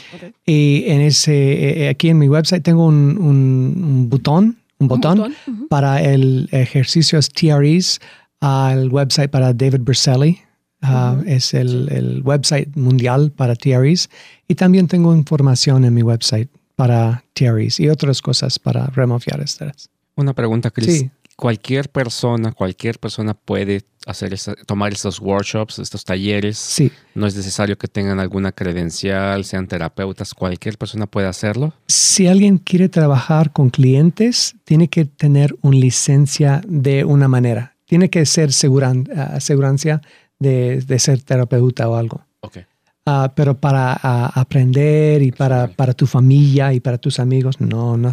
Y 0.47 0.85
en 0.87 1.01
ese, 1.01 1.85
eh, 1.85 1.89
aquí 1.89 2.09
en 2.09 2.19
mi 2.19 2.29
website 2.29 2.63
tengo 2.63 2.87
un, 2.87 3.19
un- 3.19 3.85
un 3.85 4.09
botón, 4.11 4.57
un 4.79 4.89
botón, 4.89 5.35
para 5.69 6.03
el 6.03 6.49
ejercicios 6.53 7.29
TREs 7.31 8.01
al 8.41 8.89
website 8.91 9.31
para 9.31 9.53
David 9.53 9.81
Berselli. 9.83 10.39
Uh, 10.83 11.23
Es 11.27 11.55
el, 11.55 11.89
el 11.91 12.23
website 12.23 12.77
mundial 12.77 13.33
para 13.35 13.57
TREs. 13.57 14.09
Y 14.47 14.55
también 14.55 14.87
tengo 14.87 15.15
información 15.17 15.85
en 15.85 15.95
mi 15.95 16.03
website 16.03 16.49
para 16.77 17.25
TREs 17.33 17.81
y 17.81 17.89
otras 17.89 18.21
cosas 18.23 18.59
para 18.59 18.87
remover 18.89 19.41
estrés. 19.43 19.89
Una 20.17 20.33
pregunta, 20.35 20.71
Chris. 20.71 20.99
Sí. 20.99 21.11
Cualquier 21.37 21.91
persona, 21.91 22.53
cualquier 22.53 22.99
persona 22.99 23.35
puede 23.35 23.83
hacer 24.07 24.33
esa- 24.33 24.55
tomar 24.67 24.93
estos 24.95 25.21
workshops, 25.21 25.79
estos 25.79 26.05
talleres. 26.05 26.57
Sí. 26.57 26.91
No 27.15 27.27
es 27.27 27.37
necesario 27.37 27.77
que 27.77 27.89
tengan 27.89 28.21
alguna 28.21 28.53
credencial, 28.53 29.45
sean 29.45 29.67
terapeutas. 29.67 30.33
Cualquier 30.33 30.79
persona 30.79 31.07
puede 31.07 31.27
hacerlo. 31.27 31.75
Si 31.89 32.27
alguien 32.27 32.57
quiere 32.57 32.89
trabajar 32.89 33.53
con 33.53 33.69
clientes, 33.69 34.55
tiene 34.65 34.89
que 34.89 35.05
tener 35.05 35.55
una 35.61 35.77
licencia 35.77 36.63
de 36.67 37.05
una 37.05 37.29
manera. 37.29 37.77
Tiene 37.85 38.09
que 38.09 38.25
ser 38.25 38.53
seguran, 38.53 39.07
ah, 39.15 39.33
asegurancia 39.35 40.01
de, 40.39 40.81
de 40.81 40.99
ser 40.99 41.21
terapeuta 41.23 41.87
o 41.89 41.97
algo. 41.97 42.25
Ok. 42.41 42.59
Ah, 43.05 43.33
pero 43.37 43.59
para 43.59 43.93
ah, 44.03 44.33
aprender 44.35 45.23
y 45.23 45.33
para, 45.33 45.69
para 45.69 45.93
tu 45.93 46.07
familia 46.07 46.73
y 46.73 46.81
para 46.81 46.97
tus 46.99 47.21
amigos, 47.21 47.61
no, 47.61 47.97
no. 47.99 48.11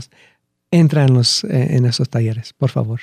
Entra 0.71 1.05
en, 1.05 1.13
los, 1.13 1.43
eh, 1.45 1.77
en 1.77 1.85
esos 1.85 2.09
talleres, 2.09 2.51
por 2.53 2.69
favor. 2.69 3.01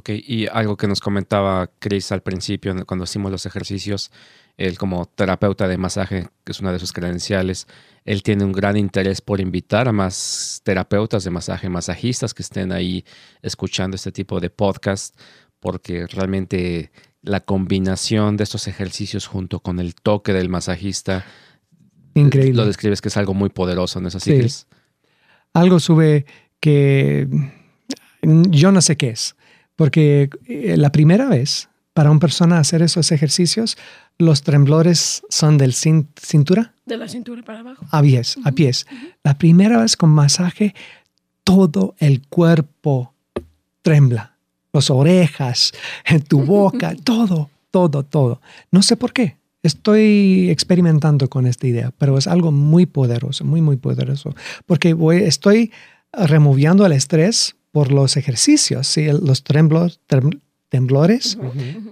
Ok, 0.00 0.08
y 0.14 0.46
algo 0.46 0.78
que 0.78 0.86
nos 0.88 0.98
comentaba 0.98 1.70
Chris 1.78 2.10
al 2.10 2.22
principio, 2.22 2.74
cuando 2.86 3.04
hicimos 3.04 3.30
los 3.30 3.44
ejercicios, 3.44 4.10
él 4.56 4.78
como 4.78 5.04
terapeuta 5.04 5.68
de 5.68 5.76
masaje, 5.76 6.28
que 6.42 6.52
es 6.52 6.60
una 6.60 6.72
de 6.72 6.78
sus 6.78 6.94
credenciales, 6.94 7.66
él 8.06 8.22
tiene 8.22 8.44
un 8.44 8.52
gran 8.52 8.78
interés 8.78 9.20
por 9.20 9.42
invitar 9.42 9.88
a 9.88 9.92
más 9.92 10.62
terapeutas 10.64 11.22
de 11.22 11.28
masaje, 11.30 11.68
masajistas 11.68 12.32
que 12.32 12.42
estén 12.42 12.72
ahí 12.72 13.04
escuchando 13.42 13.94
este 13.94 14.10
tipo 14.10 14.40
de 14.40 14.48
podcast, 14.48 15.20
porque 15.60 16.06
realmente 16.06 16.90
la 17.20 17.40
combinación 17.40 18.38
de 18.38 18.44
estos 18.44 18.68
ejercicios 18.68 19.26
junto 19.26 19.60
con 19.60 19.80
el 19.80 19.94
toque 19.94 20.32
del 20.32 20.48
masajista, 20.48 21.26
Increíble. 22.14 22.54
lo 22.54 22.64
describes 22.66 23.02
que 23.02 23.08
es 23.08 23.18
algo 23.18 23.34
muy 23.34 23.50
poderoso, 23.50 24.00
¿no 24.00 24.08
es 24.08 24.14
así, 24.14 24.30
Sí. 24.30 24.38
Chris? 24.38 24.66
algo 25.52 25.78
sube 25.78 26.24
que 26.58 27.28
yo 28.22 28.72
no 28.72 28.80
sé 28.80 28.96
qué 28.96 29.10
es, 29.10 29.36
porque 29.76 30.28
eh, 30.46 30.76
la 30.76 30.90
primera 30.92 31.26
vez 31.28 31.68
para 31.94 32.10
una 32.10 32.20
persona 32.20 32.58
hacer 32.58 32.82
esos 32.82 33.10
ejercicios, 33.12 33.76
los 34.18 34.42
temblores 34.42 35.22
son 35.28 35.58
del 35.58 35.72
cin- 35.72 36.06
cintura 36.20 36.72
De 36.86 36.96
la 36.96 37.08
cintura 37.08 37.42
para 37.42 37.60
abajo. 37.60 37.84
a 37.90 38.00
pies, 38.02 38.36
a 38.44 38.52
pies. 38.52 38.86
La 39.24 39.36
primera 39.36 39.80
vez 39.80 39.96
con 39.96 40.10
masaje, 40.10 40.74
todo 41.44 41.94
el 41.98 42.26
cuerpo 42.28 43.14
trembla, 43.82 44.36
las 44.72 44.90
orejas, 44.90 45.72
en 46.04 46.22
tu 46.22 46.42
boca, 46.44 46.94
todo, 47.04 47.50
todo, 47.70 48.04
todo. 48.04 48.40
No 48.70 48.82
sé 48.82 48.96
por 48.96 49.12
qué. 49.12 49.36
Estoy 49.62 50.48
experimentando 50.48 51.28
con 51.28 51.46
esta 51.46 51.66
idea, 51.66 51.92
pero 51.98 52.16
es 52.16 52.26
algo 52.26 52.50
muy 52.50 52.86
poderoso, 52.86 53.44
muy, 53.44 53.60
muy 53.60 53.76
poderoso, 53.76 54.34
porque 54.64 54.94
voy, 54.94 55.18
estoy 55.18 55.70
removiendo 56.14 56.86
el 56.86 56.92
estrés 56.92 57.56
por 57.72 57.92
los 57.92 58.16
ejercicios, 58.16 58.86
¿sí? 58.86 59.06
Los 59.06 59.44
tremblos, 59.44 60.00
temblores, 60.68 61.36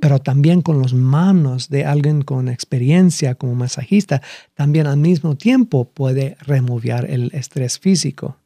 pero 0.00 0.20
también 0.20 0.62
con 0.62 0.80
las 0.80 0.94
manos 0.94 1.68
de 1.68 1.84
alguien 1.84 2.22
con 2.22 2.48
experiencia 2.48 3.34
como 3.34 3.54
masajista, 3.54 4.22
también 4.54 4.86
al 4.86 4.96
mismo 4.96 5.36
tiempo 5.36 5.90
puede 5.90 6.36
remover 6.40 7.10
el 7.10 7.30
estrés 7.34 7.78
físico. 7.78 8.36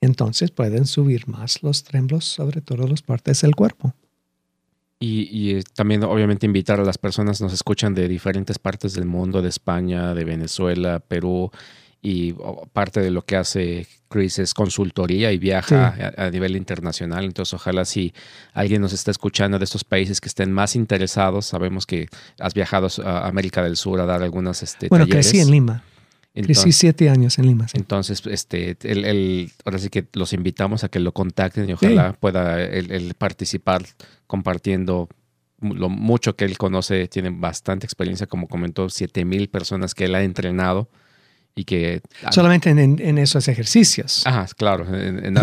Entonces 0.00 0.50
pueden 0.50 0.86
subir 0.86 1.28
más 1.28 1.62
los 1.62 1.84
tremblos 1.84 2.24
sobre 2.24 2.62
todas 2.62 2.88
las 2.88 3.02
partes 3.02 3.42
del 3.42 3.54
cuerpo. 3.54 3.94
Y, 5.02 5.28
y, 5.30 5.54
eh, 5.54 5.62
también 5.74 6.04
obviamente 6.04 6.44
invitar 6.44 6.78
a 6.78 6.84
las 6.84 6.98
personas, 6.98 7.40
nos 7.40 7.54
escuchan 7.54 7.94
de 7.94 8.06
diferentes 8.06 8.58
partes 8.58 8.92
del 8.92 9.06
mundo, 9.06 9.40
de 9.40 9.48
España, 9.48 10.14
de 10.14 10.24
Venezuela, 10.24 11.00
Perú, 11.00 11.50
y 12.02 12.34
parte 12.72 13.00
de 13.00 13.10
lo 13.10 13.22
que 13.22 13.36
hace 13.36 13.86
Chris 14.08 14.38
es 14.38 14.54
consultoría 14.54 15.32
y 15.32 15.38
viaja 15.38 15.94
a, 16.16 16.26
a 16.26 16.30
nivel 16.30 16.56
internacional. 16.56 17.24
Entonces 17.24 17.52
ojalá 17.54 17.84
si 17.84 18.14
alguien 18.54 18.80
nos 18.80 18.92
está 18.94 19.10
escuchando 19.10 19.58
de 19.58 19.64
estos 19.64 19.84
países 19.84 20.20
que 20.20 20.28
estén 20.28 20.50
más 20.50 20.76
interesados, 20.76 21.44
sabemos 21.46 21.84
que 21.86 22.08
has 22.38 22.54
viajado 22.54 22.88
a 23.04 23.26
América 23.28 23.62
del 23.62 23.76
Sur 23.76 24.00
a 24.00 24.06
dar 24.06 24.22
algunas 24.22 24.62
este, 24.62 24.88
Bueno, 24.88 25.04
talleres. 25.04 25.26
crecí 25.30 25.40
en 25.40 25.50
Lima. 25.50 25.84
Crecí 26.32 26.70
siete 26.72 27.10
años 27.10 27.38
en 27.38 27.46
Lima. 27.48 27.66
sí. 27.68 27.76
entonces, 27.76 28.22
este, 28.26 28.76
el, 28.84 29.04
el- 29.04 29.52
ahora 29.64 29.78
sí 29.78 29.90
que 29.90 30.06
los 30.14 30.32
invitamos 30.32 30.84
a 30.84 30.88
que 30.88 31.00
lo 31.00 31.12
contacten 31.12 31.68
y 31.68 31.72
ojalá 31.72 32.12
pueda 32.14 32.62
él, 32.62 32.92
él 32.92 33.14
participar 33.18 33.82
compartiendo 34.28 35.08
lo 35.60 35.88
mucho 35.88 36.36
que 36.36 36.44
él 36.44 36.56
conoce. 36.56 37.08
Tiene 37.08 37.30
bastante 37.30 37.84
experiencia, 37.84 38.26
como 38.26 38.46
comentó, 38.48 38.88
siete 38.88 39.24
mil 39.24 39.48
personas 39.48 39.94
que 39.94 40.04
él 40.06 40.14
ha 40.14 40.22
entrenado 40.22 40.88
y 41.54 41.64
que... 41.64 42.00
Solamente 42.30 42.70
en, 42.70 43.18
esos 43.18 43.48
ejercicios. 43.48 44.26
Ajá, 44.26 44.46
claro. 44.56 44.86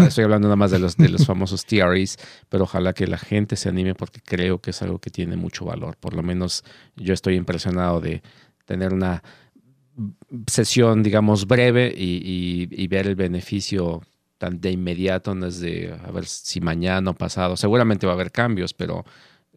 estoy 0.07 0.23
hablando 0.23 0.47
nada 0.47 0.55
más 0.55 0.71
de 0.71 0.79
los, 0.79 0.97
de 0.97 1.09
los 1.09 1.25
famosos 1.25 1.65
TREs, 1.65 2.17
pero 2.49 2.63
ojalá 2.63 2.93
que 2.93 3.07
la 3.07 3.17
gente 3.17 3.55
se 3.55 3.69
anime 3.69 3.95
porque 3.95 4.19
creo 4.23 4.59
que 4.59 4.71
es 4.71 4.81
algo 4.81 4.99
que 4.99 5.09
tiene 5.09 5.35
mucho 5.35 5.65
valor. 5.65 5.97
Por 5.97 6.13
lo 6.13 6.23
menos 6.23 6.63
yo 6.95 7.13
estoy 7.13 7.35
impresionado 7.35 8.01
de 8.01 8.21
tener 8.65 8.93
una 8.93 9.23
sesión, 10.47 11.03
digamos, 11.03 11.47
breve 11.47 11.93
y, 11.95 12.87
ver 12.87 13.07
el 13.07 13.15
beneficio 13.15 14.01
tan 14.37 14.61
de 14.61 14.71
inmediato, 14.71 15.33
no 15.33 15.47
es 15.47 15.59
de 15.59 15.97
a 16.03 16.11
ver 16.11 16.25
si 16.25 16.61
mañana 16.61 17.11
o 17.11 17.13
pasado. 17.15 17.57
Seguramente 17.57 18.05
va 18.05 18.13
a 18.13 18.15
haber 18.15 18.31
cambios, 18.31 18.73
pero 18.73 19.03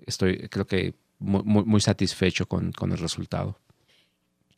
estoy, 0.07 0.49
creo 0.49 0.67
que 0.67 0.95
muy, 1.19 1.65
muy 1.65 1.81
satisfecho 1.81 2.47
con, 2.47 2.73
con 2.73 2.93
el 2.93 2.99
resultado 2.99 3.59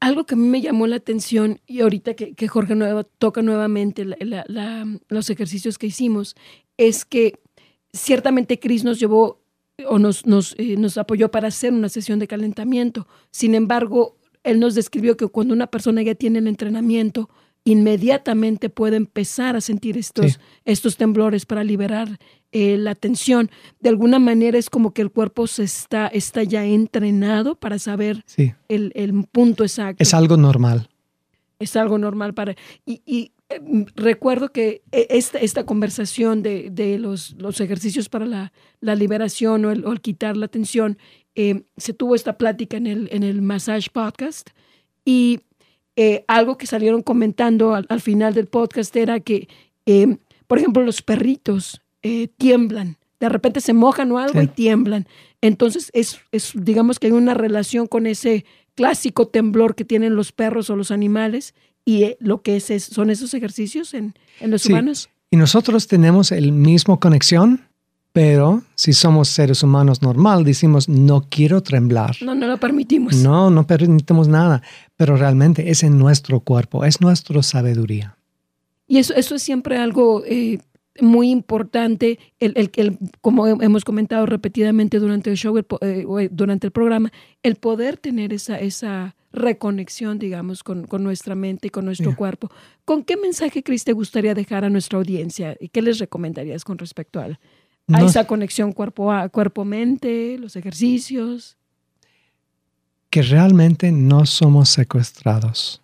algo 0.03 0.27
que 0.27 0.35
a 0.35 0.37
mí 0.37 0.49
me 0.49 0.61
llamó 0.61 0.89
la 0.89 0.97
atención 0.97 1.61
y 1.65 1.81
ahorita 1.81 2.15
que, 2.15 2.49
Jorge 2.49 2.75
Nueva 2.75 3.05
toca 3.05 3.41
nuevamente 3.41 4.05
los 5.09 5.31
ejercicios 5.31 5.79
que 5.79 5.87
hicimos, 5.87 6.35
es 6.77 7.05
que 7.05 7.39
ciertamente 7.93 8.59
Cris 8.59 8.83
nos 8.83 8.99
llevó 8.99 9.45
o 9.89 10.01
nos, 10.01 10.27
nos, 10.27 10.57
eh, 10.59 10.75
nos 10.77 10.99
apoyó 10.99 11.31
para 11.31 11.47
hacer 11.47 11.73
una 11.73 11.89
sesión 11.89 12.19
de 12.19 12.27
calentamiento. 12.27 13.07
Sin 13.31 13.55
embargo, 13.55 14.19
él 14.43 14.59
nos 14.59 14.75
describió 14.75 15.17
que 15.17 15.29
cuando 15.29 15.55
una 15.55 15.69
persona 15.69 16.03
ya 16.03 16.17
tiene 16.17 16.41
el 16.41 16.49
entrenamiento, 16.49 17.31
inmediatamente 17.63 18.71
puede 18.71 18.97
empezar 18.97 19.55
a 19.55 19.61
sentir 19.61 19.97
estos, 19.97 20.41
estos 20.65 20.97
temblores 20.97 21.47
para 21.47 21.63
liberar 21.63 22.19
eh, 22.53 22.77
la 22.77 22.95
tensión. 22.95 23.51
De 23.81 23.89
alguna 23.89 24.19
manera 24.19 24.59
es 24.59 24.71
como 24.71 24.93
que 24.93 25.03
el 25.03 25.11
cuerpo 25.11 25.47
se 25.47 25.65
está, 25.65 26.07
está 26.09 26.43
ya 26.43 26.65
entrenado 26.65 27.55
para 27.55 27.79
saber 27.79 28.25
el, 28.69 29.27
punto 29.33 29.65
exacto. 29.65 30.03
Es 30.03 30.15
algo 30.15 30.37
normal. 30.37 30.89
Es 31.59 31.77
algo 31.77 31.99
normal 31.99 32.35
para... 32.35 32.55
Y, 32.87 33.33
eh, 33.49 33.61
recuerdo 33.97 34.51
que 34.51 34.83
eh, 34.93 35.07
esta, 35.11 35.39
esta 35.39 35.65
conversación 35.65 36.43
de, 36.43 36.97
los, 36.99 37.35
los, 37.39 37.61
ejercicios 37.61 38.09
para 38.09 38.27
la, 38.81 38.95
liberación 38.95 39.65
o 39.65 39.71
el, 39.71 40.01
quitar 40.01 40.37
la 40.37 40.49
tensión, 40.49 40.99
se 41.35 41.95
tuvo 41.95 42.15
esta 42.15 42.37
plática 42.37 42.77
en 42.77 42.87
el, 42.87 43.09
en 43.11 43.23
el 43.23 43.41
Massage 43.41 43.89
Podcast 43.91 44.51
y 45.05 45.41
eh, 45.95 46.25
algo 46.27 46.57
que 46.57 46.67
salieron 46.67 47.03
comentando 47.03 47.75
al, 47.75 48.01
final 48.01 48.33
del 48.33 48.47
podcast 48.47 48.97
era 48.97 49.21
que, 49.21 49.49
eh, 49.85 50.17
por 50.47 50.59
ejemplo, 50.59 50.83
los 50.83 51.03
perritos 51.03 51.83
eh, 52.03 52.29
tiemblan. 52.37 52.97
De 53.21 53.29
repente 53.29 53.61
se 53.61 53.73
mojan 53.73 54.11
o 54.13 54.19
algo 54.19 54.43
y 54.43 54.49
tiemblan. 54.49 55.07
Entonces, 55.41 55.91
es, 55.95 56.21
es, 56.33 56.53
digamos 56.55 56.99
que 56.99 57.07
hay 57.09 57.13
una 57.13 57.35
relación 57.35 57.87
con 57.87 58.07
ese 58.07 58.45
clásico 58.75 59.29
temblor 59.29 59.75
que 59.75 59.85
tienen 59.85 60.17
los 60.17 60.33
perros 60.33 60.71
o 60.71 60.77
los 60.77 60.91
animales 60.91 61.55
y 61.85 62.15
lo 62.19 62.43
que 62.43 62.57
es, 62.57 62.85
son 62.85 63.11
esos 63.11 63.35
ejercicios 63.35 63.95
en, 63.95 64.15
en 64.41 64.51
los 64.51 64.67
humanos. 64.67 65.09
Y 65.31 65.37
nosotros 65.37 65.87
tenemos 65.87 66.33
el 66.33 66.53
mismo 66.53 66.99
conexión 66.99 67.61
pero 68.13 68.63
si 68.75 68.93
somos 68.93 69.29
seres 69.29 69.63
humanos 69.63 70.03
normal, 70.03 70.45
decimos, 70.45 70.89
no 70.89 71.27
quiero 71.31 71.63
temblar. 71.63 72.17
No, 72.21 72.35
no 72.35 72.47
lo 72.47 72.59
permitimos. 72.59 73.17
No, 73.17 73.51
no 73.51 73.67
permitimos 73.67 74.29
nada. 74.29 74.63
Pero 74.97 75.17
realmente 75.17 75.71
es 75.71 75.83
en 75.83 75.99
nuestro 75.99 76.41
cuerpo, 76.41 76.85
es 76.85 77.01
nuestra 77.01 77.43
sabiduría. 77.43 78.17
Y 78.87 78.99
eso, 78.99 79.15
eso 79.15 79.35
es 79.35 79.43
siempre 79.43 79.79
algo 79.79 80.23
eh, 80.27 80.59
muy 81.01 81.31
importante, 81.31 82.19
el, 82.39 82.53
el, 82.57 82.99
como 83.21 83.47
hemos 83.47 83.85
comentado 83.85 84.27
repetidamente 84.27 84.99
durante 84.99 85.31
el 85.31 85.37
show, 85.37 85.57
eh, 85.59 86.29
durante 86.31 86.67
el 86.67 86.71
programa, 86.71 87.13
el 87.43 87.57
poder 87.57 87.97
tener 87.97 88.33
esa, 88.33 88.59
esa 88.59 89.17
reconexión, 89.33 90.19
digamos, 90.19 90.63
con, 90.63 90.87
con 90.87 91.03
nuestra 91.03 91.35
mente 91.35 91.69
y 91.69 91.71
con 91.71 91.87
nuestro 91.87 92.15
cuerpo. 92.15 92.51
¿Con 92.85 93.05
qué 93.05 93.17
mensaje, 93.17 93.63
Cris, 93.63 93.85
te 93.85 93.93
gustaría 93.93 94.35
dejar 94.35 94.65
a 94.65 94.71
nuestra 94.71 94.99
audiencia? 94.99 95.57
¿Y 95.59 95.69
qué 95.69 95.81
les 95.81 95.99
recomendarías 95.99 96.65
con 96.65 96.77
respecto 96.77 97.21
al 97.21 97.39
a 97.89 98.03
esa 98.05 98.27
conexión 98.27 98.73
cuerpo 98.73 99.13
a 99.13 99.29
cuerpo-mente, 99.29 100.37
los 100.39 100.57
ejercicios. 100.57 101.57
Que 103.11 103.23
realmente 103.23 103.93
no 103.93 104.25
somos 104.27 104.71
secuestrados. 104.71 105.83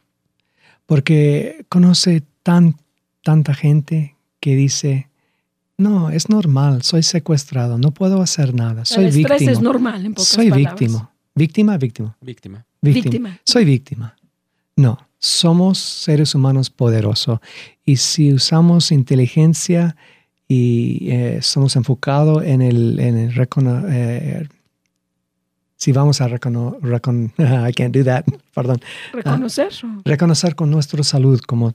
Porque 0.86 1.66
conoce 1.68 2.22
tan, 2.42 2.76
tanta 3.22 3.52
gente 3.52 4.16
que 4.40 4.54
dice, 4.54 5.08
no, 5.76 6.10
es 6.10 6.28
normal, 6.28 6.82
soy 6.82 7.02
secuestrado, 7.02 7.78
no 7.78 7.92
puedo 7.92 8.20
hacer 8.20 8.54
nada, 8.54 8.84
soy 8.84 9.06
El 9.06 9.16
estrés 9.16 9.42
es 9.42 9.60
normal, 9.60 10.04
en 10.06 10.14
pocas 10.14 10.28
Soy 10.28 10.50
víctima. 10.50 11.12
¿Víctima? 11.34 11.76
Víctima. 11.78 12.16
Víctima. 12.20 12.66
Víctima. 12.80 13.40
Soy 13.44 13.64
víctima. 13.64 14.16
No, 14.76 14.98
somos 15.18 15.78
seres 15.78 16.34
humanos 16.34 16.70
poderosos. 16.70 17.40
Y 17.84 17.96
si 17.96 18.32
usamos 18.32 18.92
inteligencia 18.92 19.96
y 20.48 21.10
eh, 21.10 21.36
estamos 21.38 21.76
enfocados 21.76 22.42
en 22.44 22.62
el, 22.62 22.98
en 22.98 23.18
el 23.18 23.48
eh, 23.88 24.48
si 25.76 25.92
vamos 25.92 26.20
a 26.20 26.28
reconocer, 26.28 27.30
I 27.68 27.72
can't 27.72 27.94
do 27.94 28.04
that, 28.04 28.24
perdón. 28.54 28.80
Reconocer. 29.12 29.72
reconocer 30.04 30.54
con 30.54 30.70
nuestra 30.70 31.04
salud 31.04 31.40
como 31.40 31.74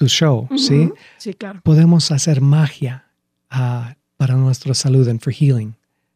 tu 0.00 0.08
show, 0.08 0.48
¿sí? 0.56 0.90
Sí, 1.18 1.34
claro. 1.34 1.60
Podemos 1.62 2.10
hacer 2.10 2.40
magia 2.40 3.04
uh, 3.52 3.92
para 4.16 4.34
nuestra 4.34 4.72
salud 4.72 5.06
and 5.06 5.20
for 5.20 5.30
healing. 5.30 5.74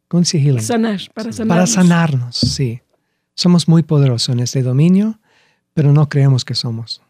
¿Cómo 0.08 0.22
healing? 0.24 0.62
Sanar, 0.62 1.00
para 1.12 1.30
sanarnos. 1.32 1.54
Para 1.54 1.66
sanarnos, 1.66 2.36
sí. 2.38 2.80
Somos 3.34 3.68
muy 3.68 3.82
poderosos 3.82 4.30
en 4.30 4.40
este 4.40 4.62
dominio, 4.62 5.20
pero 5.74 5.92
no 5.92 6.08
creemos 6.08 6.46
que 6.46 6.54
somos 6.54 7.02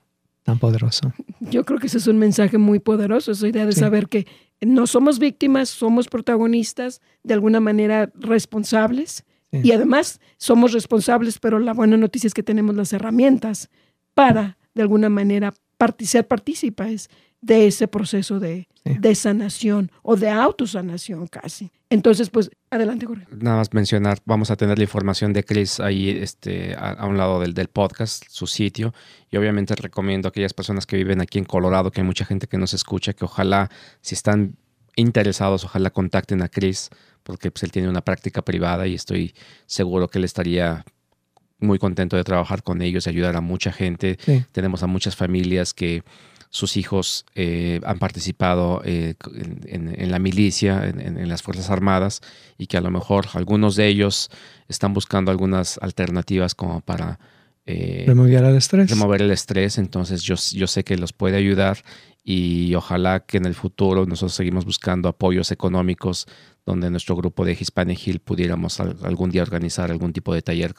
tan 0.42 0.58
poderosos. 0.58 1.12
Yo 1.38 1.64
creo 1.64 1.78
que 1.78 1.86
ese 1.86 1.98
es 1.98 2.08
un 2.08 2.18
mensaje 2.18 2.58
muy 2.58 2.80
poderoso, 2.80 3.30
esa 3.30 3.46
idea 3.46 3.66
de 3.66 3.72
saber 3.72 4.08
que 4.08 4.26
no 4.60 4.88
somos 4.88 5.20
víctimas, 5.20 5.68
somos 5.68 6.08
protagonistas, 6.08 7.00
de 7.22 7.34
alguna 7.34 7.60
manera 7.60 8.10
responsables. 8.18 9.24
Y 9.52 9.70
además 9.70 10.18
somos 10.38 10.72
responsables, 10.72 11.38
pero 11.38 11.60
la 11.60 11.72
buena 11.72 11.96
noticia 11.96 12.26
es 12.26 12.34
que 12.34 12.42
tenemos 12.42 12.74
las 12.74 12.92
herramientas 12.92 13.70
para, 14.12 14.58
de 14.74 14.82
alguna 14.82 15.08
manera, 15.08 15.54
ser 16.00 16.26
partícipes 16.26 17.08
de 17.44 17.66
ese 17.66 17.88
proceso 17.88 18.40
de, 18.40 18.66
sanación 19.14 19.90
o 20.02 20.16
de 20.16 20.30
autosanación 20.30 21.26
casi. 21.26 21.70
Entonces, 21.90 22.30
pues, 22.30 22.50
adelante, 22.70 23.04
Jorge. 23.04 23.26
Nada 23.30 23.58
más 23.58 23.72
mencionar, 23.74 24.18
vamos 24.24 24.50
a 24.50 24.56
tener 24.56 24.78
la 24.78 24.84
información 24.84 25.34
de 25.34 25.44
Chris 25.44 25.78
ahí 25.78 26.08
este, 26.08 26.74
a, 26.74 27.04
un 27.06 27.18
lado 27.18 27.40
del, 27.40 27.52
del, 27.52 27.68
podcast, 27.68 28.24
su 28.28 28.46
sitio, 28.46 28.94
y 29.30 29.36
obviamente 29.36 29.74
recomiendo 29.74 30.28
a 30.28 30.30
aquellas 30.30 30.54
personas 30.54 30.86
que 30.86 30.96
viven 30.96 31.20
aquí 31.20 31.38
en 31.38 31.44
Colorado, 31.44 31.90
que 31.90 32.00
hay 32.00 32.06
mucha 32.06 32.24
gente 32.24 32.46
que 32.46 32.56
nos 32.56 32.72
escucha, 32.72 33.12
que 33.12 33.26
ojalá, 33.26 33.70
si 34.00 34.14
están 34.14 34.56
interesados, 34.96 35.64
ojalá 35.64 35.90
contacten 35.90 36.40
a 36.40 36.48
Chris, 36.48 36.88
porque 37.22 37.50
pues, 37.50 37.62
él 37.64 37.72
tiene 37.72 37.88
una 37.88 38.02
práctica 38.02 38.42
privada 38.42 38.86
y 38.86 38.94
estoy 38.94 39.34
seguro 39.66 40.08
que 40.08 40.18
él 40.18 40.24
estaría 40.24 40.84
muy 41.58 41.78
contento 41.78 42.16
de 42.16 42.24
trabajar 42.24 42.62
con 42.62 42.82
ellos 42.82 43.06
y 43.06 43.10
ayudar 43.10 43.36
a 43.36 43.40
mucha 43.40 43.72
gente. 43.72 44.18
Tenemos 44.52 44.82
a 44.82 44.86
muchas 44.86 45.16
familias 45.16 45.74
que 45.74 46.02
sus 46.50 46.76
hijos 46.76 47.26
eh, 47.34 47.80
han 47.84 47.98
participado 47.98 48.80
eh, 48.84 49.14
en, 49.66 50.10
la 50.10 50.20
milicia, 50.20 50.86
en, 50.86 51.28
las 51.28 51.42
Fuerzas 51.42 51.68
Armadas, 51.68 52.20
y 52.58 52.68
que 52.68 52.76
a 52.76 52.80
lo 52.80 52.92
mejor 52.92 53.26
algunos 53.32 53.74
de 53.74 53.88
ellos 53.88 54.30
están 54.68 54.94
buscando 54.94 55.32
algunas 55.32 55.78
alternativas 55.78 56.54
como 56.54 56.80
para 56.80 57.18
eh, 57.66 58.04
remover 58.06 58.44
el 58.44 58.56
estrés. 58.56 58.88
Remover 58.88 59.22
el 59.22 59.32
estrés, 59.32 59.78
entonces 59.78 60.22
yo, 60.22 60.36
yo 60.52 60.66
sé 60.68 60.84
que 60.84 60.96
los 60.96 61.12
puede 61.12 61.36
ayudar 61.36 61.78
y 62.22 62.74
ojalá 62.74 63.20
que 63.20 63.38
en 63.38 63.46
el 63.46 63.54
futuro 63.54 64.06
nosotros 64.06 64.34
seguimos 64.34 64.64
buscando 64.64 65.08
apoyos 65.08 65.50
económicos 65.50 66.26
donde 66.64 66.90
nuestro 66.90 67.16
grupo 67.16 67.44
de 67.44 67.56
Hispanic 67.58 68.06
Hill 68.06 68.20
pudiéramos 68.20 68.80
algún 68.80 69.30
día 69.30 69.42
organizar 69.42 69.90
algún 69.90 70.12
tipo 70.12 70.32
de 70.32 70.40
taller 70.40 70.74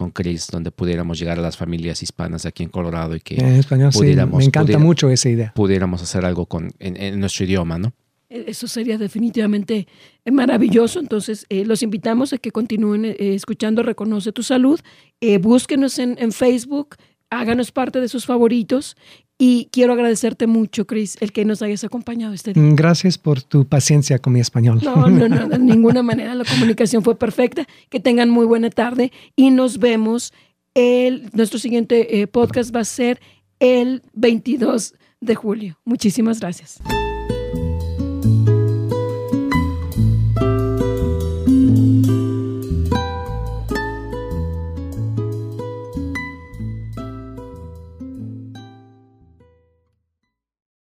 con 0.00 0.12
Chris, 0.12 0.46
donde 0.50 0.70
pudiéramos 0.70 1.18
llegar 1.18 1.38
a 1.38 1.42
las 1.42 1.58
familias 1.58 2.02
hispanas 2.02 2.46
aquí 2.46 2.62
en 2.62 2.70
Colorado 2.70 3.14
y 3.16 3.20
que 3.20 3.34
en 3.34 3.56
español, 3.56 3.90
pudiéramos, 3.92 4.38
me 4.38 4.44
encanta 4.46 4.78
mucho 4.78 5.10
esa 5.10 5.28
idea. 5.28 5.52
Pudiéramos 5.54 6.00
hacer 6.00 6.24
algo 6.24 6.46
con, 6.46 6.70
en, 6.78 7.20
nuestro 7.20 7.44
idioma, 7.44 7.78
¿no? 7.78 7.92
E, 8.30 8.44
eso 8.46 8.66
sería 8.66 8.96
definitivamente 8.96 9.86
maravilloso. 10.24 11.00
Entonces, 11.00 11.44
eh, 11.50 11.66
los 11.66 11.82
invitamos 11.82 12.32
a 12.32 12.38
que 12.38 12.50
continúen 12.50 13.04
eh, 13.04 13.16
escuchando 13.34 13.82
Reconoce 13.82 14.32
tu 14.32 14.42
Salud. 14.42 14.80
Eh, 15.20 15.36
búsquenos 15.36 15.98
en, 15.98 16.16
en 16.18 16.32
Facebook, 16.32 16.96
háganos 17.28 17.70
parte 17.70 18.00
de 18.00 18.08
sus 18.08 18.24
favoritos 18.24 18.96
y 19.42 19.70
quiero 19.72 19.94
agradecerte 19.94 20.46
mucho, 20.46 20.86
Chris, 20.86 21.16
el 21.20 21.32
que 21.32 21.46
nos 21.46 21.62
hayas 21.62 21.82
acompañado 21.82 22.34
este 22.34 22.52
día. 22.52 22.62
Gracias 22.74 23.16
por 23.16 23.40
tu 23.42 23.66
paciencia 23.66 24.18
con 24.18 24.34
mi 24.34 24.40
español. 24.40 24.80
No, 24.84 25.08
no, 25.08 25.28
no, 25.30 25.48
de 25.48 25.58
ninguna 25.58 26.02
manera. 26.02 26.34
La 26.34 26.44
comunicación 26.44 27.02
fue 27.02 27.16
perfecta. 27.16 27.66
Que 27.88 28.00
tengan 28.00 28.28
muy 28.28 28.44
buena 28.44 28.68
tarde 28.68 29.12
y 29.36 29.50
nos 29.50 29.78
vemos. 29.78 30.34
El, 30.74 31.30
nuestro 31.32 31.58
siguiente 31.58 32.20
eh, 32.20 32.26
podcast 32.26 32.76
va 32.76 32.80
a 32.80 32.84
ser 32.84 33.18
el 33.60 34.02
22 34.12 34.92
de 35.22 35.34
julio. 35.34 35.80
Muchísimas 35.86 36.38
gracias. 36.38 36.82